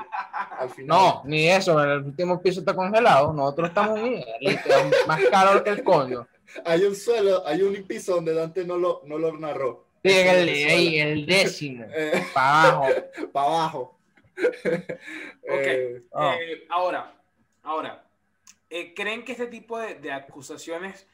al 0.57 0.69
final. 0.69 0.87
No, 0.87 1.21
ni 1.25 1.47
eso, 1.47 1.81
el 1.83 2.03
último 2.03 2.41
piso 2.41 2.59
está 2.61 2.73
congelado, 2.73 3.31
nosotros 3.33 3.69
estamos 3.69 3.99
en 3.99 4.23
más 5.07 5.21
calor 5.29 5.63
que 5.63 5.69
el 5.71 5.83
coño. 5.83 6.27
Hay 6.65 6.83
un 6.83 6.95
suelo, 6.95 7.45
hay 7.45 7.61
un 7.61 7.73
piso 7.85 8.15
donde 8.15 8.33
Dante 8.33 8.65
no 8.65 8.77
lo, 8.77 9.01
no 9.05 9.17
lo 9.17 9.37
narró. 9.37 9.87
El, 10.05 10.49
ey, 10.49 10.99
el 10.99 11.25
décimo, 11.25 11.85
Eh, 11.95 12.23
para 12.33 12.69
abajo. 12.71 12.87
para 13.33 13.45
abajo. 13.47 13.99
Eh, 15.47 16.01
Ah. 16.13 16.35
Eh, 16.41 16.65
ahora, 16.69 17.15
ahora, 17.63 18.05
eh, 18.69 18.93
¿creen 18.93 19.23
que 19.23 19.31
este 19.33 19.47
tipo 19.47 19.77
de, 19.79 19.95
de 19.95 20.11
acusaciones 20.11 21.07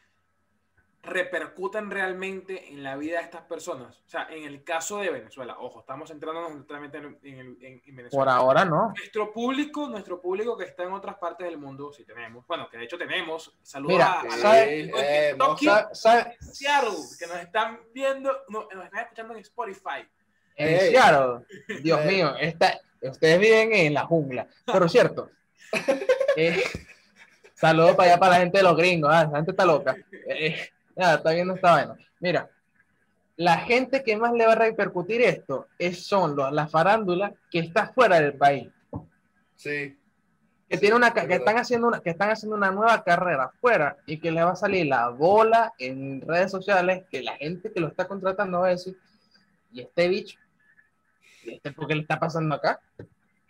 repercuten 1.04 1.90
realmente 1.90 2.70
en 2.72 2.84
la 2.84 2.96
vida 2.96 3.18
de 3.18 3.24
estas 3.24 3.42
personas. 3.44 4.04
O 4.06 4.10
sea, 4.10 4.28
en 4.30 4.44
el 4.46 4.64
caso 4.64 5.00
de 5.00 5.10
Venezuela, 5.10 5.58
ojo, 5.60 5.80
estamos 5.80 6.10
centrándonos 6.10 6.52
totalmente 6.68 6.98
en, 7.00 7.18
en, 7.24 7.40
en, 7.62 7.82
en 7.86 7.96
Venezuela. 7.96 8.10
Por 8.26 8.30
ahora 8.30 8.66
no. 8.66 8.94
Nuestro 8.96 9.34
público, 9.34 9.88
nuestro 9.90 10.22
público 10.22 10.56
que 10.56 10.66
está 10.66 10.84
en 10.84 10.94
otras 10.94 11.16
partes 11.18 11.48
del 11.48 11.58
mundo, 11.58 11.92
si 11.92 12.04
tenemos, 12.06 12.46
bueno, 12.46 12.70
que 12.70 12.78
de 12.78 12.84
hecho 12.84 12.98
tenemos, 13.00 13.58
saludos 13.64 13.94
Mira, 13.94 14.12
a, 14.14 14.22
a 14.22 14.30
¿sabe- 14.38 14.86
la- 14.86 15.00
eh, 15.02 15.30
en 15.30 15.38
Tokio, 15.40 15.72
Sa- 15.72 15.90
sa- 15.94 16.32
Seattle, 16.40 16.98
que 17.18 17.26
nos 17.28 17.38
están 17.38 17.80
viendo, 17.94 18.32
no, 18.50 18.68
nos 18.72 18.86
están 18.86 19.00
escuchando 19.02 19.34
en 19.34 19.40
Spotify. 19.40 20.08
En. 20.56 20.80
Seattle, 20.92 21.46
Dios 21.82 22.06
mío, 22.06 22.36
está, 22.40 22.80
ustedes 23.02 23.40
viven 23.40 23.74
en 23.74 23.94
la 23.96 24.06
jungla, 24.06 24.48
pero 24.66 24.88
cierto. 24.88 25.30
Eh, 26.38 26.64
saludos 27.54 27.94
para 27.96 28.12
allá 28.12 28.20
para 28.20 28.34
la 28.36 28.40
gente 28.40 28.58
de 28.60 28.64
los 28.64 28.78
gringos, 28.78 29.10
ah, 29.14 29.26
la 29.30 29.38
gente 29.38 29.52
está 29.52 29.66
loca. 29.66 29.98
Nada, 30.96 31.16
está 31.16 31.32
viendo 31.32 31.56
esta 31.56 31.72
vaina. 31.72 31.98
Mira, 32.20 32.50
la 33.38 33.58
gente 33.58 34.04
que 34.04 34.18
más 34.18 34.34
le 34.34 34.46
va 34.46 34.54
a 34.54 34.56
repercutir 34.56 35.22
esto 35.22 35.68
es, 35.80 36.06
son 36.06 36.36
los, 36.36 36.52
la 36.52 36.68
farándula 36.68 37.34
que 37.50 37.60
está 37.60 37.88
fuera 37.88 38.20
del 38.20 38.34
país, 38.34 38.70
Sí. 39.56 39.98
que, 40.70 40.76
Sí, 40.76 40.80
tiene 40.80 40.96
una, 40.96 41.08
es 41.08 41.14
que, 41.14 41.34
están 41.36 41.58
haciendo 41.58 41.88
una, 41.88 42.00
que 42.00 42.12
están 42.12 42.30
haciendo 42.30 42.56
una 42.56 42.72
nueva 42.72 43.04
carrera 43.04 43.46
afuera 43.46 43.98
y 44.06 44.20
que 44.20 44.32
le 44.32 44.44
va 44.44 44.52
a 44.52 44.56
salir 44.56 44.86
la 44.88 45.10
bola 45.10 45.74
en 45.78 46.22
redes 46.22 46.52
sociales, 46.52 47.04
que 47.10 47.22
la 47.22 47.36
gente 47.38 47.72
que 47.72 47.80
lo 47.80 47.88
está 47.88 48.08
contratando 48.08 48.60
va 48.60 48.68
a 48.68 48.72
decir, 48.72 48.98
¿y 49.72 49.82
este 49.82 50.08
bicho? 50.08 50.40
¿Y 51.44 51.54
este 51.56 51.72
por 51.72 51.88
qué 51.88 51.96
le 51.96 52.02
está 52.02 52.20
pasando 52.20 52.56
acá? 52.56 52.80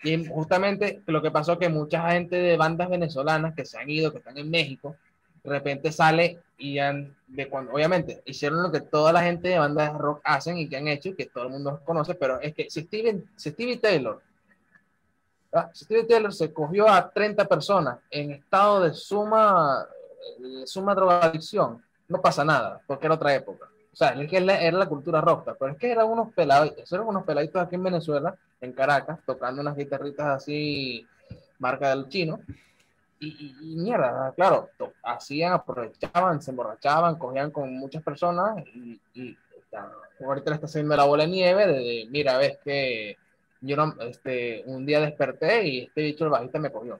Y 0.04 0.26
justamente 0.26 1.02
lo 1.06 1.22
que 1.22 1.32
pasó 1.32 1.60
que 1.60 1.70
mucha 1.70 2.12
gente 2.12 2.36
de 2.36 2.58
bandas 2.58 2.90
venezolanas 2.90 3.54
que 3.54 3.66
se 3.66 3.78
han 3.78 3.90
ido, 3.90 4.12
que 4.12 4.18
están 4.18 4.38
en 4.38 4.50
México, 4.50 4.96
de 5.44 5.50
repente 5.50 5.92
sale 5.92 6.40
y 6.58 6.78
han, 6.80 7.16
de 7.28 7.50
cuando, 7.50 7.74
obviamente, 7.74 8.22
hicieron 8.26 8.62
lo 8.62 8.72
que 8.72 8.82
toda 8.82 9.12
la 9.12 9.24
gente 9.24 9.50
de 9.50 9.60
bandas 9.60 9.98
rock 9.98 10.22
hacen 10.24 10.58
y 10.58 10.70
que 10.70 10.78
han 10.78 10.88
hecho 10.88 11.10
y 11.10 11.16
que 11.16 11.26
todo 11.26 11.46
el 11.46 11.50
mundo 11.50 11.82
conoce, 11.84 12.16
pero 12.16 12.40
es 12.40 12.54
que 12.54 12.70
si, 12.70 12.82
Steven, 12.82 13.30
si 13.36 13.50
Stevie 13.50 13.78
Taylor, 13.78 14.22
Taylor 16.08 16.34
se 16.34 16.54
cogió 16.54 16.88
a 16.88 17.12
30 17.12 17.46
personas 17.46 18.00
en 18.10 18.32
estado 18.32 18.82
de 18.82 18.94
suma, 18.94 19.86
de 20.38 20.68
suma 20.68 20.96
drogadicción, 20.96 21.84
no 22.08 22.22
pasa 22.22 22.46
nada, 22.46 22.82
porque 22.86 23.08
era 23.08 23.16
otra 23.16 23.34
época. 23.34 23.68
O 23.92 23.96
sea, 23.96 24.10
es 24.10 24.30
que 24.30 24.38
era 24.38 24.78
la 24.78 24.88
cultura 24.88 25.20
rockstar, 25.20 25.58
pero 25.60 25.74
es 25.74 25.78
que 25.78 25.92
eran 25.92 26.08
unos 26.08 26.34
peladitos, 26.34 26.92
eran 26.92 27.08
unos 27.08 27.26
peladitos 27.26 27.62
aquí 27.62 27.76
en 27.76 27.84
Venezuela, 27.84 28.36
en 28.62 28.72
Caracas, 28.72 29.20
tocando 29.26 29.62
unas 29.62 29.76
guitarritas 29.76 30.28
así, 30.28 31.06
marca 31.60 31.90
del 31.90 32.08
chino, 32.08 32.40
y, 33.22 33.28
y- 33.28 33.74
y 33.74 33.76
mierda, 33.78 34.34
claro, 34.36 34.70
hacían, 35.04 35.54
aprovechaban, 35.54 36.42
se 36.42 36.52
emborrachaban, 36.52 37.18
cogían 37.18 37.52
con 37.52 37.74
muchas 37.74 38.04
personas, 38.04 38.62
y, 38.74 39.00
y 39.14 39.38
ahorita 40.20 40.50
le 40.50 40.56
está 40.56 40.66
haciendo 40.66 40.96
la 40.96 41.06
bola 41.06 41.24
de 41.24 41.30
nieve, 41.30 41.68
de, 41.68 41.74
de, 41.80 42.08
mira, 42.10 42.38
ves 42.38 42.58
que 42.64 43.18
yo 43.62 43.78
no, 43.78 43.96
este, 44.02 44.64
un 44.66 44.86
día 44.86 45.00
desperté 45.00 45.64
y 45.68 45.80
este 45.86 46.02
bicho 46.02 46.26
el 46.26 46.32
bajista 46.32 46.60
me 46.60 46.72
cogió. 46.72 47.00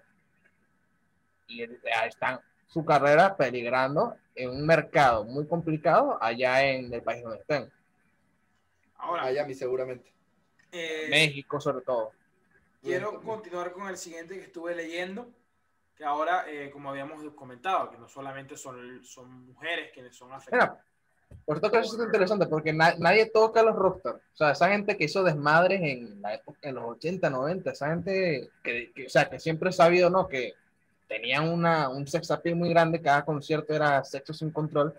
Y 1.48 1.64
ahí 1.64 2.08
están 2.08 2.40
su 2.68 2.86
carrera 2.86 3.36
peligrando 3.36 4.16
en 4.36 4.52
un 4.52 4.66
mercado 4.66 5.26
muy 5.26 5.46
complicado 5.48 6.18
allá 6.22 6.64
en 6.64 6.94
el 6.94 7.02
país 7.02 7.24
donde 7.24 7.40
estén. 7.40 7.70
Ahora, 8.96 9.24
Miami 9.24 9.54
seguramente. 9.56 10.14
eh, 10.72 11.08
México 11.10 11.60
sobre 11.60 11.82
todo. 11.84 12.12
quiero 12.82 13.20
continuar 13.22 13.72
con 13.74 13.88
el 13.90 13.98
siguiente 13.98 14.36
que 14.36 14.44
estuve 14.46 14.74
leyendo, 14.76 15.30
que 16.02 16.06
ahora, 16.08 16.46
eh, 16.48 16.72
como 16.72 16.90
habíamos 16.90 17.24
comentado, 17.36 17.92
que 17.92 17.98
no 18.00 18.10
solamente 18.10 18.58
son, 18.58 19.04
son 19.04 19.46
mujeres 19.46 19.92
quienes 19.94 20.16
son 20.16 20.34
afectadas. 20.34 20.72
Mira, 20.72 21.38
por 21.46 21.58
esto 21.58 21.70
que 21.70 21.78
eso 21.78 21.96
es 21.96 22.04
interesante, 22.04 22.48
porque 22.48 22.74
na- 22.74 22.96
nadie 22.98 23.30
toca 23.30 23.60
a 23.60 23.64
los 23.64 23.76
rockstars. 23.76 24.18
O 24.18 24.36
sea, 24.36 24.50
esa 24.50 24.70
gente 24.70 24.98
que 24.98 25.04
hizo 25.04 25.24
desmadres 25.24 25.80
en, 25.80 26.20
la 26.20 26.34
época, 26.34 26.58
en 26.64 26.74
los 26.74 26.86
80, 26.86 27.30
90, 27.30 27.70
esa 27.70 27.90
gente 27.92 28.50
que, 28.64 28.92
que, 28.96 29.06
o 29.06 29.10
sea, 29.12 29.30
que 29.30 29.40
siempre 29.40 29.70
he 29.70 29.74
sabido, 29.74 30.10
¿no? 30.10 30.28
Que 30.28 30.56
tenían 31.08 31.48
una, 31.48 31.88
un 31.88 32.08
sex 32.08 32.32
appeal 32.32 32.56
muy 32.56 32.70
grande, 32.72 33.00
cada 33.00 33.24
concierto 33.24 33.72
era 33.72 34.04
sexo 34.04 34.34
sin 34.34 34.50
control. 34.50 34.96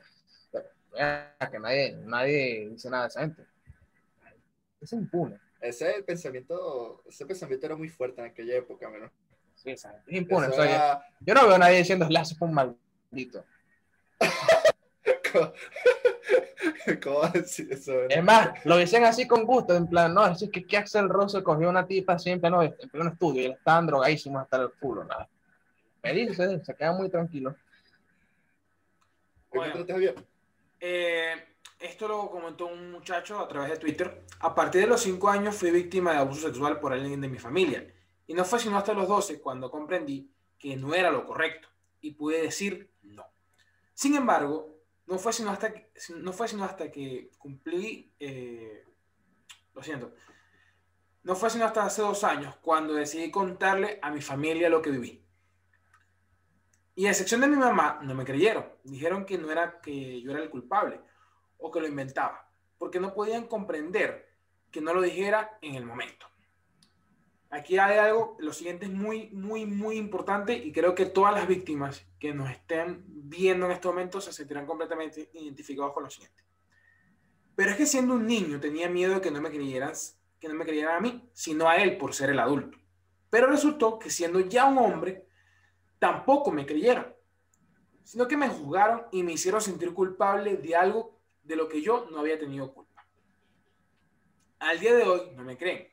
Pero, 0.53 0.67
mira, 0.93 1.37
que 1.51 1.59
nadie, 1.59 1.97
nadie 2.05 2.69
dice 2.71 2.89
nada 2.89 3.03
de 3.03 3.09
esa 3.09 3.21
gente. 3.23 3.43
Es 4.81 4.93
impune. 4.93 5.37
Ese 5.61 6.01
pensamiento, 6.05 7.03
ese 7.09 7.27
pensamiento 7.27 7.67
era 7.67 7.75
muy 7.75 7.89
fuerte 7.89 8.21
en 8.21 8.29
aquella 8.29 8.55
época, 8.57 8.89
menos. 8.89 9.11
Es 10.07 10.15
impune. 10.17 10.47
Eso 10.47 10.55
O 10.55 10.57
sea, 10.57 10.65
yo- 10.67 10.71
era- 10.75 11.03
yo 11.21 11.35
no 11.35 11.47
veo 11.47 11.55
a 11.55 11.59
nadie 11.59 11.79
diciendo 11.79 12.07
Slash 12.07 12.35
fue 12.37 12.49
un 12.49 12.55
maldito. 12.55 13.45
¿Cómo, 15.33 15.53
¿Cómo 17.03 17.19
va 17.21 17.27
a 17.29 17.31
decir 17.31 17.69
eso? 17.73 17.93
no? 17.93 18.09
Es 18.09 18.23
más, 18.23 18.65
lo 18.65 18.77
dicen 18.77 19.05
así 19.05 19.27
con 19.27 19.45
gusto, 19.45 19.75
en 19.75 19.87
plan, 19.89 20.13
no, 20.15 20.27
es 20.27 20.49
que, 20.53 20.65
que 20.65 20.77
Axel 20.77 21.09
Rose 21.09 21.43
cogió 21.43 21.69
una 21.69 21.87
tipa 21.87 22.19
siempre, 22.19 22.51
no, 22.51 22.63
en 22.63 22.73
pleno 22.91 23.11
estudio, 23.11 23.43
y 23.43 23.45
él 23.47 23.53
estaban 23.53 23.87
drogadísimos 23.87 24.43
hasta 24.43 24.59
el 24.59 24.71
culo, 24.73 25.05
nada. 25.05 25.29
Me 26.03 26.13
dice, 26.13 26.63
se 26.65 26.75
queda 26.75 26.93
muy 26.93 27.09
tranquilo. 27.09 27.55
Eh, 30.81 31.35
esto 31.79 32.09
lo 32.09 32.31
comentó 32.31 32.67
un 32.67 32.91
muchacho 32.93 33.39
a 33.39 33.49
través 33.49 33.71
de 33.71 33.77
Twitter. 33.77 34.23
A 34.41 34.55
partir 34.55 34.81
de 34.83 34.87
los 34.87 35.01
5 35.03 35.29
años 35.29 35.55
fui 35.57 35.71
víctima 35.71 36.13
de 36.13 36.19
abuso 36.19 36.47
sexual 36.47 36.81
por 36.81 36.93
alguien 36.93 37.21
de 37.21 37.29
mi 37.29 37.39
familia. 37.39 37.87
Y 38.27 38.35
no 38.35 38.45
fue 38.45 38.59
sino 38.59 38.77
hasta 38.77 38.95
los 38.95 39.09
12 39.09 39.41
cuando 39.41 39.71
comprendí 39.71 40.31
que 40.59 40.77
no 40.77 40.95
era 40.95 41.11
lo 41.11 41.27
correcto 41.27 41.69
y 42.01 42.13
pude 42.13 42.43
decir 42.43 42.93
no. 43.03 43.25
Sin 43.95 44.15
embargo, 44.15 44.79
no 45.07 45.19
fue 45.19 45.33
sino 45.33 45.51
hasta 45.51 45.73
que, 45.73 45.91
no 46.17 46.33
fue 46.33 46.49
sino 46.49 46.65
hasta 46.65 46.91
que 46.91 47.31
cumplí, 47.39 48.15
eh, 48.19 48.85
lo 49.75 49.83
siento, 49.83 50.15
no 51.23 51.37
fue 51.37 51.51
sino 51.51 51.65
hasta 51.65 51.85
hace 51.85 52.03
dos 52.03 52.25
años 52.25 52.57
cuando 52.63 52.95
decidí 52.95 53.31
contarle 53.31 53.99
a 54.03 54.11
mi 54.11 54.21
familia 54.21 54.69
lo 54.69 54.83
que 54.83 54.91
viví. 54.91 55.25
Y 56.95 57.07
a 57.07 57.11
excepción 57.11 57.41
de 57.41 57.49
mi 57.49 57.57
mamá, 57.57 58.01
no 58.03 58.15
me 58.15 58.25
creyeron. 58.25 58.67
Dijeron 58.85 59.25
que 59.25 59.39
no 59.39 59.51
era 59.51 59.81
que 59.81 60.21
yo 60.21 60.31
era 60.31 60.43
el 60.43 60.51
culpable 60.51 61.01
o 61.59 61.71
que 61.71 61.81
lo 61.81 61.87
inventaba, 61.87 62.51
porque 62.77 63.01
no 63.01 63.15
podían 63.15 63.47
comprender 63.47 64.29
que 64.71 64.81
no 64.81 64.93
lo 64.93 65.01
dijera 65.01 65.59
en 65.63 65.75
el 65.75 65.85
momento. 65.85 66.27
Aquí 67.53 67.77
hay 67.77 67.99
algo, 67.99 68.35
lo 68.39 68.51
siguiente 68.55 68.87
es 68.87 68.91
muy, 68.91 69.29
muy, 69.29 69.67
muy 69.67 69.99
importante 69.99 70.55
y 70.55 70.73
creo 70.73 70.95
que 70.95 71.05
todas 71.05 71.35
las 71.35 71.47
víctimas 71.47 72.03
que 72.19 72.33
nos 72.33 72.51
estén 72.51 73.05
viendo 73.07 73.67
en 73.67 73.73
este 73.73 73.89
momento 73.89 74.23
se 74.23 74.33
sentirán 74.33 74.65
completamente 74.65 75.29
identificados 75.35 75.93
con 75.93 76.05
lo 76.05 76.09
siguiente. 76.09 76.43
Pero 77.55 77.73
es 77.73 77.77
que 77.77 77.85
siendo 77.85 78.15
un 78.15 78.27
niño 78.27 78.59
tenía 78.59 78.89
miedo 78.89 79.17
de 79.17 79.21
que 79.21 79.31
no 79.31 79.43
me 79.43 79.51
creyeran, 79.51 79.93
que 80.41 80.49
no 80.49 80.55
me 80.55 80.65
creyeran 80.65 80.97
a 80.97 81.01
mí, 81.01 81.29
sino 81.35 81.69
a 81.69 81.77
él 81.77 81.99
por 81.99 82.15
ser 82.15 82.31
el 82.31 82.39
adulto. 82.39 82.79
Pero 83.29 83.49
resultó 83.49 83.99
que 83.99 84.09
siendo 84.09 84.41
ya 84.41 84.65
un 84.65 84.79
hombre, 84.79 85.27
tampoco 85.99 86.51
me 86.53 86.65
creyeron, 86.65 87.15
sino 88.03 88.27
que 88.27 88.39
me 88.39 88.49
juzgaron 88.49 89.09
y 89.13 89.23
me 89.23 89.33
hicieron 89.33 89.61
sentir 89.61 89.93
culpable 89.93 90.57
de 90.57 90.75
algo 90.75 91.21
de 91.43 91.57
lo 91.57 91.69
que 91.69 91.83
yo 91.83 92.09
no 92.11 92.21
había 92.21 92.39
tenido 92.39 92.73
culpa. 92.73 93.07
Al 94.59 94.81
día 94.81 94.95
de 94.95 95.03
hoy 95.03 95.33
no 95.37 95.45
me 95.45 95.59
creen. 95.59 95.92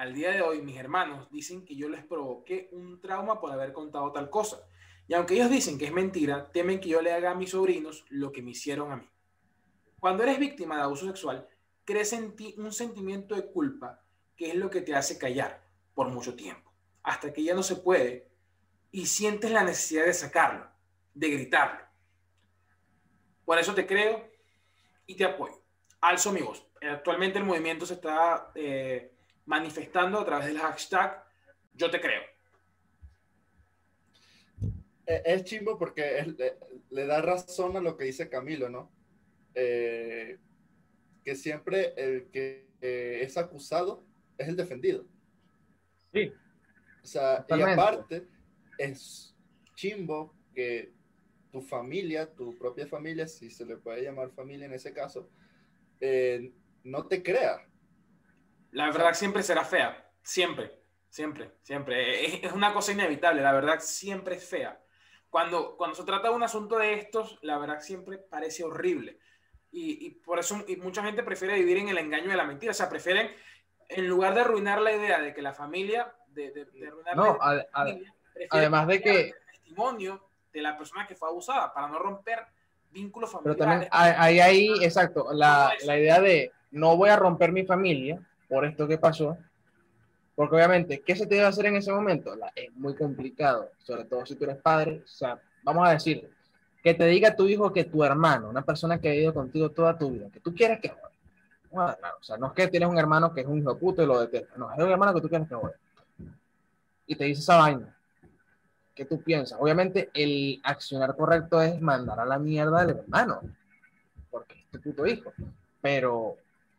Al 0.00 0.14
día 0.14 0.30
de 0.30 0.40
hoy 0.40 0.62
mis 0.62 0.78
hermanos 0.78 1.30
dicen 1.30 1.62
que 1.62 1.76
yo 1.76 1.86
les 1.90 2.02
provoqué 2.02 2.70
un 2.72 3.02
trauma 3.02 3.38
por 3.38 3.52
haber 3.52 3.74
contado 3.74 4.10
tal 4.12 4.30
cosa. 4.30 4.66
Y 5.06 5.12
aunque 5.12 5.34
ellos 5.34 5.50
dicen 5.50 5.76
que 5.76 5.84
es 5.84 5.92
mentira, 5.92 6.50
temen 6.52 6.80
que 6.80 6.88
yo 6.88 7.02
le 7.02 7.12
haga 7.12 7.32
a 7.32 7.34
mis 7.34 7.50
sobrinos 7.50 8.06
lo 8.08 8.32
que 8.32 8.40
me 8.40 8.52
hicieron 8.52 8.92
a 8.92 8.96
mí. 8.96 9.06
Cuando 9.98 10.22
eres 10.22 10.38
víctima 10.38 10.76
de 10.76 10.84
abuso 10.84 11.04
sexual, 11.04 11.46
crece 11.84 12.16
en 12.16 12.34
ti 12.34 12.54
un 12.56 12.72
sentimiento 12.72 13.34
de 13.34 13.44
culpa 13.52 14.02
que 14.38 14.48
es 14.48 14.54
lo 14.54 14.70
que 14.70 14.80
te 14.80 14.94
hace 14.94 15.18
callar 15.18 15.62
por 15.94 16.08
mucho 16.08 16.34
tiempo, 16.34 16.72
hasta 17.02 17.30
que 17.30 17.44
ya 17.44 17.52
no 17.54 17.62
se 17.62 17.76
puede 17.76 18.26
y 18.92 19.04
sientes 19.04 19.50
la 19.50 19.64
necesidad 19.64 20.06
de 20.06 20.14
sacarlo, 20.14 20.66
de 21.12 21.28
gritarlo. 21.28 21.84
Por 23.44 23.58
eso 23.58 23.74
te 23.74 23.86
creo 23.86 24.30
y 25.06 25.14
te 25.14 25.26
apoyo. 25.26 25.60
Alzo 26.00 26.32
mi 26.32 26.40
voz. 26.40 26.66
Actualmente 26.80 27.38
el 27.38 27.44
movimiento 27.44 27.84
se 27.84 27.92
está 27.92 28.50
eh, 28.54 29.12
manifestando 29.50 30.20
a 30.20 30.24
través 30.24 30.46
del 30.46 30.58
hashtag 30.58 31.24
Yo 31.74 31.90
te 31.90 32.00
creo. 32.00 32.22
Eh, 35.06 35.22
Es 35.24 35.44
chimbo 35.44 35.76
porque 35.76 36.18
es- 36.18 36.28
le, 36.38 36.56
le 36.90 37.06
da 37.06 37.20
razón 37.20 37.76
a 37.76 37.80
lo 37.80 37.96
que 37.96 38.04
dice 38.04 38.28
Camilo, 38.28 38.68
¿no? 38.68 38.90
Eh, 39.54 40.38
que 41.24 41.34
siempre 41.34 41.92
el 41.96 42.30
que 42.30 42.68
eh, 42.80 43.20
es 43.22 43.36
acusado 43.36 44.04
es 44.38 44.48
el 44.48 44.56
defendido. 44.56 45.04
Sí. 46.12 46.32
O 47.02 47.06
sea, 47.06 47.44
y 47.48 47.52
aparte, 47.72 48.26
es 48.78 49.34
chimbo 49.74 50.34
que 50.54 50.92
tu 51.50 51.60
familia, 51.60 52.32
tu 52.32 52.56
propia 52.56 52.86
familia, 52.86 53.26
si 53.26 53.50
se 53.50 53.66
le 53.66 53.76
puede 53.76 54.02
llamar 54.04 54.30
familia 54.30 54.66
en 54.66 54.74
ese 54.74 54.92
caso, 54.92 55.28
eh, 56.00 56.52
no 56.84 57.06
te 57.08 57.22
crea. 57.22 57.66
La 58.72 58.86
verdad 58.86 59.14
siempre 59.14 59.42
será 59.42 59.64
fea. 59.64 60.10
Siempre, 60.22 60.70
siempre, 61.08 61.52
siempre. 61.62 62.24
Es, 62.26 62.44
es 62.44 62.52
una 62.52 62.72
cosa 62.72 62.92
inevitable. 62.92 63.42
La 63.42 63.52
verdad 63.52 63.78
siempre 63.80 64.36
es 64.36 64.44
fea. 64.48 64.80
cuando, 65.28 65.76
cuando 65.76 65.94
se 65.96 66.04
trata 66.04 66.28
de 66.28 66.34
un 66.34 66.42
asunto 66.42 66.78
de 66.78 66.94
estos, 66.94 67.38
la 67.42 67.58
verdad 67.58 67.80
siempre 67.80 68.18
parece 68.18 68.64
horrible. 68.64 69.18
Y, 69.72 70.04
y 70.06 70.10
por 70.10 70.38
eso 70.40 70.64
y 70.66 70.76
mucha 70.76 71.02
gente 71.02 71.22
prefiere 71.22 71.54
vivir 71.54 71.78
en 71.78 71.88
el 71.88 71.98
engaño 71.98 72.28
de 72.30 72.36
la 72.36 72.44
mentira. 72.44 72.72
O 72.72 72.74
sea, 72.74 72.88
prefieren, 72.88 73.30
en 73.88 74.06
lugar 74.08 74.34
de 74.34 74.40
arruinar 74.42 74.80
la 74.80 74.92
idea 74.92 75.20
de 75.20 75.32
que 75.32 75.42
la 75.42 75.52
familia, 75.54 76.12
de, 76.28 76.50
de, 76.50 76.64
de 76.66 76.88
arruinar 76.88 77.16
No, 77.16 77.38
la 77.40 77.66
familia, 77.72 78.14
además 78.50 78.86
de 78.88 79.00
que- 79.02 79.20
el 79.28 79.34
testimonio 79.52 80.28
de 80.52 80.62
la 80.62 80.76
persona 80.76 81.06
que 81.06 81.14
fue 81.14 81.28
abusada 81.28 81.72
para 81.72 81.86
no 81.88 81.98
romper 82.00 82.44
vínculos 82.90 83.30
Pero 83.30 83.54
familiares. 83.54 83.88
también 83.88 83.90
hay 83.92 84.38
hay 84.38 84.40
ahí, 84.40 84.84
exacto, 84.84 85.28
la, 85.32 85.72
la 85.84 85.96
idea 85.98 86.20
de 86.20 86.50
no 86.72 86.96
voy 86.96 87.08
a 87.10 87.16
romper 87.16 87.52
mi 87.52 87.64
familia 87.64 88.20
por 88.50 88.66
esto 88.66 88.86
que 88.88 88.98
pasó, 88.98 89.38
porque 90.34 90.56
obviamente, 90.56 91.00
¿qué 91.00 91.14
se 91.14 91.26
te 91.26 91.36
debe 91.36 91.46
hacer 91.46 91.66
en 91.66 91.76
ese 91.76 91.92
momento? 91.92 92.34
La- 92.34 92.52
es 92.54 92.74
muy 92.74 92.94
complicado, 92.96 93.70
sobre 93.78 94.04
todo 94.04 94.26
si 94.26 94.34
tú 94.34 94.44
eres 94.44 94.56
padre. 94.56 95.02
O 95.04 95.08
sea, 95.08 95.40
vamos 95.62 95.88
a 95.88 95.92
decir, 95.92 96.28
que 96.82 96.94
te 96.94 97.06
diga 97.06 97.36
tu 97.36 97.46
hijo 97.46 97.72
que 97.72 97.84
tu 97.84 98.02
hermano, 98.02 98.48
una 98.48 98.62
persona 98.62 98.98
que 99.00 99.08
ha 99.08 99.12
vivido 99.12 99.34
contigo 99.34 99.70
toda 99.70 99.96
tu 99.96 100.10
vida, 100.10 100.28
que 100.32 100.40
tú 100.40 100.54
quieres 100.54 100.80
que 100.80 100.88
juegue. 100.88 101.16
Bueno, 101.70 101.94
claro, 101.98 102.16
o 102.18 102.22
sea, 102.22 102.36
no 102.36 102.48
es 102.48 102.52
que 102.54 102.66
tienes 102.68 102.88
un 102.88 102.98
hermano 102.98 103.32
que 103.32 103.42
es 103.42 103.46
un 103.46 103.58
hijo 103.58 103.72
de 103.74 103.78
puta 103.80 104.02
y 104.02 104.06
lo 104.06 104.18
detesta, 104.20 104.56
no, 104.56 104.72
es 104.72 104.78
un 104.78 104.90
hermano 104.90 105.14
que 105.14 105.20
tú 105.20 105.28
quieres 105.28 105.48
que 105.48 105.54
juegue. 105.54 105.76
Y 107.06 107.14
te 107.14 107.24
dice 107.24 107.42
esa 107.42 107.56
vaina. 107.58 107.96
¿Qué 108.94 109.04
tú 109.04 109.22
piensas? 109.22 109.58
Obviamente, 109.60 110.10
el 110.12 110.60
accionar 110.64 111.14
correcto 111.16 111.60
es 111.62 111.80
mandar 111.80 112.18
a 112.18 112.24
la 112.24 112.38
mierda 112.38 112.80
al 112.80 112.90
hermano, 112.90 113.40
porque 114.30 114.54
es 114.58 114.70
tu 114.70 114.80
puto 114.80 115.06
hijo. 115.06 115.32
Pero 115.80 116.36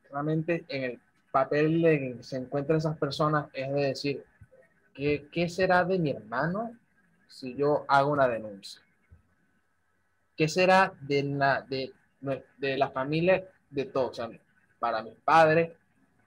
realmente 0.10 0.66
en 0.68 0.84
el 0.84 1.00
papel 1.32 1.82
de 1.82 2.00
que 2.00 2.24
se 2.24 2.38
encuentran 2.38 2.78
esas 2.78 2.98
personas 2.98 3.48
es 3.54 3.74
de 3.74 3.82
decir, 3.82 4.26
¿qué, 4.94 5.28
qué 5.32 5.50
será 5.50 5.84
de 5.84 5.98
mi 5.98 6.12
hermano 6.12 6.78
si 7.28 7.56
yo 7.56 7.86
hago 7.88 8.12
una 8.12 8.28
denuncia? 8.28 8.82
¿Qué 10.36 10.48
será 10.48 10.94
de 11.02 11.24
la, 11.24 11.62
de, 11.62 11.94
de 12.58 12.78
la 12.78 12.90
familia 12.90 13.48
de 13.70 13.86
todos? 13.86 14.12
O 14.12 14.14
sea, 14.14 14.30
para 14.80 15.02
mis 15.04 15.16
padres, 15.16 15.72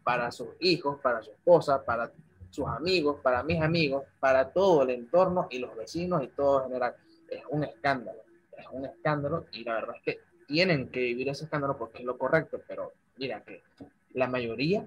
para 0.03 0.31
sus 0.31 0.49
hijos, 0.61 1.01
para 1.01 1.23
su 1.23 1.31
esposa, 1.31 1.85
para 1.85 2.11
sus 2.51 2.67
amigos, 2.69 3.21
para 3.21 3.43
mis 3.43 3.61
amigos, 3.61 4.05
para 4.21 4.51
todo 4.51 4.83
el 4.83 4.91
entorno 4.91 5.49
y 5.51 5.59
los 5.59 5.75
vecinos 5.77 6.23
y 6.23 6.29
todo 6.29 6.63
en 6.63 6.69
general. 6.69 6.95
Es 7.29 7.43
un 7.49 7.65
escándalo, 7.65 8.21
es 8.57 8.67
un 8.71 8.85
escándalo 8.85 9.47
y 9.51 9.65
la 9.65 9.75
verdad 9.75 9.97
es 9.97 10.03
que 10.03 10.21
tienen 10.47 10.89
que 10.89 11.01
vivir 11.01 11.29
ese 11.31 11.45
escándalo 11.45 11.77
porque 11.77 11.99
es 11.99 12.05
lo 12.05 12.17
correcto, 12.17 12.61
pero 12.69 12.93
mira 13.17 13.43
que 13.43 13.63
la 14.15 14.29
mayoría 14.29 14.87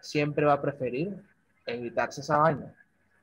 siempre 0.00 0.46
va 0.46 0.54
a 0.54 0.62
preferir 0.62 1.22
evitarse 1.66 2.22
esa 2.22 2.38
vaina, 2.38 2.74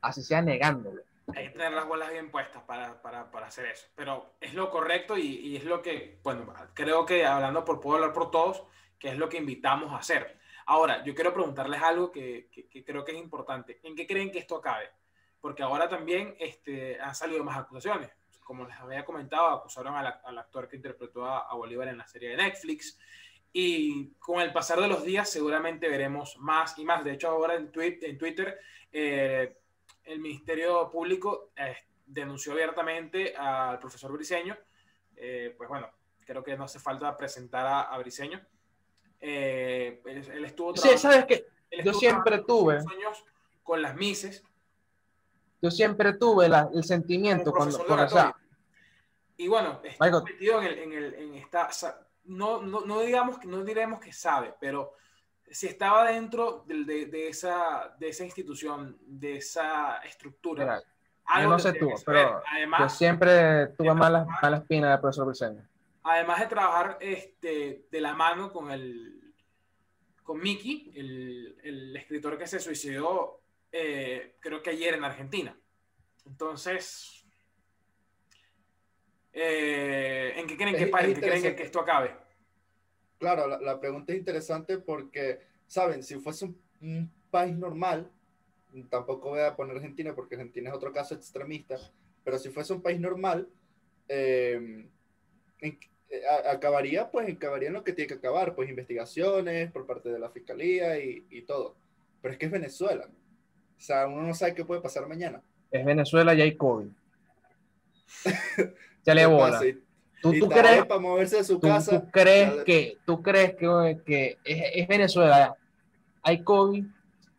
así 0.02 0.22
sea 0.22 0.42
negándolo. 0.42 1.02
Hay 1.36 1.46
que 1.46 1.54
tener 1.54 1.72
las 1.72 1.88
bolas 1.88 2.12
bien 2.12 2.30
puestas 2.30 2.62
para, 2.64 3.02
para, 3.02 3.32
para 3.32 3.48
hacer 3.48 3.66
eso. 3.66 3.88
Pero 3.96 4.36
es 4.40 4.54
lo 4.54 4.70
correcto 4.70 5.18
y, 5.18 5.26
y, 5.26 5.56
es 5.56 5.64
lo 5.64 5.82
que, 5.82 6.20
bueno, 6.24 6.54
creo 6.76 7.06
que 7.06 7.26
hablando 7.26 7.66
por, 7.66 7.80
puedo 7.80 7.96
hablar 7.96 8.14
por 8.14 8.30
todos, 8.30 8.64
que 9.00 9.10
es 9.10 9.18
lo 9.18 9.28
que 9.28 9.38
invitamos 9.38 9.92
a 9.92 9.98
hacer. 9.98 10.38
Ahora, 10.68 11.04
yo 11.04 11.16
quiero 11.16 11.34
preguntarles 11.34 11.82
algo 11.82 12.12
que, 12.12 12.48
que, 12.52 12.68
que 12.68 12.84
creo 12.84 13.04
que 13.04 13.14
es 13.14 13.18
importante. 13.18 13.80
¿En 13.84 13.96
qué 13.96 14.06
creen 14.06 14.32
que 14.32 14.40
esto 14.40 14.58
acabe? 14.58 14.90
Porque 15.42 15.64
ahora 15.64 15.90
también 15.90 16.36
este, 16.40 17.00
han 17.02 17.16
salido 17.16 17.44
más 17.44 17.58
acusaciones. 17.58 18.12
Como 18.44 18.66
les 18.66 18.78
había 18.78 19.04
comentado, 19.04 19.48
acusaron 19.48 19.96
al, 19.96 20.20
al 20.24 20.38
actor 20.38 20.68
que 20.68 20.76
interpretó 20.76 21.26
a, 21.26 21.40
a 21.40 21.56
Bolívar 21.56 21.88
en 21.88 21.98
la 21.98 22.08
serie 22.08 22.30
de 22.30 22.38
Netflix. 22.38 23.00
Y 23.58 24.08
con 24.20 24.42
el 24.42 24.52
pasar 24.52 24.82
de 24.82 24.88
los 24.90 25.04
días 25.04 25.30
seguramente 25.30 25.88
veremos 25.88 26.38
más 26.40 26.78
y 26.78 26.84
más. 26.84 27.04
De 27.04 27.14
hecho, 27.14 27.30
ahora 27.30 27.56
en, 27.56 27.72
Twitter... 27.72 28.60
Eh, 28.92 29.56
el 30.06 30.20
Ministerio 30.20 30.90
Público 30.90 31.50
eh, 31.56 31.76
denunció 32.06 32.54
abiertamente 32.54 33.36
al 33.36 33.80
profesor 33.80 34.12
Briseño. 34.12 34.58
Eh, 35.16 35.54
pues 35.58 35.68
bueno, 35.68 35.90
creo 36.26 36.44
que 36.44 36.56
no 36.58 36.66
hace 36.66 36.80
falta 36.80 37.16
presentar 37.18 37.66
a. 37.66 38.04
Eh, 39.22 40.02
él, 40.06 40.32
él, 40.32 40.46
estuvo 40.46 40.76
Sí, 40.76 40.98
sabes 40.98 41.26
que 41.26 41.48
yo 41.84 41.94
siempre 41.94 42.40
tuve 42.40 42.76
años 42.76 43.26
con 43.64 43.82
las 43.82 43.96
Mises. 43.96 44.44
Yo 45.62 45.72
siempre 45.72 46.14
tuve 46.14 46.48
la, 46.48 46.70
el 46.74 46.84
sentimiento 46.84 47.52
cuando, 47.52 47.84
cuando 47.86 48.06
o 48.06 48.10
sea, 48.10 48.36
y 49.38 49.48
bueno, 49.48 49.82
está 49.84 50.22
metido 50.22 50.62
en, 50.62 50.68
el, 50.68 50.80
en, 50.80 50.94
el, 50.94 51.14
en 51.16 51.34
esta 51.36 51.72
no, 52.26 52.62
no, 52.62 52.82
no 52.82 53.00
digamos 53.02 53.40
que 53.40 53.48
no 53.48 53.64
diremos 53.64 54.00
que 54.00 54.12
sabe, 54.12 54.54
pero 54.60 54.94
si 55.50 55.68
estaba 55.68 56.12
dentro 56.12 56.64
de, 56.68 56.84
de, 56.84 57.06
de, 57.06 57.28
esa, 57.30 57.96
de 58.00 58.10
esa 58.10 58.26
institución, 58.26 58.98
de 59.02 59.38
esa 59.38 59.98
estructura. 60.00 60.64
Mira, 60.64 60.84
algo 61.26 61.52
no 61.52 61.60
sé 61.60 61.74
tú, 61.74 61.92
pero 62.06 62.42
además, 62.52 62.82
yo 62.82 62.90
siempre 62.90 63.68
tuve 63.78 63.94
malas, 63.94 64.28
malas 64.42 64.62
espinas 64.62 64.92
del 64.92 65.00
profesor 65.00 65.26
Briceño. 65.26 65.68
Además 66.04 66.40
de 66.40 66.48
trabajar 66.48 66.98
este, 67.02 67.86
de 67.90 68.02
la 68.02 68.14
mano 68.14 68.52
con 68.52 68.72
el 68.72 69.34
con 70.24 70.40
Mickey, 70.40 70.92
el, 70.96 71.56
el 71.64 71.96
escritor 71.96 72.36
que 72.38 72.48
se 72.48 72.60
suicidó, 72.60 73.42
eh, 73.72 74.38
creo 74.40 74.62
que 74.64 74.72
ayer 74.72 74.96
en 74.96 75.04
Argentina. 75.04 75.56
Entonces, 76.26 77.15
eh, 79.38 80.34
¿en 80.38 80.48
qué 80.48 80.56
creen, 80.56 80.76
que, 80.76 80.84
¿en 80.84 81.14
qué 81.14 81.20
creen 81.20 81.44
que, 81.44 81.56
que 81.56 81.64
esto 81.64 81.82
acabe? 81.82 82.12
Claro, 83.20 83.48
la, 83.48 83.60
la, 83.60 83.80
pregunta 83.82 84.14
es 84.14 84.20
interesante 84.20 84.78
porque, 84.78 85.40
¿saben? 85.68 86.04
Si 86.04 86.16
fuese 86.16 86.46
un, 86.46 86.62
un, 86.82 87.12
país 87.30 87.54
normal, 87.58 88.10
tampoco 88.90 89.32
voy 89.32 89.42
a 89.42 89.58
poner 89.58 89.76
Argentina 89.76 90.16
porque 90.16 90.36
Argentina 90.36 90.70
es 90.70 90.76
otro 90.76 90.94
caso 90.94 91.16
extremista, 91.16 91.76
pero 92.24 92.38
si 92.40 92.50
fuese 92.50 92.72
un 92.72 92.82
país 92.82 92.98
normal, 92.98 93.50
eh, 94.08 94.88
en, 95.60 95.80
a, 96.30 96.52
acabaría, 96.52 97.12
pues, 97.12 97.30
acabaría 97.30 97.68
en 97.68 97.74
lo 97.74 97.84
que 97.84 97.92
tiene 97.92 98.08
que 98.08 98.14
acabar, 98.14 98.56
pues, 98.56 98.70
investigaciones 98.70 99.70
por 99.70 99.86
parte 99.86 100.08
de 100.10 100.20
la 100.20 100.30
fiscalía 100.30 100.98
y, 100.98 101.26
y 101.30 101.42
todo. 101.42 101.76
Pero 102.22 102.32
es 102.32 102.38
que 102.38 102.46
es 102.46 102.52
Venezuela. 102.52 103.10
O 103.78 103.82
sea, 103.82 104.08
uno 104.08 104.22
no 104.22 104.34
sabe 104.34 104.56
qué 104.56 104.64
puede 104.64 104.80
pasar 104.80 105.06
mañana. 105.10 105.44
Es 105.72 105.84
Venezuela 105.84 106.34
y 106.34 106.42
hay 106.42 106.56
COVID. 106.56 106.88
ya 109.06 109.14
le 109.14 109.26
bola. 109.26 109.62
¿Tú, 110.22 110.34
tú 110.40 110.50
crees, 110.50 110.86
para 110.86 111.00
moverse 111.00 111.38
de 111.38 111.44
su 111.44 111.60
tú, 111.60 111.68
casa. 111.68 112.02
¿tú 112.02 112.10
crees 112.10 112.64
que, 112.64 112.98
tú 113.06 113.22
crees 113.22 113.56
que, 113.56 114.02
que 114.06 114.40
es, 114.44 114.72
es, 114.74 114.88
Venezuela? 114.88 115.56
Hay 116.24 116.44
COVID 116.44 116.84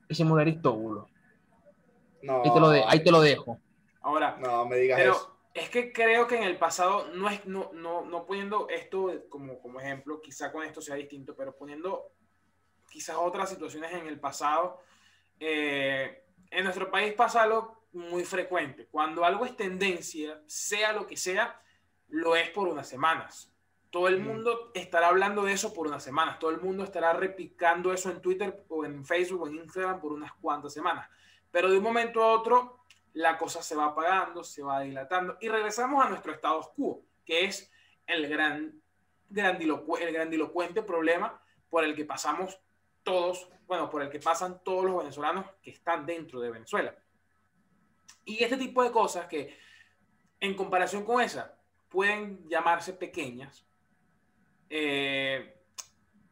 y 0.09 0.15
se 0.15 0.25
muere 0.25 0.51
Aristóbulo. 0.51 1.09
No. 2.23 2.43
Ahí 2.45 2.53
te, 2.53 2.61
lo 2.61 2.71
de, 2.71 2.85
ahí 2.87 3.03
te 3.03 3.11
lo 3.11 3.21
dejo. 3.21 3.59
Ahora, 4.03 4.37
no 4.41 4.67
me 4.67 4.77
digas 4.77 4.99
pero 5.01 5.13
eso. 5.13 5.37
es 5.53 5.69
que 5.69 5.93
creo 5.93 6.29
que 6.29 6.37
en 6.37 6.45
el 6.45 6.57
pasado, 6.59 7.09
no, 7.13 7.29
es, 7.29 7.45
no, 7.47 7.71
no, 7.73 8.05
no 8.05 8.25
poniendo 8.25 8.69
esto 8.69 9.13
como, 9.29 9.59
como 9.59 9.81
ejemplo, 9.81 10.21
quizá 10.21 10.53
con 10.53 10.65
esto 10.65 10.81
sea 10.81 10.95
distinto, 10.95 11.35
pero 11.35 11.57
poniendo 11.57 12.13
quizás 12.89 13.17
otras 13.19 13.51
situaciones 13.51 13.93
en 13.93 14.07
el 14.07 14.21
pasado, 14.21 14.81
eh, 15.41 16.23
en 16.51 16.65
nuestro 16.65 16.89
país 16.89 17.15
pasa 17.15 17.43
algo 17.43 17.76
muy 17.97 18.25
frecuente. 18.25 18.87
Cuando 18.87 19.25
algo 19.25 19.45
es 19.45 19.57
tendencia, 19.57 20.41
sea 20.47 20.93
lo 20.93 21.07
que 21.07 21.17
sea, 21.17 21.61
lo 22.09 22.37
es 22.37 22.51
por 22.51 22.69
unas 22.69 22.89
semanas. 22.89 23.53
Todo 23.91 24.09
el 24.09 24.21
mundo 24.21 24.71
estará 24.75 25.09
hablando 25.09 25.43
de 25.45 25.53
eso 25.53 25.73
por 25.73 25.87
unas 25.87 26.05
semanas. 26.05 26.39
Todo 26.39 26.51
el 26.51 26.61
mundo 26.61 26.85
estará 26.85 27.13
replicando 27.15 27.93
eso 27.93 28.11
en 28.11 28.21
Twitter 28.21 28.65
o 28.69 28.85
en 28.85 29.05
Facebook 29.05 29.43
o 29.43 29.49
en 29.49 29.57
Instagram 29.57 30.01
por 30.01 30.13
unas 30.13 30.33
cuantas 30.35 30.73
semanas. 30.73 31.09
Pero 31.51 31.71
de 31.71 31.79
un 31.79 31.83
momento 31.83 32.23
a 32.23 32.33
otro, 32.33 32.85
la 33.15 33.39
cosa 33.39 33.63
se 33.63 33.75
va 33.75 33.87
apagando, 33.87 34.45
se 34.45 34.63
va 34.63 34.81
dilatando 34.81 35.39
y 35.41 35.49
regresamos 35.49 36.05
a 36.05 36.11
nuestro 36.11 36.33
estado 36.33 36.73
quo, 36.77 37.03
que 37.25 37.47
es 37.47 37.71
el 38.07 38.29
gran 38.29 38.83
grandilocu 39.29 39.97
el 39.97 40.13
grandilocuente 40.13 40.83
problema 40.83 41.41
por 41.69 41.83
el 41.83 41.97
que 41.97 42.05
pasamos 42.05 42.61
todos, 43.03 43.49
bueno, 43.67 43.89
por 43.89 44.03
el 44.03 44.11
que 44.11 44.21
pasan 44.21 44.63
todos 44.63 44.85
los 44.85 44.99
venezolanos 44.99 45.47
que 45.63 45.71
están 45.71 46.05
dentro 46.05 46.41
de 46.41 46.51
Venezuela. 46.51 46.95
Y 48.27 48.43
este 48.43 48.59
tipo 48.59 48.83
de 48.83 48.91
cosas 48.91 49.27
que, 49.27 49.57
en 50.41 50.55
comparación 50.55 51.05
con 51.05 51.23
esa, 51.23 51.57
pueden 51.89 52.47
llamarse 52.49 52.93
pequeñas, 52.93 53.65
eh, 54.69 55.63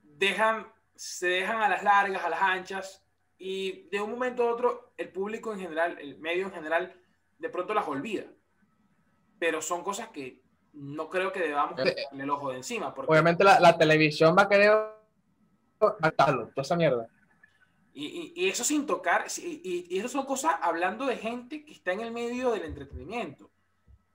dejan, 0.02 0.66
se 0.96 1.28
dejan 1.28 1.62
a 1.62 1.68
las 1.68 1.84
largas, 1.84 2.24
a 2.24 2.28
las 2.28 2.42
anchas, 2.42 3.06
y 3.38 3.88
de 3.90 4.00
un 4.00 4.10
momento 4.10 4.42
a 4.42 4.52
otro 4.52 4.92
el 4.96 5.10
público 5.10 5.52
en 5.52 5.60
general, 5.60 5.96
el 6.00 6.18
medio 6.18 6.46
en 6.46 6.52
general, 6.52 6.92
de 7.38 7.48
pronto 7.48 7.72
las 7.72 7.86
olvida. 7.86 8.24
Pero 9.38 9.62
son 9.62 9.84
cosas 9.84 10.08
que 10.08 10.42
no 10.72 11.08
creo 11.08 11.30
que 11.30 11.40
debamos 11.40 11.80
quitarle 11.80 12.24
el 12.24 12.30
ojo 12.30 12.50
de 12.50 12.56
encima. 12.56 12.92
Porque, 12.92 13.12
Obviamente 13.12 13.44
la, 13.44 13.60
la, 13.60 13.78
televisión 13.78 14.34
va 14.36 14.42
a 14.42 14.48
querer 14.48 14.72
matarlo, 16.00 16.48
toda 16.48 16.62
esa 16.62 16.76
mierda. 16.76 17.08
Y, 17.96 18.06
y, 18.06 18.44
y, 18.44 18.48
eso 18.48 18.64
sin 18.64 18.86
tocar, 18.86 19.24
y, 19.38 19.86
y, 19.88 19.98
eso 19.98 20.08
son 20.08 20.26
cosas 20.26 20.56
hablando 20.60 21.06
de 21.06 21.16
gente 21.16 21.64
que 21.64 21.72
está 21.72 21.92
en 21.92 22.00
el 22.00 22.10
medio 22.10 22.50
del 22.50 22.64
entretenimiento, 22.64 23.52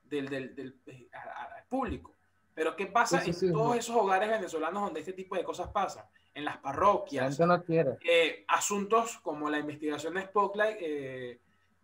del, 0.04 0.28
del, 0.28 0.54
del 0.54 0.78
al 1.14 1.64
público. 1.70 2.14
Pero 2.54 2.76
¿qué 2.76 2.88
pasa 2.88 3.22
sí, 3.22 3.32
sí, 3.32 3.46
en 3.46 3.52
sí, 3.52 3.54
todos 3.54 3.78
esos 3.78 3.96
hogares 3.96 4.30
venezolanos 4.30 4.84
donde 4.84 5.00
este 5.00 5.14
tipo 5.14 5.38
de 5.38 5.46
cosas 5.46 5.70
pasan? 5.70 6.04
En 6.34 6.44
las 6.44 6.58
parroquias. 6.58 7.40
No. 7.40 7.64
Eh, 8.02 8.44
asuntos 8.50 9.18
como 9.20 9.50
la 9.50 9.60
investigación 9.60 10.16
de 10.16 10.24
Spotlight 10.24 10.78
eh, 10.82 11.40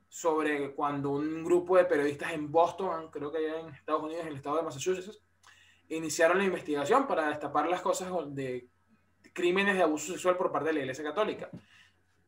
sobre 0.10 0.76
cuando 0.76 1.12
un 1.12 1.46
grupo 1.46 1.78
de 1.78 1.86
periodistas 1.86 2.34
en 2.34 2.52
Boston, 2.52 3.10
creo 3.10 3.32
que 3.32 3.38
allá 3.38 3.62
en 3.62 3.70
Estados 3.70 4.04
Unidos, 4.04 4.24
en 4.24 4.32
el 4.32 4.36
estado 4.36 4.58
de 4.58 4.64
Massachusetts, 4.64 5.22
iniciaron 5.88 6.40
la 6.40 6.44
investigación 6.44 7.08
para 7.08 7.30
destapar 7.30 7.70
las 7.70 7.82
cosas 7.82 8.12
de 8.36 8.68
crímenes 9.32 9.76
de 9.76 9.84
abuso 9.84 10.12
sexual 10.12 10.36
por 10.36 10.52
parte 10.52 10.70
de 10.70 10.74
la 10.74 10.80
Iglesia 10.82 11.04
Católica. 11.04 11.50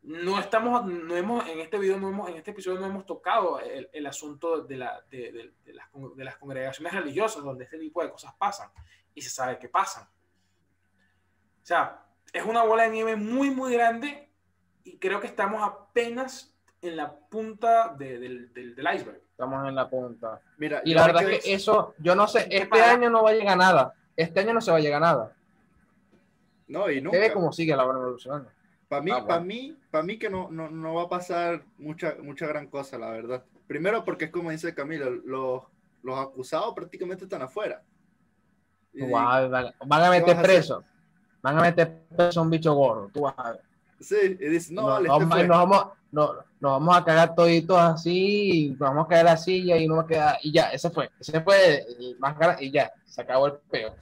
No 0.08 0.40
estamos, 0.40 0.86
no 0.86 1.18
hemos, 1.18 1.46
en 1.50 1.60
este 1.60 1.78
video, 1.78 2.00
no 2.00 2.08
hemos, 2.08 2.30
en 2.30 2.38
este 2.38 2.52
episodio 2.52 2.80
no 2.80 2.86
hemos 2.86 3.06
tocado 3.06 3.60
el, 3.60 3.90
el 3.92 4.06
asunto 4.08 4.62
de, 4.62 4.78
la, 4.78 5.02
de, 5.10 5.34
de, 5.34 5.54
de, 5.66 5.74
las, 5.74 5.88
de 6.16 6.24
las 6.24 6.38
congregaciones 6.38 6.94
religiosas 6.94 7.44
donde 7.44 7.66
este 7.66 7.78
tipo 7.78 8.02
de 8.02 8.10
cosas 8.10 8.34
pasan 8.38 8.70
y 9.14 9.22
se 9.22 9.30
sabe 9.30 9.60
que 9.60 9.68
pasan. 9.68 10.06
O 10.06 11.66
sea, 11.66 12.06
es 12.32 12.46
una 12.46 12.64
bola 12.64 12.84
de 12.84 12.92
nieve 12.92 13.18
muy, 13.18 13.50
muy 13.50 13.74
grande 13.74 14.30
y 14.86 14.98
creo 14.98 15.20
que 15.20 15.28
estamos 15.28 15.62
apenas 15.62 16.56
en 16.82 16.96
la 16.96 17.14
punta 17.14 17.94
de, 17.98 18.18
del, 18.18 18.54
del, 18.54 18.76
del, 18.76 18.96
iceberg. 18.96 19.22
Estamos 19.30 19.68
en 19.68 19.76
la 19.76 19.90
punta. 19.90 20.40
Mira, 20.58 20.82
y 20.86 20.94
la 20.94 21.06
verdad 21.06 21.26
que, 21.26 21.40
que 21.40 21.54
eso, 21.54 21.96
yo 21.98 22.16
no 22.16 22.30
sé, 22.30 22.48
este 22.50 22.68
para... 22.68 22.92
año 22.92 23.10
no 23.10 23.24
va 23.24 23.32
a 23.32 23.34
llegar 23.34 23.58
nada. 23.58 23.94
Este 24.16 24.40
año 24.40 24.54
no 24.54 24.62
se 24.62 24.72
va 24.72 24.78
a 24.78 24.80
llegar 24.80 25.02
nada. 25.02 25.36
No, 26.70 26.90
y 26.90 27.02
nunca. 27.02 27.20
ve 27.20 27.34
cómo 27.34 27.52
sigue 27.52 27.76
la 27.76 27.84
evolución. 27.84 28.48
Para 28.88 29.02
mí, 29.02 29.12
ah, 29.12 29.16
bueno. 29.16 29.28
para 29.28 29.42
mí, 29.42 29.78
para 29.92 30.04
mí 30.04 30.18
que 30.18 30.30
no, 30.30 30.50
no, 30.50 30.70
no 30.70 30.94
va 30.94 31.04
a 31.04 31.10
pasar 31.10 31.64
mucha, 31.78 32.16
mucha 32.22 32.48
gran 32.48 32.68
cosa, 32.68 32.98
la 32.98 33.10
verdad. 33.10 33.44
Primero 33.68 34.06
porque 34.06 34.26
es 34.26 34.32
como 34.32 34.50
dice 34.50 34.74
Camilo, 34.74 35.10
los, 35.10 35.64
los 36.04 36.20
acusados 36.20 36.74
prácticamente 36.74 37.26
están 37.26 37.42
afuera. 37.42 37.82
Y, 38.94 39.02
wow, 39.02 39.50
van, 39.50 39.74
van, 39.86 40.04
a 40.04 40.10
meter 40.10 40.42
preso. 40.42 40.84
Van 41.42 41.58
a 41.58 41.62
meter 41.62 42.02
preso 42.16 42.40
a 42.40 42.44
un 42.44 42.50
bicho 42.50 42.74
gordo. 42.74 43.10
Tú 43.14 43.22
vas 43.22 43.36
a 43.38 43.52
ver. 43.52 43.62
Sí, 44.00 44.16
y 44.40 44.50
dice, 44.50 44.74
no, 44.74 44.84
nos, 44.84 44.92
vale, 44.92 45.10
vamos, 45.10 45.36
este 45.36 45.48
nos, 45.48 45.58
vamos, 45.58 45.88
no, 46.12 46.34
nos 46.60 46.72
vamos 46.72 46.98
a 46.98 47.04
cagar 47.04 47.36
toditos 47.36 47.78
así, 47.78 48.70
nos 48.72 48.80
vamos 48.80 49.06
a 49.06 49.10
caer 49.10 49.26
la 49.26 49.38
silla 49.38 49.78
y 49.78 49.88
no 49.88 49.96
va 49.96 50.04
a 50.04 50.08
quedar, 50.08 50.38
y 50.44 50.52
ya, 50.52 50.70
ese 50.70 50.90
fue, 50.92 51.10
ese 51.20 51.42
fue 51.42 51.84
el 52.00 52.18
más 52.20 52.38
grande, 52.38 52.66
y 52.66 52.72
ya, 52.72 52.92
se 53.06 53.22
acabó 53.22 53.48
el 53.48 53.54
peo. 53.72 53.96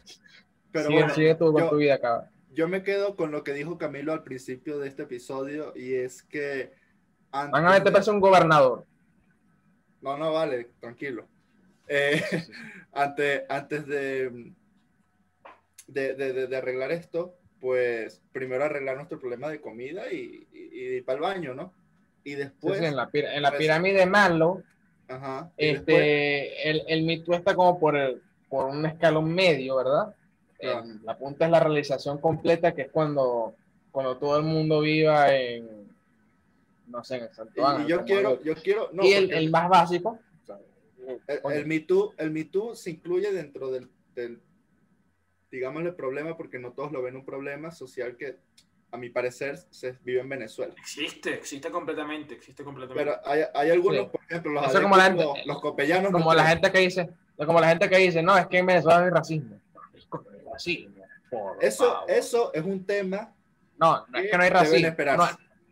Pero 0.72 0.88
sigue, 0.88 1.00
bueno, 1.00 1.14
sigue 1.16 1.36
tu, 1.36 1.54
con 1.54 1.64
yo, 1.64 1.70
tu 1.70 1.76
vida 1.78 1.96
acá. 1.96 2.30
Yo 2.56 2.70
me 2.70 2.84
quedo 2.84 3.18
con 3.18 3.32
lo 3.32 3.44
que 3.44 3.54
dijo 3.54 3.78
Camilo 3.78 4.14
al 4.14 4.24
principio 4.24 4.80
de 4.80 4.88
este 4.88 5.04
episodio, 5.04 5.74
y 5.76 5.94
es 5.94 6.24
que... 6.24 6.72
Van 7.32 7.54
a 7.54 7.72
meter 7.72 7.92
preso 7.92 8.14
un 8.14 8.22
gobernador. 8.22 8.86
No, 10.02 10.18
no, 10.18 10.32
vale, 10.32 10.70
tranquilo. 10.80 11.28
Eh, 11.90 12.22
antes, 12.94 13.44
antes 13.50 13.86
de, 13.86 14.54
de, 15.88 16.14
de, 16.14 16.48
de 16.48 16.58
arreglar 16.58 16.94
esto, 16.94 17.36
pues 17.60 18.22
primero 18.32 18.64
arreglar 18.64 18.96
nuestro 18.96 19.20
problema 19.20 19.50
de 19.50 19.60
comida 19.60 20.10
y, 20.10 20.48
y, 20.54 20.60
y 20.72 20.96
ir 20.96 21.06
para 21.06 21.18
el 21.18 21.22
baño, 21.24 21.54
¿no? 21.54 21.74
Y 22.24 22.36
después... 22.36 22.80
Sí, 22.80 22.86
en, 22.86 22.96
la, 22.96 23.10
en 23.12 23.42
la, 23.42 23.58
pirámide 23.58 24.00
de 24.00 24.06
Maslow, 24.06 24.64
Ajá, 25.10 25.52
este, 25.58 25.92
después, 25.92 26.52
el, 26.64 26.84
el 26.88 27.04
mito 27.04 27.34
está 27.34 27.54
como 27.54 27.78
por, 27.78 27.98
el, 27.98 28.22
por 28.48 28.68
un 28.68 28.86
escalón 28.86 29.34
medio, 29.34 29.76
¿verdad? 29.76 30.16
Claro. 30.60 30.88
La 31.04 31.18
punta 31.18 31.46
es 31.46 31.52
la 31.52 31.60
realización 31.60 32.20
completa, 32.20 32.74
que 32.74 32.84
es 32.84 32.92
cuando, 32.92 33.56
cuando 33.92 34.18
todo 34.18 34.38
el 34.38 34.44
mundo 34.44 34.82
viva 34.82 35.34
en, 35.36 35.88
no 36.88 37.04
sé, 37.04 37.18
en 37.18 37.24
el 37.24 37.34
Santo 37.34 37.66
Ángel. 37.66 37.86
Y 37.86 37.90
yo 37.90 38.04
quiero, 38.04 38.42
yo 38.44 38.56
quiero... 38.56 38.90
No, 38.94 39.04
y 39.04 39.14
el, 39.14 39.32
el, 39.32 39.50
más 39.50 39.70
básico... 39.70 40.20
O 40.44 40.46
sea, 40.46 40.60
el, 41.28 41.54
el, 41.54 41.66
Me 41.66 41.82
Too, 41.82 42.14
el 42.18 42.32
Me 42.32 42.46
Too 42.46 42.76
se 42.76 42.92
incluye 42.92 43.32
dentro 43.32 43.70
del, 43.70 43.90
del 44.16 44.42
digámosle 45.52 45.92
problema 45.94 46.36
porque 46.36 46.60
no 46.60 46.72
todos 46.74 46.92
lo 46.92 47.02
ven 47.02 47.16
un 47.16 47.26
problema 47.26 47.72
social 47.72 48.16
que 48.18 48.38
a 48.92 48.98
mi 48.98 49.10
parecer 49.10 49.58
se 49.70 49.98
vive 50.04 50.22
en 50.22 50.30
Venezuela. 50.30 50.74
Existe, 50.78 51.34
existe 51.34 51.70
completamente, 51.70 52.34
existe 52.34 52.64
completamente. 52.64 53.12
Pero 53.12 53.28
hay, 53.28 53.42
hay 53.54 53.70
algunos, 53.72 54.06
sí. 54.06 54.10
por 54.12 54.22
ejemplo, 54.24 54.52
los, 54.54 54.68
Eso 54.68 54.82
como 54.82 54.98
la 54.98 55.04
gente, 55.06 55.24
los, 55.24 55.46
los 55.46 55.62
copellanos. 55.62 56.12
Como 56.12 56.34
la 56.34 56.48
gente 56.48 56.72
que 56.72 56.80
dice, 56.80 57.10
como 57.38 57.60
la 57.60 57.70
gente 57.70 57.90
que 57.90 57.98
dice, 57.98 58.22
no, 58.24 58.38
es 58.38 58.48
que 58.48 58.58
en 58.58 58.66
Venezuela 58.66 59.04
hay 59.04 59.10
racismo. 59.10 59.60
Racismo 60.56 61.06
eso, 61.60 61.86
favor. 61.86 62.12
eso 62.12 62.54
es 62.54 62.64
un 62.64 62.86
tema. 62.86 63.34
No, 63.78 64.06
no 64.08 64.20
es 64.20 64.32
que 64.32 64.38
no 64.38 64.44
hay 64.44 64.50
racismo. 64.50 64.96
No, 65.18 65.28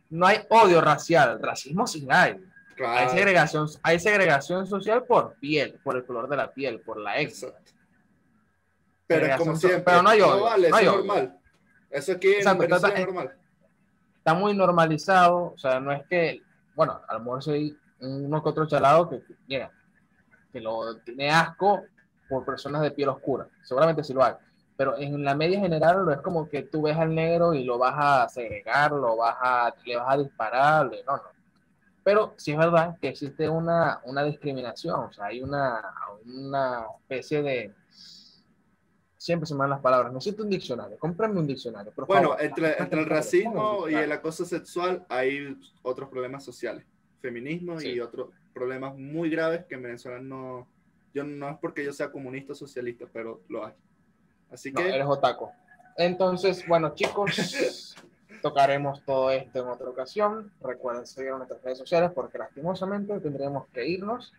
no, 0.09 0.25
hay 0.25 0.39
odio 0.49 0.81
racial, 0.81 1.39
racismo 1.41 1.87
sí 1.87 2.07
hay. 2.09 2.39
Claro. 2.75 2.99
Hay 2.99 3.09
segregación, 3.09 3.67
hay 3.83 3.99
segregación 3.99 4.67
social 4.67 5.03
por 5.03 5.35
piel, 5.35 5.79
por 5.83 5.95
el 5.95 6.05
color 6.05 6.27
de 6.27 6.37
la 6.37 6.51
piel, 6.51 6.79
por 6.81 6.97
la 6.97 7.19
etnia. 7.19 7.53
Pero 9.05 9.25
es 9.25 9.37
como 9.37 9.55
siempre. 9.55 9.81
Pero 9.81 10.01
no 10.01 10.09
hay 10.09 10.21
odio. 10.21 10.37
No 10.37 10.43
vale, 10.43 10.69
no 10.69 10.75
hay 10.75 10.85
eso 10.85 10.99
es 10.99 11.05
normal. 11.05 11.39
Eso 11.89 12.11
aquí 12.13 12.27
Exacto, 12.29 12.63
está, 12.63 12.89
es 12.89 13.05
normal. 13.05 13.37
Está 14.17 14.33
muy 14.33 14.55
normalizado. 14.55 15.53
O 15.53 15.57
sea, 15.57 15.79
no 15.79 15.91
es 15.91 16.05
que, 16.07 16.41
bueno, 16.75 16.99
a 17.07 17.13
lo 17.13 17.19
mejor 17.19 17.43
soy 17.43 17.77
uno 17.99 18.41
que 18.41 18.49
otro 18.49 18.67
chalado 18.67 19.09
que, 19.09 19.21
mira, 19.47 19.71
que 20.51 20.59
lo 20.59 20.97
tiene 20.97 21.29
asco 21.29 21.83
por 22.27 22.43
personas 22.43 22.81
de 22.81 22.91
piel 22.91 23.09
oscura. 23.09 23.47
Seguramente 23.61 24.03
sí 24.03 24.13
lo 24.13 24.23
hay. 24.23 24.33
Pero 24.75 24.97
en 24.97 25.23
la 25.23 25.35
media 25.35 25.59
general 25.59 26.07
es 26.11 26.21
como 26.21 26.49
que 26.49 26.63
tú 26.63 26.83
ves 26.83 26.97
al 26.97 27.13
negro 27.13 27.53
y 27.53 27.63
lo 27.63 27.77
vas 27.77 27.95
a 27.97 28.29
segregar, 28.29 28.91
lo 28.91 29.17
vas 29.17 29.37
a, 29.39 29.75
le 29.85 29.97
vas 29.97 30.13
a 30.13 30.17
disparar, 30.17 30.91
no, 31.05 31.17
no. 31.17 31.23
Pero 32.03 32.33
sí 32.37 32.51
es 32.51 32.57
verdad 32.57 32.97
que 32.99 33.09
existe 33.09 33.47
una, 33.47 34.01
una 34.05 34.23
discriminación, 34.23 34.99
o 34.99 35.13
sea, 35.13 35.25
hay 35.25 35.41
una, 35.41 35.81
una 36.25 36.85
especie 36.99 37.41
de, 37.41 37.73
siempre 39.23 39.47
se 39.47 39.53
me 39.53 39.59
van 39.59 39.69
las 39.69 39.79
palabras. 39.79 40.11
Necesito 40.11 40.43
un 40.43 40.49
diccionario, 40.49 40.97
cómprame 40.99 41.39
un 41.39 41.47
diccionario. 41.47 41.93
Por 41.93 42.05
bueno, 42.05 42.29
favor. 42.29 42.43
entre, 42.43 42.77
entre 42.77 42.99
el 42.99 43.05
racismo 43.05 43.87
y 43.87 43.93
el 43.93 44.11
acoso 44.11 44.43
sexual 44.43 45.05
hay 45.07 45.57
otros 45.81 46.09
problemas 46.09 46.43
sociales, 46.43 46.85
feminismo 47.21 47.79
sí. 47.79 47.91
y 47.91 47.99
otros 48.01 48.31
problemas 48.53 48.97
muy 48.97 49.29
graves 49.29 49.65
que 49.65 49.75
en 49.75 49.83
Venezuela 49.83 50.19
no, 50.19 50.67
yo 51.13 51.23
no 51.23 51.49
es 51.49 51.57
porque 51.59 51.85
yo 51.85 51.93
sea 51.93 52.11
comunista 52.11 52.51
o 52.51 52.55
socialista, 52.55 53.05
pero 53.13 53.41
lo 53.47 53.65
hay. 53.65 53.73
Así 54.53 54.71
que... 54.71 54.83
No, 54.83 54.89
eres 54.89 55.07
otaco. 55.07 55.51
Entonces, 55.97 56.65
bueno, 56.67 56.93
chicos, 56.95 57.95
tocaremos 58.41 59.03
todo 59.05 59.31
esto 59.31 59.59
en 59.59 59.67
otra 59.67 59.89
ocasión. 59.89 60.51
Recuerden 60.61 61.05
seguir 61.05 61.31
nuestras 61.33 61.61
redes 61.63 61.77
sociales 61.77 62.11
porque 62.13 62.37
lastimosamente 62.37 63.19
tendremos 63.19 63.67
que 63.73 63.87
irnos. 63.87 64.33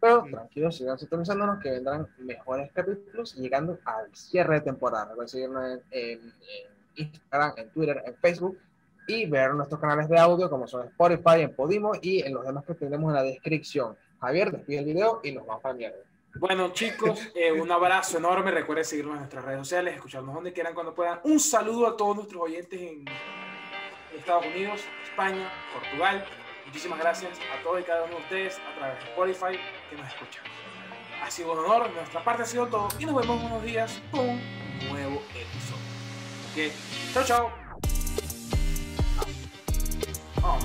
Pero 0.00 0.24
tranquilos, 0.24 0.76
sigan 0.76 0.98
sintonizándonos 0.98 1.62
que 1.62 1.70
vendrán 1.70 2.08
mejores 2.18 2.72
capítulos 2.72 3.34
llegando 3.34 3.78
al 3.84 4.14
cierre 4.14 4.54
de 4.54 4.60
temporada. 4.62 5.06
Recuerden 5.06 5.28
seguirnos 5.28 5.64
en, 5.64 5.82
en, 5.90 6.18
en, 6.20 6.80
Instagram, 6.96 7.52
en 7.56 7.70
Twitter, 7.70 8.02
en 8.06 8.16
Facebook 8.16 8.58
y 9.06 9.26
ver 9.26 9.54
nuestros 9.54 9.80
canales 9.80 10.08
de 10.08 10.18
audio 10.18 10.48
como 10.48 10.66
son 10.66 10.86
Spotify, 10.86 11.42
en 11.42 11.54
Podimo 11.54 11.92
y 12.00 12.22
en 12.22 12.34
los 12.34 12.44
demás 12.44 12.64
que 12.64 12.74
tenemos 12.74 13.10
en 13.10 13.14
la 13.14 13.22
descripción. 13.22 13.96
Javier, 14.20 14.50
despide 14.52 14.78
el 14.78 14.84
video 14.84 15.20
y 15.22 15.32
nos 15.32 15.46
vamos 15.46 15.62
para 15.62 15.74
mierda. 15.74 15.98
Bueno, 16.36 16.72
chicos, 16.72 17.20
eh, 17.34 17.52
un 17.52 17.70
abrazo 17.70 18.18
enorme. 18.18 18.50
Recuerden 18.50 18.84
seguirnos 18.84 19.14
en 19.14 19.20
nuestras 19.20 19.44
redes 19.44 19.60
sociales, 19.60 19.94
escucharnos 19.94 20.34
donde 20.34 20.52
quieran, 20.52 20.74
cuando 20.74 20.94
puedan. 20.94 21.20
Un 21.24 21.40
saludo 21.40 21.86
a 21.86 21.96
todos 21.96 22.16
nuestros 22.16 22.42
oyentes 22.42 22.80
en 22.80 23.04
Estados 24.16 24.46
Unidos, 24.46 24.80
España, 25.04 25.50
Portugal, 25.72 26.24
Muchísimas 26.70 27.00
gracias 27.00 27.32
a 27.32 27.60
todos 27.64 27.80
y 27.80 27.82
cada 27.82 28.04
uno 28.04 28.14
de 28.14 28.20
ustedes 28.20 28.58
a 28.60 28.78
través 28.78 28.98
de 29.00 29.10
Spotify 29.10 29.58
que 29.90 29.96
nos 29.96 30.06
escuchan. 30.06 30.44
Ha 31.20 31.28
sido 31.28 31.52
un 31.52 31.58
honor, 31.58 31.90
nuestra 31.90 32.22
parte 32.22 32.44
ha 32.44 32.46
sido 32.46 32.68
todo 32.68 32.86
y 32.96 33.06
nos 33.06 33.16
vemos 33.16 33.42
unos 33.42 33.62
días 33.64 34.00
con 34.12 34.28
un 34.28 34.40
nuevo 34.88 35.20
episodio. 35.30 35.82
Ok, 36.52 36.72
chao, 37.12 37.24
chao. 37.24 37.52
Oh, 40.44 40.58